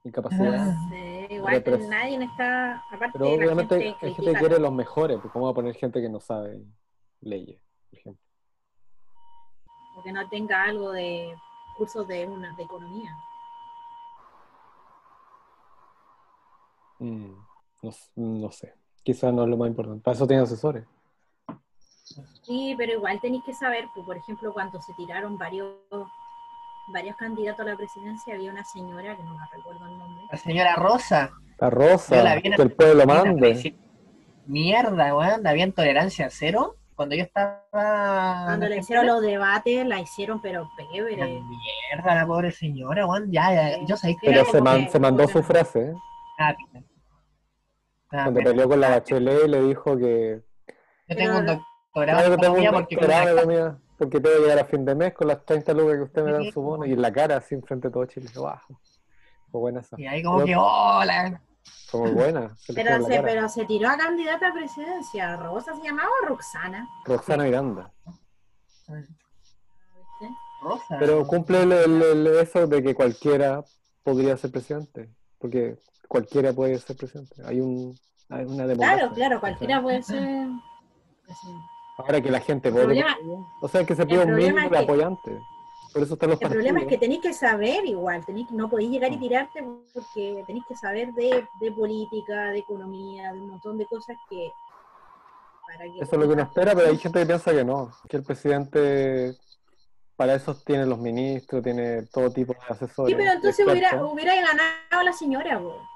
incapacidad. 0.03 0.71
Ah. 0.71 0.89
Sí, 0.89 1.35
igual 1.35 1.63
que 1.63 1.77
nadie 1.77 2.23
está, 2.23 2.83
aparte 2.91 3.19
Pero 3.19 3.25
la 3.25 3.35
obviamente 3.35 3.75
gente 3.79 4.05
hay 4.05 4.13
gente 4.15 4.31
que 4.33 4.39
quiere 4.39 4.59
los 4.59 4.73
mejores, 4.73 5.19
pues 5.21 5.31
¿cómo 5.31 5.45
va 5.45 5.51
a 5.51 5.55
poner 5.55 5.75
gente 5.75 6.01
que 6.01 6.09
no 6.09 6.19
sabe 6.19 6.59
leyes, 7.21 7.61
por 7.91 7.99
ejemplo? 7.99 8.25
o 9.95 10.01
que 10.01 10.11
no 10.11 10.27
tenga 10.29 10.63
algo 10.63 10.91
de 10.91 11.35
cursos 11.77 12.07
de 12.07 12.25
una 12.25 12.55
de 12.55 12.63
economía. 12.63 13.15
Mm, 16.97 17.50
no, 17.81 17.91
no 18.15 18.51
sé. 18.51 18.73
Quizás 19.03 19.33
no 19.33 19.43
es 19.43 19.49
lo 19.49 19.57
más 19.57 19.67
importante. 19.69 20.03
Para 20.03 20.15
eso 20.15 20.27
tiene 20.27 20.43
asesores. 20.43 20.85
Sí, 22.43 22.75
pero 22.77 22.93
igual 22.93 23.19
tenéis 23.21 23.43
que 23.45 23.53
saber, 23.53 23.85
pues, 23.93 24.05
por 24.05 24.17
ejemplo, 24.17 24.53
cuando 24.53 24.81
se 24.81 24.93
tiraron 24.93 25.37
varios 25.37 25.75
varios 26.93 27.15
candidatos 27.15 27.61
a 27.65 27.69
la 27.69 27.77
presidencia, 27.77 28.35
había 28.35 28.51
una 28.51 28.65
señora 28.65 29.15
que 29.15 29.23
no 29.23 29.33
me 29.33 29.45
recuerdo 29.55 29.85
el 29.85 29.97
nombre. 29.97 30.23
La 30.31 30.37
señora 30.37 30.75
Rosa, 30.75 31.31
La 31.57 31.69
rosa, 31.69 32.21
la 32.23 32.41
que 32.41 32.49
el 32.49 32.71
pueblo 32.73 33.05
mande. 33.05 33.75
Mierda, 34.45 35.15
weón, 35.15 35.45
había 35.47 35.71
tolerancia 35.71 36.27
cero. 36.29 36.75
Cuando 36.95 37.15
yo 37.15 37.23
estaba. 37.23 37.63
Cuando 38.45 38.67
le 38.67 38.77
hicieron 38.79 39.07
los 39.07 39.21
debates, 39.21 39.87
la 39.87 40.01
hicieron, 40.01 40.41
pero 40.41 40.69
pebre. 40.91 41.15
Mierda, 41.41 42.15
la 42.15 42.27
pobre 42.27 42.51
señora, 42.51 43.05
weón. 43.05 43.31
Ya, 43.31 43.53
ya, 43.53 43.85
yo 43.85 43.95
sabía 43.95 44.17
que 44.19 44.27
Pero 44.27 44.45
se, 44.45 44.51
como 44.51 44.63
man- 44.65 44.85
que- 44.85 44.91
se 44.91 44.99
mandó 44.99 45.27
su 45.27 45.41
frase, 45.43 45.91
¿eh? 45.91 45.93
Ah. 46.39 46.53
Ah, 48.11 48.23
Cuando 48.25 48.41
peleó 48.41 48.67
con 48.67 48.79
la 48.81 48.89
Bachelet 48.89 49.45
y 49.45 49.47
le 49.47 49.61
dijo 49.63 49.97
que 49.97 50.41
Yo 51.07 51.15
tengo 51.15 51.37
un 51.37 51.45
doctorado 51.45 52.19
"Ah, 52.19 52.25
en 52.25 52.31
yo 52.31 52.37
tengo 52.37 52.55
un 52.55 52.65
porque 52.73 52.95
doctorado 52.95 53.25
la- 53.25 53.31
economía, 53.41 53.77
porque 53.97 54.19
tengo 54.19 54.35
que 54.35 54.41
llegar 54.41 54.59
a 54.59 54.65
fin 54.65 54.85
de 54.85 54.95
mes 54.95 55.13
con 55.13 55.27
las 55.27 55.45
30 55.45 55.73
lucas 55.73 55.95
que 55.95 56.01
usted 56.03 56.23
me 56.23 56.31
da 56.33 56.41
en 56.41 56.51
su 56.51 56.61
bono 56.61 56.85
y 56.85 56.93
en 56.93 57.01
la 57.01 57.11
cara 57.13 57.37
así 57.37 57.55
enfrente 57.55 57.87
de 57.87 57.93
todo 57.93 58.05
Chile. 58.05 58.29
¡Wow! 58.35 58.51
Fue 59.51 59.61
buena 59.61 59.79
esa. 59.81 59.99
Y 59.99 60.07
ahí 60.07 60.23
como 60.23 60.43
que, 60.45 60.55
hola. 60.55 61.41
Fue 61.87 61.99
muy 62.01 62.11
buena. 62.11 62.55
se 62.57 62.73
Pero 62.73 63.05
se, 63.05 63.21
pero 63.21 63.47
se 63.49 63.65
tiró 63.65 63.89
a 63.89 63.97
candidata 63.97 64.47
a 64.49 64.53
presidencia. 64.53 65.35
Rosa 65.37 65.73
se 65.75 65.83
llamaba 65.83 66.09
Roxana. 66.27 66.87
Roxana 67.05 67.43
Miranda. 67.43 67.91
Rosa. 70.61 70.97
Pero 70.99 71.25
cumple 71.25 71.63
el, 71.63 71.71
el- 71.71 72.01
el- 72.03 72.27
eso 72.27 72.67
de 72.67 72.83
que 72.83 72.93
cualquiera 72.93 73.63
podría 74.03 74.37
ser 74.37 74.51
presidente, 74.51 75.09
porque 75.39 75.77
cualquiera 76.11 76.51
puede 76.51 76.77
ser 76.77 76.97
presidente. 76.97 77.35
Hay 77.45 77.61
un 77.61 77.97
hay 78.29 78.43
una 78.43 78.67
democracia. 78.67 78.97
Claro, 78.97 79.13
claro, 79.13 79.39
cualquiera 79.39 79.81
puede 79.81 80.03
ser 80.03 80.49
presidente. 81.23 81.65
Ahora 81.97 82.21
que 82.21 82.31
la 82.31 82.41
gente 82.41 82.67
El 82.67 82.73
vote, 82.73 82.85
problema, 82.85 83.17
o 83.61 83.67
sea 83.69 83.85
que 83.85 83.95
se 83.95 84.05
pide 84.05 84.25
un 84.25 84.35
mínimo 84.35 84.69
de 84.69 84.77
apoyantes. 84.77 85.39
Por 85.93 86.03
eso 86.03 86.13
están 86.13 86.29
los 86.31 86.41
el 86.41 86.49
problema 86.49 86.79
es 86.81 86.87
que 86.87 86.97
tenéis 86.97 87.21
que 87.21 87.33
saber 87.33 87.85
igual, 87.85 88.25
tenéis, 88.25 88.49
no 88.51 88.69
podéis 88.69 88.91
llegar 88.91 89.11
y 89.11 89.17
Mm. 89.17 89.19
tirarte 89.19 89.63
porque 89.93 90.43
tenéis 90.47 90.65
que 90.67 90.75
saber 90.75 91.13
de, 91.13 91.45
de 91.61 91.71
política, 91.71 92.51
de 92.51 92.59
economía, 92.59 93.31
de 93.31 93.39
un 93.39 93.49
montón 93.51 93.77
de 93.77 93.85
cosas 93.85 94.17
que... 94.29 94.49
Para 95.67 95.85
que 95.85 95.99
Eso 96.01 96.11
es 96.15 96.19
lo 96.19 96.27
que 96.27 96.33
uno 96.33 96.43
espera, 96.43 96.75
pero 96.75 96.87
hay 96.89 96.97
gente 96.97 97.19
que 97.19 97.25
piensa 97.25 97.51
que 97.51 97.63
no, 97.63 97.91
que 98.09 98.17
el 98.17 98.23
presidente 98.23 99.35
para 100.17 100.35
eso 100.35 100.55
tiene 100.65 100.85
los 100.85 100.99
ministros, 100.99 101.63
tiene 101.63 102.03
todo 102.03 102.29
tipo 102.31 102.53
de 102.53 102.59
asesores. 102.69 103.11
Sí, 103.11 103.15
pero 103.17 103.31
entonces 103.31 103.65
hubiera, 103.65 104.05
hubiera 104.05 104.35
ganado 104.35 105.03
la 105.03 105.13
señora, 105.13 105.59
po. 105.59 105.90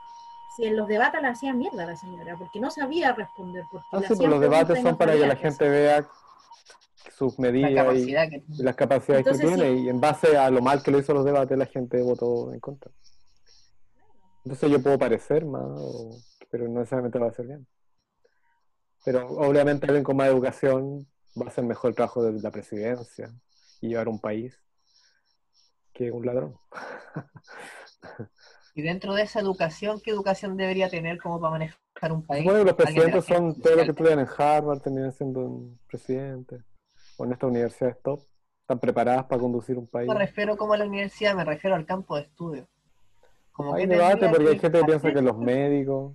Si 0.55 0.65
en 0.65 0.77
los 0.77 0.87
debates 0.87 1.21
la 1.21 1.29
hacían 1.29 1.57
mierda 1.57 1.85
la 1.85 1.95
señora, 1.97 2.35
porque 2.37 2.59
no 2.59 2.69
sabía 2.71 3.13
responder. 3.13 3.63
Porque 3.71 3.85
Ah, 3.91 4.01
sí, 4.01 4.13
pues 4.15 4.29
los 4.29 4.39
debates 4.39 4.81
son 4.81 4.91
no 4.93 4.97
para 4.97 5.13
que 5.13 5.19
la 5.27 5.35
gente 5.35 5.65
hacer. 5.65 5.71
vea 5.71 6.09
sus 7.11 7.37
la 7.37 7.41
medidas 7.51 7.71
y, 7.71 7.75
capacidad 7.75 8.29
que 8.29 8.43
y 8.47 8.63
las 8.63 8.75
capacidades 8.75 9.25
Entonces, 9.27 9.49
que 9.49 9.53
sí. 9.55 9.61
tiene, 9.61 9.79
y 9.81 9.89
en 9.89 9.99
base 10.01 10.37
a 10.37 10.49
lo 10.49 10.61
mal 10.61 10.81
que 10.81 10.91
lo 10.91 10.99
hizo 10.99 11.13
los 11.13 11.25
debates, 11.25 11.57
la 11.57 11.65
gente 11.65 12.01
votó 12.01 12.53
en 12.53 12.59
contra. 12.59 12.91
Entonces 14.43 14.69
yo 14.69 14.81
puedo 14.81 14.97
parecer 14.99 15.45
más, 15.45 15.63
o- 15.65 16.17
pero 16.49 16.67
no 16.67 16.79
necesariamente 16.79 17.19
va 17.19 17.27
a 17.27 17.33
ser 17.33 17.47
bien. 17.47 17.67
Pero 19.03 19.27
obviamente 19.27 19.85
alguien 19.87 20.03
con 20.03 20.17
más 20.17 20.27
educación 20.27 21.07
va 21.39 21.45
a 21.45 21.49
hacer 21.49 21.63
mejor 21.63 21.89
el 21.89 21.95
trabajo 21.95 22.23
de 22.23 22.41
la 22.41 22.51
presidencia 22.51 23.31
y 23.81 23.89
llevar 23.89 24.07
un 24.07 24.19
país 24.19 24.59
que 25.93 26.11
un 26.11 26.25
ladrón. 26.25 26.57
Y 28.77 28.81
dentro 28.81 29.13
de 29.13 29.23
esa 29.23 29.39
educación, 29.39 30.01
¿qué 30.03 30.11
educación 30.11 30.57
debería 30.57 30.89
tener 30.89 31.17
como 31.17 31.39
para 31.39 31.51
manejar 31.51 32.11
un 32.11 32.25
país? 32.25 32.43
Bueno, 32.43 32.65
los 32.65 32.73
presidentes 32.73 33.23
son 33.23 33.55
todos 33.61 33.77
los 33.77 33.85
que 33.85 33.91
estudian 33.91 34.19
en 34.19 34.27
Harvard, 34.37 34.81
terminan 34.81 35.13
siendo 35.13 35.39
un 35.39 35.79
presidente. 35.87 36.61
O 37.17 37.23
en 37.23 37.31
estas 37.31 37.49
universidades 37.49 38.01
top, 38.03 38.19
están 38.59 38.79
preparadas 38.79 39.23
para 39.25 39.39
conducir 39.39 39.77
un 39.77 39.87
país. 39.87 40.07
No 40.09 40.15
me 40.15 40.19
refiero 40.25 40.57
como 40.57 40.73
a 40.73 40.77
la 40.77 40.85
universidad, 40.85 41.33
me 41.35 41.45
refiero 41.45 41.77
al 41.77 41.85
campo 41.85 42.17
de 42.17 42.23
estudio. 42.23 42.67
Como 43.53 43.73
Hay 43.75 43.83
que 43.83 43.87
debate 43.87 44.27
porque 44.27 44.49
hay 44.49 44.55
que 44.55 44.59
gente 44.59 44.79
que 44.79 44.85
piensa 44.85 45.13
que 45.13 45.21
los 45.21 45.37
médicos 45.37 46.13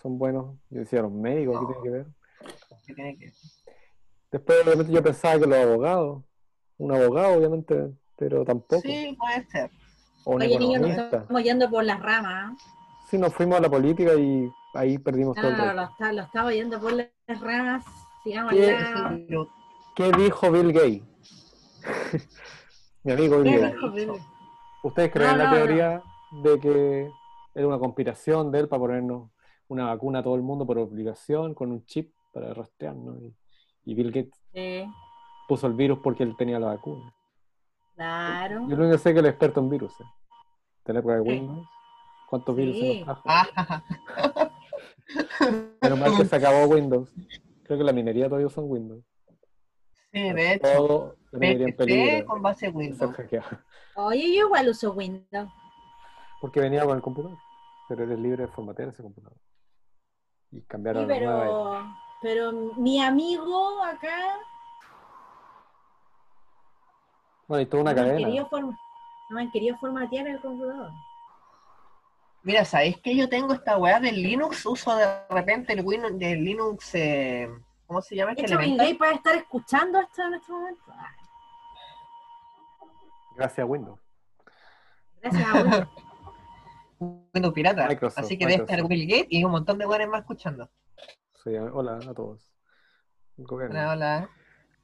son 0.00 0.18
buenos. 0.18 0.56
Yo 0.70 0.80
decía, 0.80 1.02
los 1.02 1.12
médicos, 1.12 1.60
¿qué 1.60 1.66
tiene 1.66 1.82
que 1.82 1.90
ver? 1.90 2.06
que 2.86 2.94
tiene 2.94 3.18
que- 3.18 3.32
Después, 4.30 4.58
obviamente, 4.64 4.92
yo 4.92 5.02
pensaba 5.02 5.38
que 5.38 5.46
los 5.46 5.58
abogados, 5.58 6.22
un 6.78 6.94
abogado, 6.94 7.34
obviamente, 7.36 7.90
pero 8.16 8.42
tampoco. 8.46 8.80
Sí, 8.80 9.14
puede 9.20 9.44
ser. 9.50 9.70
O 10.24 10.34
Oye, 10.36 10.58
niños, 10.58 10.80
nos 10.82 10.90
estamos 10.98 11.42
yendo 11.42 11.70
por 11.70 11.84
las 11.84 12.00
ramas. 12.00 12.58
Sí, 13.08 13.18
nos 13.18 13.32
fuimos 13.34 13.58
a 13.58 13.60
la 13.62 13.70
política 13.70 14.14
y 14.14 14.50
ahí 14.74 14.98
perdimos 14.98 15.36
No, 15.36 15.42
todo 15.42 15.52
no, 15.52 15.72
lo, 15.74 15.82
está- 15.82 16.12
lo 16.12 16.22
estamos 16.22 16.52
yendo 16.52 16.80
por 16.80 16.92
las 16.92 17.08
ramas. 17.40 17.84
Sigamos 18.22 18.52
¿Qué? 18.52 19.46
¿Qué 19.96 20.12
dijo 20.12 20.50
Bill 20.50 20.72
Gates? 20.72 21.02
Mi 23.02 23.12
amigo 23.12 23.38
Bill 23.40 23.52
¿Qué 23.54 23.60
Gates. 23.60 23.92
Bill? 23.92 24.10
¿Ustedes 24.82 25.10
creen 25.10 25.26
No, 25.28 25.32
en 25.32 25.38
la 25.38 25.44
no. 25.50 25.56
teoría 25.56 26.02
de 26.42 26.60
que 26.60 27.10
era 27.54 27.66
una 27.66 27.78
conspiración 27.78 28.50
de 28.52 28.60
él 28.60 28.68
para 28.68 28.80
ponernos 28.80 29.30
una 29.68 29.86
vacuna 29.86 30.18
a 30.20 30.22
todo 30.22 30.34
el 30.34 30.42
mundo 30.42 30.66
por 30.66 30.78
obligación, 30.78 31.54
con 31.54 31.70
un 31.72 31.84
chip 31.86 32.12
para 32.32 32.52
rastrearnos? 32.54 33.16
Y, 33.22 33.34
y 33.92 33.94
Bill 33.94 34.12
Gates 34.12 34.34
Sí, 34.52 34.84
puso 35.48 35.66
el 35.66 35.72
virus 35.74 35.98
porque 36.02 36.22
él 36.22 36.36
tenía 36.36 36.58
la 36.58 36.66
vacuna. 36.68 37.12
Claro. 38.04 38.54
Yo 38.68 38.76
lo 38.76 38.82
único 38.84 38.92
que 38.92 38.98
sé 38.98 39.10
es 39.10 39.14
que 39.14 39.20
es 39.20 39.26
experto 39.26 39.60
en 39.60 39.68
virus. 39.68 39.94
¿De 40.84 40.92
la 40.92 40.98
época 41.00 41.14
de. 41.16 41.20
Windows? 41.20 41.68
¿Cuántos 42.28 42.56
Sí. 42.56 42.62
virus 42.62 42.76
se 42.78 43.04
nos 43.04 43.22
trajo? 43.22 43.50
Ah, 45.82 45.88
mal 45.96 46.16
que 46.16 46.24
se 46.24 46.36
acabó 46.36 46.66
Windows. 46.66 47.12
Creo 47.64 47.78
que 47.78 47.84
la 47.84 47.92
minería 47.92 48.26
todavía 48.26 48.46
usa 48.46 48.62
Windows. 48.62 49.04
sí, 50.12 50.32
de 50.32 50.52
hecho. 50.54 50.72
Todo 50.76 51.16
la 51.32 51.38
minería 51.38 51.66
en 51.68 51.76
peligro. 51.76 52.26
con 52.26 52.42
base 52.42 52.68
Windows. 52.68 53.16
Oye, 53.96 54.36
yo 54.36 54.46
igual 54.46 54.68
uso 54.68 54.92
Windows. 54.92 55.50
Porque 56.40 56.60
venía 56.60 56.84
con 56.84 56.96
el 56.96 57.02
computador. 57.02 57.36
Pero 57.88 58.04
eres 58.04 58.18
libre 58.18 58.46
de 58.46 58.48
formatear 58.52 58.88
ese 58.88 59.02
computador. 59.02 59.36
Y 60.52 60.62
cambiaron 60.62 61.06
Sí, 61.06 61.12
a 61.12 61.20
la 61.20 61.26
nueva 61.26 61.96
pero, 62.22 62.50
pero 62.52 62.74
mi 62.76 63.00
amigo 63.02 63.82
acá 63.84 64.36
Bueno, 67.50 67.62
y 67.62 67.66
toda 67.66 67.82
una 67.82 67.92
no, 67.94 68.00
han 68.00 68.06
cadena. 68.06 68.26
querido 68.28 68.48
form- 68.48 68.78
no 69.30 69.34
me 69.34 69.42
han 69.42 69.50
querido 69.50 69.76
formatear 69.78 70.28
el 70.28 70.40
computador. 70.40 70.92
Mira, 72.44 72.64
¿sabéis 72.64 72.96
que 72.98 73.16
yo 73.16 73.28
tengo 73.28 73.52
esta 73.52 73.76
weá 73.76 73.98
del 73.98 74.22
Linux? 74.22 74.64
Uso 74.66 74.94
de 74.94 75.26
repente 75.28 75.72
el 75.72 75.84
Windows 75.84 76.16
del 76.16 76.44
Linux. 76.44 76.94
eh, 76.94 77.50
¿Cómo 77.88 78.00
se 78.02 78.14
llama 78.14 78.32
este? 78.32 78.42
Gates 78.54 78.96
puede 78.96 79.14
estar 79.14 79.34
escuchando 79.34 79.98
esto 79.98 80.22
en 80.22 80.34
este 80.34 80.52
momento. 80.52 80.82
Gracias 83.34 83.58
a 83.58 83.66
Windows. 83.66 84.00
gracias 85.20 85.48
a 85.48 85.54
Windows. 85.60 85.88
Windows 87.34 87.54
pirata. 87.54 87.88
Microsoft, 87.88 88.18
Así 88.24 88.38
que 88.38 88.46
debe 88.46 88.62
estar. 88.62 88.86
Bill 88.86 89.06
Gates 89.08 89.26
y 89.30 89.42
un 89.42 89.50
montón 89.50 89.76
de 89.76 89.86
weones 89.86 90.08
más 90.08 90.20
escuchando. 90.20 90.70
Sí, 91.42 91.50
hola 91.56 91.96
a 91.96 92.14
todos. 92.14 92.52
Hola, 93.48 93.90
hola. 93.90 94.28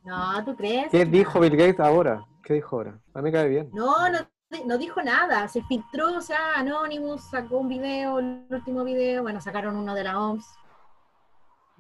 No, 0.03 0.45
¿tú 0.45 0.57
crees? 0.57 0.89
¿Qué 0.91 1.05
dijo 1.05 1.39
Bill 1.39 1.57
Gates 1.57 1.79
ahora? 1.81 2.25
¿Qué 2.47 2.55
dijo 2.55 2.77
ahora? 2.77 3.01
A 3.13 3.19
mí 3.19 3.25
me 3.25 3.33
cae 3.33 3.49
bien. 3.49 3.71
No, 3.73 4.09
no, 4.09 4.19
no 4.67 4.79
dijo 4.79 5.03
nada. 5.03 5.49
Se 5.49 5.65
filtró, 5.65 6.17
o 6.17 6.21
sea, 6.21 6.55
Anonymous 6.55 7.23
sacó 7.29 7.59
un 7.59 7.69
video, 7.69 8.21
el 8.21 8.47
último 8.49 8.85
video. 8.85 9.23
Bueno, 9.23 9.41
sacaron 9.41 9.77
uno 9.77 9.97
de 9.97 10.05
la 10.05 10.21
OMS. 10.21 10.47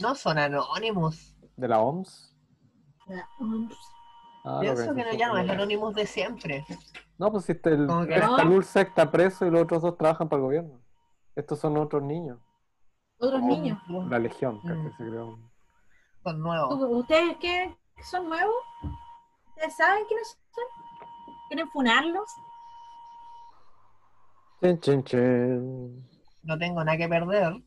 No 0.00 0.16
son 0.16 0.38
anónimos. 0.38 1.36
¿De 1.56 1.68
la 1.68 1.78
OMS? 1.78 2.36
La 3.06 3.28
OMS. 3.38 3.76
Ah, 4.44 4.58
Pienso 4.60 4.92
que 4.92 5.04
no, 5.04 5.12
ya 5.12 5.28
no 5.28 5.38
es. 5.38 5.48
Anonymous 5.48 5.94
de 5.94 6.04
siempre. 6.04 6.66
No, 7.16 7.30
pues 7.30 7.44
si 7.44 7.52
este, 7.52 7.70
el, 7.74 7.88
este 7.88 8.18
no. 8.18 8.44
Lulzec 8.44 8.88
está 8.88 9.08
preso 9.08 9.46
y 9.46 9.50
los 9.52 9.62
otros 9.62 9.82
dos 9.82 9.96
trabajan 9.96 10.28
para 10.28 10.38
el 10.40 10.46
gobierno. 10.46 10.80
Estos 11.36 11.60
son 11.60 11.76
otros 11.76 12.02
niños. 12.02 12.40
Otros 13.20 13.40
niños. 13.40 13.78
La 14.08 14.18
legión, 14.18 14.60
que 14.62 14.74
Mm. 14.74 14.96
se 14.96 15.04
creó. 15.04 15.38
Son 16.24 16.40
nuevos. 16.40 16.74
¿Ustedes 16.90 17.36
qué 17.38 17.72
son 18.02 18.28
nuevos? 18.28 18.56
¿Ustedes 19.56 19.74
saben 19.76 20.04
quiénes 20.06 20.28
son? 20.54 20.64
¿Quieren 21.48 21.70
funarlos? 21.70 22.28
Chin, 24.60 24.80
chin, 24.80 25.04
chin. 25.04 26.08
No 26.42 26.58
tengo 26.58 26.84
nada 26.84 26.98
que 26.98 27.08
perder. 27.08 27.62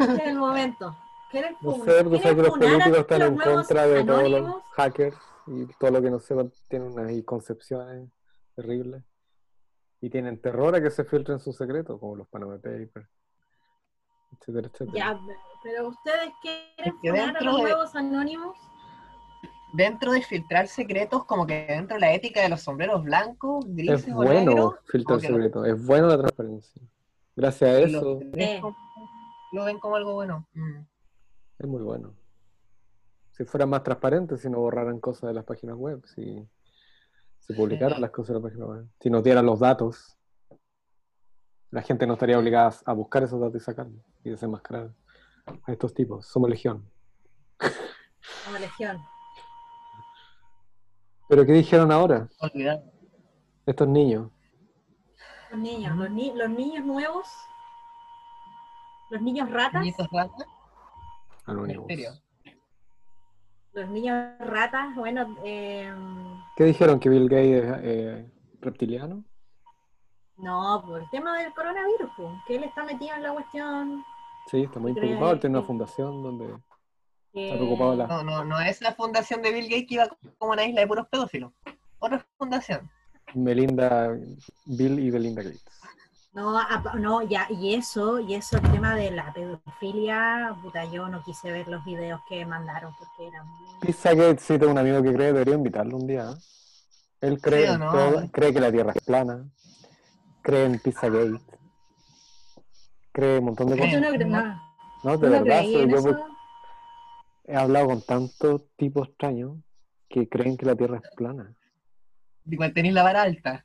Este 0.00 0.14
es 0.14 0.26
el 0.26 0.38
momento. 0.38 0.96
¿Quieren 1.30 1.56
No 1.62 1.74
sé, 1.76 1.84
que 1.84 2.34
los 2.34 2.50
políticos 2.58 2.98
están 2.98 3.20
los 3.20 3.28
en 3.28 3.36
contra 3.38 3.86
de 3.86 4.04
todos 4.04 4.30
los 4.30 4.62
hackers 4.72 5.16
y 5.46 5.66
todo 5.78 5.90
lo 5.92 6.02
que 6.02 6.10
no 6.10 6.18
sepan 6.18 6.52
tienen 6.68 6.92
unas 6.92 7.12
concepciones 7.24 8.10
terribles. 8.56 9.04
Y 10.00 10.10
tienen 10.10 10.40
terror 10.42 10.74
a 10.74 10.82
que 10.82 10.90
se 10.90 11.04
filtren 11.04 11.38
sus 11.38 11.56
secretos, 11.56 12.00
como 12.00 12.16
los 12.16 12.26
Panama 12.26 12.56
Papers, 12.56 13.08
etcétera, 14.40 14.66
etcétera. 14.72 14.92
Ya, 14.98 15.20
pero 15.62 15.88
ustedes 15.88 16.32
quieren 16.42 16.98
funar 16.98 17.36
a 17.36 17.40
los 17.40 17.56
de- 17.56 17.62
nuevos 17.62 17.94
anónimos. 17.94 18.58
Dentro 19.72 20.12
de 20.12 20.22
filtrar 20.22 20.68
secretos, 20.68 21.24
como 21.24 21.46
que 21.46 21.66
dentro 21.66 21.94
de 21.96 22.00
la 22.00 22.12
ética 22.12 22.42
de 22.42 22.48
los 22.50 22.60
sombreros 22.60 23.02
blancos, 23.02 23.64
Es 23.66 23.74
grises 23.74 24.08
o 24.12 24.16
bueno 24.16 24.32
negros, 24.50 24.74
filtrar 24.84 25.20
secretos, 25.20 25.66
es 25.66 25.86
bueno 25.86 26.08
la 26.08 26.18
transparencia. 26.18 26.82
Gracias 27.34 27.70
a 27.70 27.78
eso, 27.80 28.20
como- 28.60 28.76
lo 29.52 29.64
ven 29.64 29.78
como 29.78 29.96
algo 29.96 30.12
bueno. 30.14 30.46
Mm. 30.54 30.80
es 31.58 31.66
muy 31.68 31.82
bueno. 31.82 32.14
Si 33.30 33.44
fuera 33.44 33.64
más 33.66 33.82
transparente, 33.82 34.36
si 34.36 34.50
no 34.50 34.58
borraran 34.58 35.00
cosas 35.00 35.28
de 35.28 35.34
las 35.34 35.44
páginas 35.44 35.76
web, 35.76 36.04
si 36.06 36.46
se 37.38 37.54
publicaran 37.54 38.00
las 38.00 38.10
cosas 38.10 38.28
de 38.28 38.34
las 38.34 38.42
páginas 38.42 38.68
web, 38.68 38.86
si 39.00 39.08
nos 39.10 39.22
dieran 39.22 39.46
los 39.46 39.60
datos, 39.60 40.18
la 41.70 41.80
gente 41.82 42.06
no 42.06 42.14
estaría 42.14 42.38
obligada 42.38 42.74
a 42.84 42.92
buscar 42.92 43.22
esos 43.22 43.40
datos 43.40 43.62
y 43.62 43.64
sacarlos 43.64 44.04
y 44.22 44.30
desenmascarar 44.30 44.92
a 45.64 45.72
estos 45.72 45.94
tipos. 45.94 46.26
Somos 46.26 46.50
legión. 46.50 46.86
Como 48.44 48.58
legión. 48.58 48.98
Pero 51.28 51.46
¿qué 51.46 51.52
dijeron 51.52 51.90
ahora? 51.92 52.28
Olvidar. 52.40 52.82
Estos 53.66 53.88
niños. 53.88 54.30
Los 55.50 55.60
niños, 55.60 55.96
los, 55.96 56.10
ni- 56.10 56.32
los 56.34 56.50
niños 56.50 56.84
nuevos, 56.84 57.26
los 59.10 59.20
niños 59.20 59.50
ratas, 59.50 59.82
Niñitos 59.82 60.08
ratas, 60.10 60.46
misterio. 61.46 62.10
los 63.74 63.88
niños 63.90 64.38
ratas, 64.40 64.94
bueno, 64.96 65.36
eh, 65.44 65.92
¿Qué 66.56 66.64
dijeron? 66.64 66.98
¿Que 66.98 67.08
Bill 67.10 67.28
Gates 67.28 67.64
es 67.64 67.80
eh, 67.82 68.32
reptiliano? 68.60 69.24
no, 70.38 70.82
por 70.86 71.00
el 71.02 71.10
tema 71.10 71.38
del 71.38 71.52
coronavirus, 71.54 72.10
pues, 72.16 72.30
que 72.46 72.56
él 72.56 72.64
está 72.64 72.82
metido 72.84 73.14
en 73.14 73.22
la 73.22 73.32
cuestión. 73.32 74.02
Sí, 74.50 74.62
está 74.62 74.80
muy 74.80 74.92
¿Cree 74.92 75.02
preocupado. 75.04 75.32
Él 75.34 75.40
tiene 75.40 75.58
una 75.58 75.66
fundación 75.66 76.22
donde 76.22 76.56
está 77.34 77.54
preocupado 77.56 77.90
de 77.92 77.96
la- 77.98 78.06
No, 78.06 78.22
no, 78.22 78.44
no 78.44 78.60
es 78.60 78.80
la 78.80 78.94
fundación 78.94 79.42
de 79.42 79.52
Bill 79.52 79.64
Gates 79.68 79.86
que 79.88 79.94
iba 79.94 80.08
como 80.38 80.52
una 80.52 80.64
isla 80.64 80.80
de 80.82 80.86
puros 80.86 81.06
pedófilos. 81.08 81.52
Otra 81.98 82.24
fundación. 82.36 82.90
Melinda, 83.34 84.10
Bill 84.66 84.98
y 84.98 85.10
Belinda 85.10 85.42
Gates. 85.42 85.62
No, 86.34 86.58
no, 86.94 87.22
ya, 87.22 87.46
y 87.50 87.74
eso, 87.74 88.18
y 88.18 88.34
eso, 88.34 88.56
el 88.56 88.62
tema 88.72 88.94
de 88.94 89.10
la 89.10 89.32
pedofilia, 89.34 90.56
puta, 90.62 90.84
yo 90.86 91.06
no 91.08 91.22
quise 91.22 91.52
ver 91.52 91.68
los 91.68 91.84
videos 91.84 92.22
que 92.26 92.46
mandaron 92.46 92.94
porque 92.98 93.28
eran 93.28 93.46
muy... 93.46 93.68
Pizza 93.80 94.14
Gates, 94.14 94.42
sí, 94.42 94.58
tengo 94.58 94.72
un 94.72 94.78
amigo 94.78 95.02
que 95.02 95.12
cree, 95.12 95.26
debería 95.26 95.54
invitarlo 95.54 95.98
un 95.98 96.06
día. 96.06 96.30
¿eh? 96.30 96.34
Él 97.20 97.38
cree, 97.40 97.68
cree 98.32 98.52
que 98.54 98.60
la 98.60 98.72
Tierra 98.72 98.92
es 98.94 99.02
plana, 99.02 99.44
cree 100.40 100.64
en 100.64 100.78
Pizza 100.78 101.08
Gate, 101.10 101.38
cree 103.12 103.38
un 103.38 103.44
montón 103.44 103.68
de 103.68 103.76
Cree. 103.76 103.90
Yo 103.92 103.98
cosas. 103.98 104.12
no, 104.12 104.18
cre- 104.18 104.26
no, 104.30 104.62
No, 105.04 105.18
de 105.18 105.26
no 105.26 105.32
verdad, 105.32 105.44
creí 105.60 105.72
sí, 105.74 105.80
en 105.80 105.90
yo 105.90 105.96
eso. 105.98 106.08
He 107.44 107.56
hablado 107.56 107.86
con 107.88 108.02
tantos 108.02 108.62
tipos 108.76 109.08
extraños 109.08 109.58
que 110.08 110.28
creen 110.28 110.56
que 110.56 110.66
la 110.66 110.76
Tierra 110.76 111.00
es 111.02 111.10
plana. 111.16 111.54
Igual 112.46 112.72
tenéis 112.74 112.94
la 112.94 113.02
vara 113.02 113.22
alta. 113.22 113.64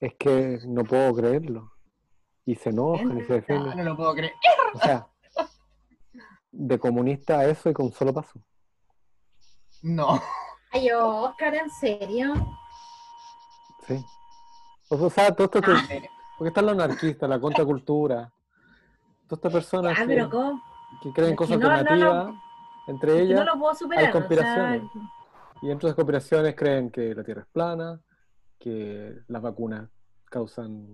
Es 0.00 0.14
que 0.18 0.58
no 0.66 0.84
puedo 0.84 1.14
creerlo. 1.14 1.72
Y 2.44 2.54
se 2.54 2.70
enojan 2.70 3.18
y 3.18 3.24
se 3.24 3.34
defienden. 3.34 3.76
no 3.78 3.84
lo 3.84 3.96
puedo 3.96 4.14
creer. 4.14 4.32
O 4.74 4.78
sea, 4.78 5.08
de 6.52 6.78
comunista 6.78 7.38
a 7.40 7.46
eso 7.46 7.70
y 7.70 7.72
con 7.72 7.86
un 7.86 7.92
solo 7.92 8.12
paso. 8.14 8.40
No. 9.82 10.20
Ay, 10.72 10.90
Oscar, 10.92 11.54
¿en 11.54 11.70
serio? 11.70 12.34
Sí. 13.86 14.04
O 14.90 15.10
sea, 15.10 15.34
todo 15.34 15.46
esto 15.46 15.60
que, 15.60 15.70
Ah. 15.72 15.86
porque 16.38 16.48
están 16.48 16.66
los 16.66 16.74
anarquistas, 16.74 17.28
la 17.28 17.40
contracultura, 17.40 18.32
todas 19.26 19.38
estas 19.38 19.52
personas 19.52 19.98
Ah, 19.98 20.04
pero 20.06 20.30
¿cómo? 20.30 20.62
Que 21.02 21.12
creen 21.12 21.30
es 21.32 21.36
cosas 21.36 21.56
que 21.58 21.62
no, 21.62 21.68
no, 21.68 21.74
no. 21.74 21.78
alternativas, 21.80 22.34
entre 22.88 23.10
Es 23.10 23.16
que 23.16 23.22
ellas, 23.22 23.38
no 23.40 23.54
lo 23.54 23.60
puedo 23.60 23.74
superar. 23.74 24.04
hay 24.04 24.08
o 24.10 24.12
sea, 24.12 24.20
conspiraciones. 24.20 24.82
y 25.62 25.66
dentro 25.68 25.86
de 25.86 25.90
las 25.90 25.96
conspiraciones 25.96 26.54
creen 26.56 26.90
que 26.90 27.14
la 27.14 27.24
Tierra 27.24 27.42
es 27.42 27.48
plana, 27.48 28.00
que 28.58 29.18
las 29.28 29.42
vacunas 29.42 29.88
causan 30.30 30.86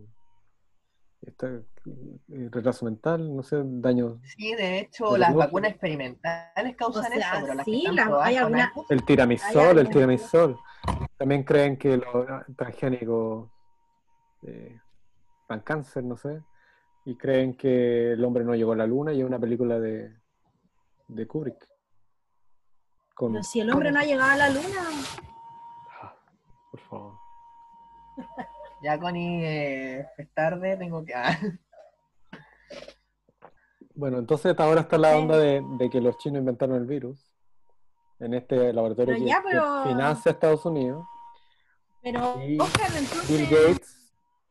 esta- 1.20 1.48
eh, 1.48 2.48
retraso 2.50 2.84
mental, 2.84 3.34
no 3.36 3.42
sé, 3.42 3.61
daño. 3.64 4.20
Sí, 4.24 4.55
de 4.55 4.80
hecho, 4.80 5.16
las 5.16 5.34
vacunas 5.34 5.70
experimentales 5.70 6.76
causan 6.76 7.05
O 7.05 7.07
sea, 7.14 7.16
eso, 7.18 7.40
pero 7.42 7.55
las 7.55 7.64
sí, 7.64 7.84
las- 7.92 8.09
hay 8.20 8.36
alguna- 8.36 8.72
El 8.88 9.05
tiramisol, 9.05 9.78
Hay 9.78 9.78
el 9.78 9.88
tiramisol. 9.90 10.57
También 11.16 11.44
creen 11.44 11.76
que 11.76 11.96
los 11.96 12.26
transgénicos 12.57 13.48
eh, 14.44 14.80
dan 15.48 15.61
cáncer, 15.61 16.03
no 16.03 16.16
sé. 16.16 16.42
Y 17.05 17.16
creen 17.16 17.55
que 17.57 18.12
el 18.12 18.24
hombre 18.24 18.44
no 18.44 18.55
llegó 18.55 18.72
a 18.72 18.76
la 18.76 18.86
luna 18.86 19.12
y 19.12 19.20
es 19.20 19.26
una 19.26 19.38
película 19.38 19.78
de, 19.80 20.14
de 21.09 21.26
Kubrick. 21.26 21.68
Con, 23.14 23.32
Pero 23.32 23.42
si 23.44 23.61
el 23.61 23.70
hombre 23.70 23.90
no 23.92 23.98
ha 24.00 24.05
llegado 24.05 24.30
a 24.32 24.36
la 24.36 24.50
luna, 24.50 24.82
Ah, 26.00 26.14
por 26.70 26.80
favor. 26.80 27.14
Ya, 28.84 28.98
Connie, 28.98 29.44
eh, 29.44 30.07
es 30.18 30.34
tarde, 30.34 30.76
tengo 30.76 31.05
que... 31.05 31.14
ah, 31.14 31.38
Bueno, 33.94 34.18
entonces 34.18 34.59
ahora 34.59 34.80
está 34.80 34.98
la 34.98 35.16
onda 35.16 35.36
de, 35.38 35.62
de 35.78 35.88
que 35.88 36.00
los 36.00 36.18
chinos 36.18 36.41
inventaron 36.41 36.74
el 36.76 36.87
virus 36.87 37.30
en 38.18 38.34
este 38.34 38.72
laboratorio 38.72 39.14
Pero 39.14 39.24
que, 39.24 39.30
ya, 39.30 39.37
que 39.41 39.49
pero- 39.50 39.84
financia 39.84 40.30
a 40.30 40.34
Estados 40.34 40.64
Unidos. 40.66 41.04
pero 42.03 42.42
Y 42.45 42.58
Oscar, 42.58 42.91
Bill 42.91 42.99
entonces... 43.04 43.50
Gates 43.50 44.01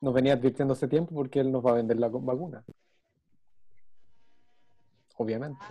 nos 0.01 0.13
venía 0.13 0.33
advirtiendo 0.33 0.73
hace 0.73 0.87
tiempo 0.87 1.13
porque 1.15 1.39
él 1.39 1.51
nos 1.51 1.65
va 1.65 1.71
a 1.71 1.75
vender 1.75 1.97
la 1.97 2.09
vacuna. 2.09 2.63
Obviamente. 5.17 5.63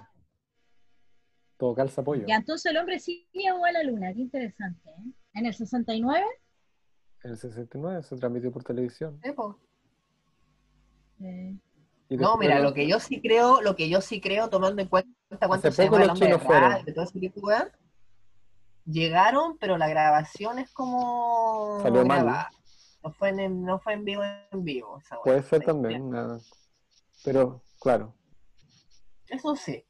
Todo 1.57 1.75
calza 1.75 2.03
pollo. 2.03 2.27
Ya, 2.27 2.37
entonces 2.37 2.71
el 2.71 2.79
hombre 2.79 2.99
sí 3.01 3.29
llegó 3.33 3.65
a 3.65 3.73
la 3.73 3.83
luna, 3.83 4.13
qué 4.15 4.21
interesante. 4.21 4.89
¿eh? 4.89 5.13
En 5.35 5.47
el 5.47 5.55
69, 5.55 6.25
En 7.23 7.33
el 7.33 7.37
69 7.37 8.03
se 8.03 8.17
transmitió 8.17 8.51
por 8.51 8.65
televisión. 8.65 9.21
eh, 9.23 9.35
Y 12.09 12.17
No, 12.17 12.37
mira, 12.39 12.59
lo- 12.59 12.65
lo 12.71 12.75
que 12.75 12.89
yo 12.89 12.99
sí 12.99 13.21
creo, 13.21 13.61
lo 13.61 13.77
que 13.77 13.89
yo 13.91 14.01
sí 14.01 14.21
creo, 14.21 14.49
tomando 14.49 14.81
en 14.83 14.89
cuenta 14.89 15.11
cuánto 15.47 15.69
Hace 15.69 15.73
se 15.73 15.83
el 15.87 16.11
hombre 16.11 16.29
de 16.29 16.39
fueron. 16.39 16.71
radio 16.71 16.85
y 16.87 16.95
todo 16.95 17.05
ese 17.05 17.21
tipo 17.21 17.41
de 17.41 17.47
weas, 17.47 17.71
llegaron, 18.87 19.59
pero 19.59 19.77
la 19.77 19.89
grabación 19.89 20.59
es 20.59 20.73
como 20.73 21.79
Salió 21.83 22.05
mal. 22.07 22.47
No 23.03 23.13
fue 23.13 23.31
en, 23.31 23.63
no 23.65 23.79
fue 23.79 23.95
en 23.95 24.05
vivo 24.05 24.23
en 24.53 24.65
vivo. 24.65 24.99
esa 24.99 25.17
wea. 25.17 25.23
Puede 25.25 25.43
ser 25.43 25.63
también. 25.65 26.11
nada. 26.11 26.39
Pero, 27.25 27.63
claro, 27.81 28.15
Eso 29.29 29.57
sí. 29.57 29.85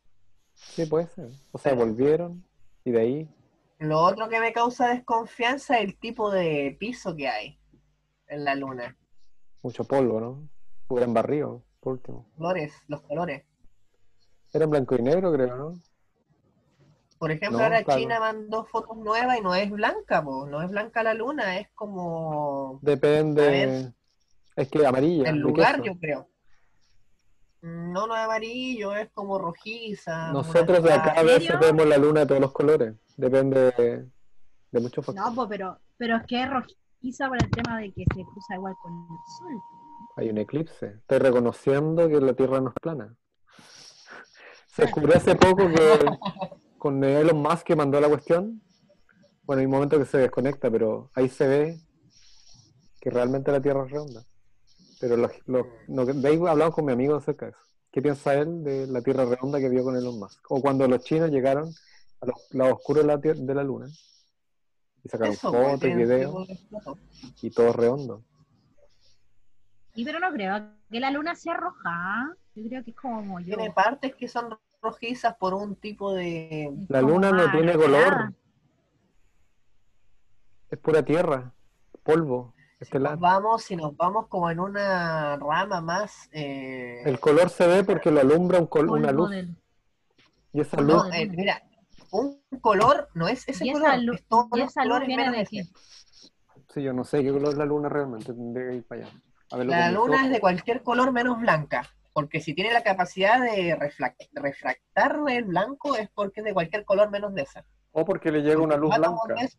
sí 0.55 0.87
puede 0.87 1.07
ser. 1.09 1.31
O 1.53 1.59
sea, 1.59 1.75
volvieron 1.75 2.45
y 2.85 2.91
de 2.93 3.01
ahí 3.01 3.35
Lo 3.79 4.01
otro 4.01 4.29
que 4.29 4.41
me 4.41 4.53
causa 4.53 4.89
desconfianza 4.89 5.79
es 5.79 5.85
el 5.85 5.99
tipo 5.99 6.31
de 6.31 6.77
piso 6.79 7.15
que 7.17 7.29
hay 7.29 7.59
en 8.29 8.45
la 8.45 8.55
luna. 8.55 8.97
mucho 9.63 9.85
polvo, 9.85 10.21
¿no? 10.21 10.49
Hubieran 10.89 11.15
barrido, 11.15 11.63
por 11.81 11.95
último. 11.95 12.27
Colores, 12.37 12.73
los 12.89 13.01
colores. 13.03 13.45
Era 14.53 14.65
en 14.65 14.71
blanco 14.71 14.97
y 14.97 15.03
negro, 15.03 15.33
creo, 15.33 15.57
¿no? 15.57 15.81
Por 17.21 17.31
ejemplo, 17.31 17.59
No, 17.59 17.65
ahora 17.65 17.85
claro. 17.85 18.01
China 18.01 18.19
mandó 18.19 18.65
fotos 18.65 18.97
nuevas 18.97 19.37
y 19.39 19.43
no 19.43 19.55
es 19.55 19.71
blanca, 19.71 20.25
po. 20.25 20.47
no 20.47 20.63
es 20.63 20.71
blanca 20.71 21.03
la 21.03 21.13
luna, 21.13 21.59
es 21.59 21.69
como 21.75 22.79
Depende. 22.81 23.43
ver. 23.43 23.93
Es 24.57 24.69
que 24.71 24.87
amarilla. 24.87 25.29
el 25.29 25.37
lugar, 25.37 25.83
yo 25.83 25.99
creo. 25.99 26.29
No, 27.61 28.07
no 28.07 28.17
es 28.17 28.23
amarillo, 28.25 28.97
es 28.97 29.11
como 29.11 29.39
rojiza. 29.39 30.33
Nosotros 30.33 30.83
de 30.83 30.95
acá 30.95 31.13
a 31.13 31.21
¿En 31.21 31.27
veces 31.27 31.61
vemos 31.61 31.85
la 31.87 31.99
luna 31.99 32.21
de 32.21 32.27
todos 32.27 32.41
los 32.41 32.53
colores. 32.53 32.95
Depende 33.19 33.71
de, 33.73 34.07
de 34.71 34.81
muchos 34.81 35.05
factores. 35.05 35.35
no, 35.37 35.47
pero, 35.47 35.79
pero 35.99 36.17
es 36.17 36.23
que 36.27 36.43
es 36.43 36.49
rojiza 36.49 37.29
por 37.29 37.37
el 37.43 37.51
tema 37.51 37.81
de 37.81 37.93
que 37.93 38.05
se 38.15 38.23
cruza 38.25 38.55
igual 38.55 38.75
con 38.83 38.93
el 38.95 39.09
sol. 39.39 39.61
Hay 40.17 40.31
un 40.31 40.39
eclipse. 40.39 40.87
Estoy 41.01 41.19
reconociendo 41.19 42.09
que 42.09 42.19
la 42.19 42.33
Tierra 42.33 42.63
no 42.63 42.71
es 42.71 42.75
plana. 42.81 43.15
Se 44.69 44.83
descubrió 44.85 45.19
hace 45.19 45.35
poco 45.35 45.69
que 45.69 46.07
con 46.81 47.05
Elon 47.05 47.37
Musk 47.43 47.63
que 47.65 47.77
mandó 47.77 48.01
la 48.01 48.09
cuestión, 48.09 48.61
Bueno, 49.45 49.61
hay 49.61 49.67
un 49.67 49.73
momento 49.73 49.99
que 49.99 50.07
se 50.07 50.17
desconecta, 50.19 50.71
pero 50.71 51.11
ahí 51.15 51.29
se 51.29 51.47
ve 51.47 51.79
que 53.01 53.11
realmente 53.11 53.53
la 53.53 53.61
Tierra 53.61 53.85
es 53.85 53.91
redonda. 53.91 54.25
Pero 55.01 55.17
los, 55.17 55.31
los- 55.47 55.67
no, 55.89 56.05
de 56.07 56.29
ahí 56.29 56.37
hablamos 56.37 56.75
con 56.75 56.85
mi 56.87 56.93
amigo 56.93 57.15
acerca 57.17 57.47
de 57.47 57.53
eso. 57.53 57.61
¿Qué 57.93 58.01
piensa 58.01 58.35
él 58.35 58.63
de 58.65 58.87
la 58.87 59.03
Tierra 59.03 59.25
redonda 59.25 59.59
que 59.61 59.69
vio 59.69 59.85
con 59.85 59.97
Elon 59.97 60.19
Musk? 60.19 60.41
O 60.51 60.61
cuando 60.61 60.87
los 60.89 61.03
chinos 61.05 61.31
llegaron 61.31 61.69
a 62.21 62.27
los 62.27 62.37
lados 62.53 62.75
oscuros 62.79 63.05
de 63.05 63.09
la, 63.09 63.17
de 63.19 63.55
la 63.55 63.65
Luna 63.65 63.87
y 65.05 65.09
sacaron 65.09 65.33
Eso, 65.35 65.53
fotos 65.53 65.85
y 65.85 65.95
videos 65.95 66.49
y 67.43 67.51
todo 67.51 67.73
redondo. 67.73 68.23
Y 69.95 70.05
pero 70.05 70.21
no 70.21 70.31
creo 70.33 70.71
que 70.91 71.01
la 71.01 71.11
luna 71.11 71.35
sea 71.35 71.57
roja. 71.57 72.35
Yo 72.55 72.69
creo 72.69 72.85
que 72.85 72.91
es 72.93 72.97
como 72.97 73.41
yo. 73.41 73.57
Tiene 73.57 73.71
partes 73.73 74.15
que 74.15 74.29
son 74.29 74.57
rojizas 74.91 75.35
por 75.37 75.55
un 75.55 75.77
tipo 75.77 76.13
de... 76.15 76.73
La 76.89 77.01
Luna 77.03 77.31
no 77.31 77.51
tiene 77.51 77.75
color. 77.75 78.33
Es 80.71 80.79
pura 80.79 81.03
tierra, 81.03 81.53
polvo, 82.03 82.55
Si 82.81 82.99
nos 82.99 83.19
vamos, 83.19 83.63
si 83.65 83.77
nos 83.77 83.97
vamos 83.97 84.29
como 84.29 84.51
en 84.51 84.61
una 84.61 85.37
rama 85.37 85.81
más... 85.81 86.29
eh, 86.33 87.03
El 87.05 87.19
color 87.19 87.51
se 87.51 87.67
ve 87.67 87.85
porque 87.85 88.11
lo 88.11 88.21
alumbra 88.21 88.59
un 88.59 88.67
col- 88.67 88.89
una 88.89 89.11
luz. 89.13 89.31
del- 89.31 89.57
Y 90.53 90.61
esa 90.61 90.81
luz, 90.81 91.05
no, 91.09 91.13
eh, 91.13 91.29
mira, 91.29 91.61
un 92.13 92.41
color 92.61 93.09
no 93.15 93.29
es 93.29 93.47
ese 93.49 93.67
¿Y 93.67 93.71
esa 93.71 93.81
color, 93.97 94.15
es 94.15 94.25
todos 94.27 94.49
y 94.55 94.59
los 94.61 94.71
esa 94.71 94.85
luz 94.85 95.01
viene 95.07 95.31
menos 95.31 95.51
de 95.51 95.65
sí, 96.73 96.83
yo 96.83 96.93
no 96.93 97.05
sé 97.05 97.23
qué 97.23 97.33
color 97.33 97.49
es 97.49 97.59
la 97.59 97.65
luna 97.67 97.89
realmente, 97.89 98.33
tendría 98.33 98.71
que 98.71 98.77
ir 98.77 98.85
para 98.87 99.03
allá. 99.03 99.13
A 99.51 99.57
La 99.65 99.91
luna 99.91 100.25
es 100.27 100.31
de 100.31 100.41
cualquier 100.41 100.83
color 100.85 101.11
menos 101.13 101.41
blanca, 101.41 101.83
porque 102.13 102.41
si 102.41 102.55
tiene 102.55 102.73
la 102.73 102.83
capacidad 102.83 103.41
de 103.41 103.77
refractar 104.33 105.19
el 105.29 105.45
blanco 105.45 105.97
es 105.97 106.11
porque 106.11 106.41
es 106.41 106.45
de 106.45 106.55
cualquier 106.55 106.85
color 106.85 107.11
menos 107.11 107.35
de 107.35 107.43
esa. 107.43 107.65
O 107.93 108.05
porque 108.05 108.31
le 108.31 108.43
llega 108.43 108.61
una 108.61 108.77
luz 108.77 108.91
los 108.91 108.99
átomos 108.99 109.25
blanca. 109.27 109.41
de 109.43 109.47
eso, 109.47 109.59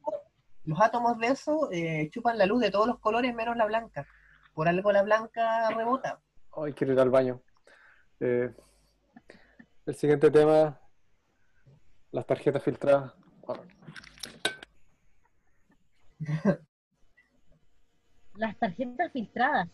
los 0.65 0.81
átomos 0.81 1.17
de 1.17 1.27
eso 1.27 1.69
eh, 1.71 2.09
chupan 2.11 2.37
la 2.37 2.45
luz 2.45 2.61
de 2.61 2.71
todos 2.71 2.87
los 2.87 2.99
colores 2.99 3.33
menos 3.33 3.55
la 3.55 3.65
blanca. 3.65 4.05
Por 4.53 4.67
algo 4.67 4.91
la 4.91 5.03
blanca 5.03 5.69
rebota. 5.71 6.19
Ay, 6.55 6.73
quiero 6.73 6.93
ir 6.93 6.99
al 6.99 7.09
baño. 7.09 7.41
Eh, 8.19 8.53
el 9.85 9.95
siguiente 9.95 10.29
tema, 10.29 10.79
las 12.11 12.25
tarjetas 12.25 12.63
filtradas. 12.63 13.13
Las 18.35 18.57
tarjetas 18.57 19.11
filtradas. 19.11 19.69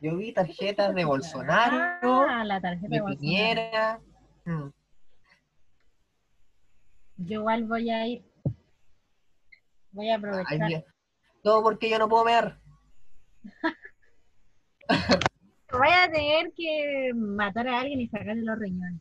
Yo 0.00 0.16
vi 0.16 0.32
tarjetas 0.32 0.94
de 0.94 1.04
Bolsonaro, 1.04 2.26
Ah, 2.28 2.44
la 2.44 2.60
tarjeta 2.60 2.88
de 2.88 2.96
de 2.96 3.00
Bolsonaro. 3.02 3.20
Piñera. 3.20 4.00
Mm. 4.44 4.68
Yo 7.16 7.40
igual 7.40 7.64
voy 7.64 7.90
a 7.90 8.06
ir. 8.06 8.24
Voy 9.90 10.08
a 10.08 10.14
Ay, 10.14 10.18
aprovechar. 10.18 10.58
mira. 10.68 10.84
Todo 11.42 11.62
porque 11.62 11.90
yo 11.90 11.98
no 11.98 12.08
puedo 12.08 12.24
ver. 12.24 12.56
Voy 15.70 15.88
a 15.88 16.10
tener 16.10 16.52
que 16.56 17.12
matar 17.14 17.68
a 17.68 17.80
alguien 17.80 18.00
y 18.00 18.08
sacarle 18.08 18.42
los 18.42 18.58
riñones. 18.58 19.00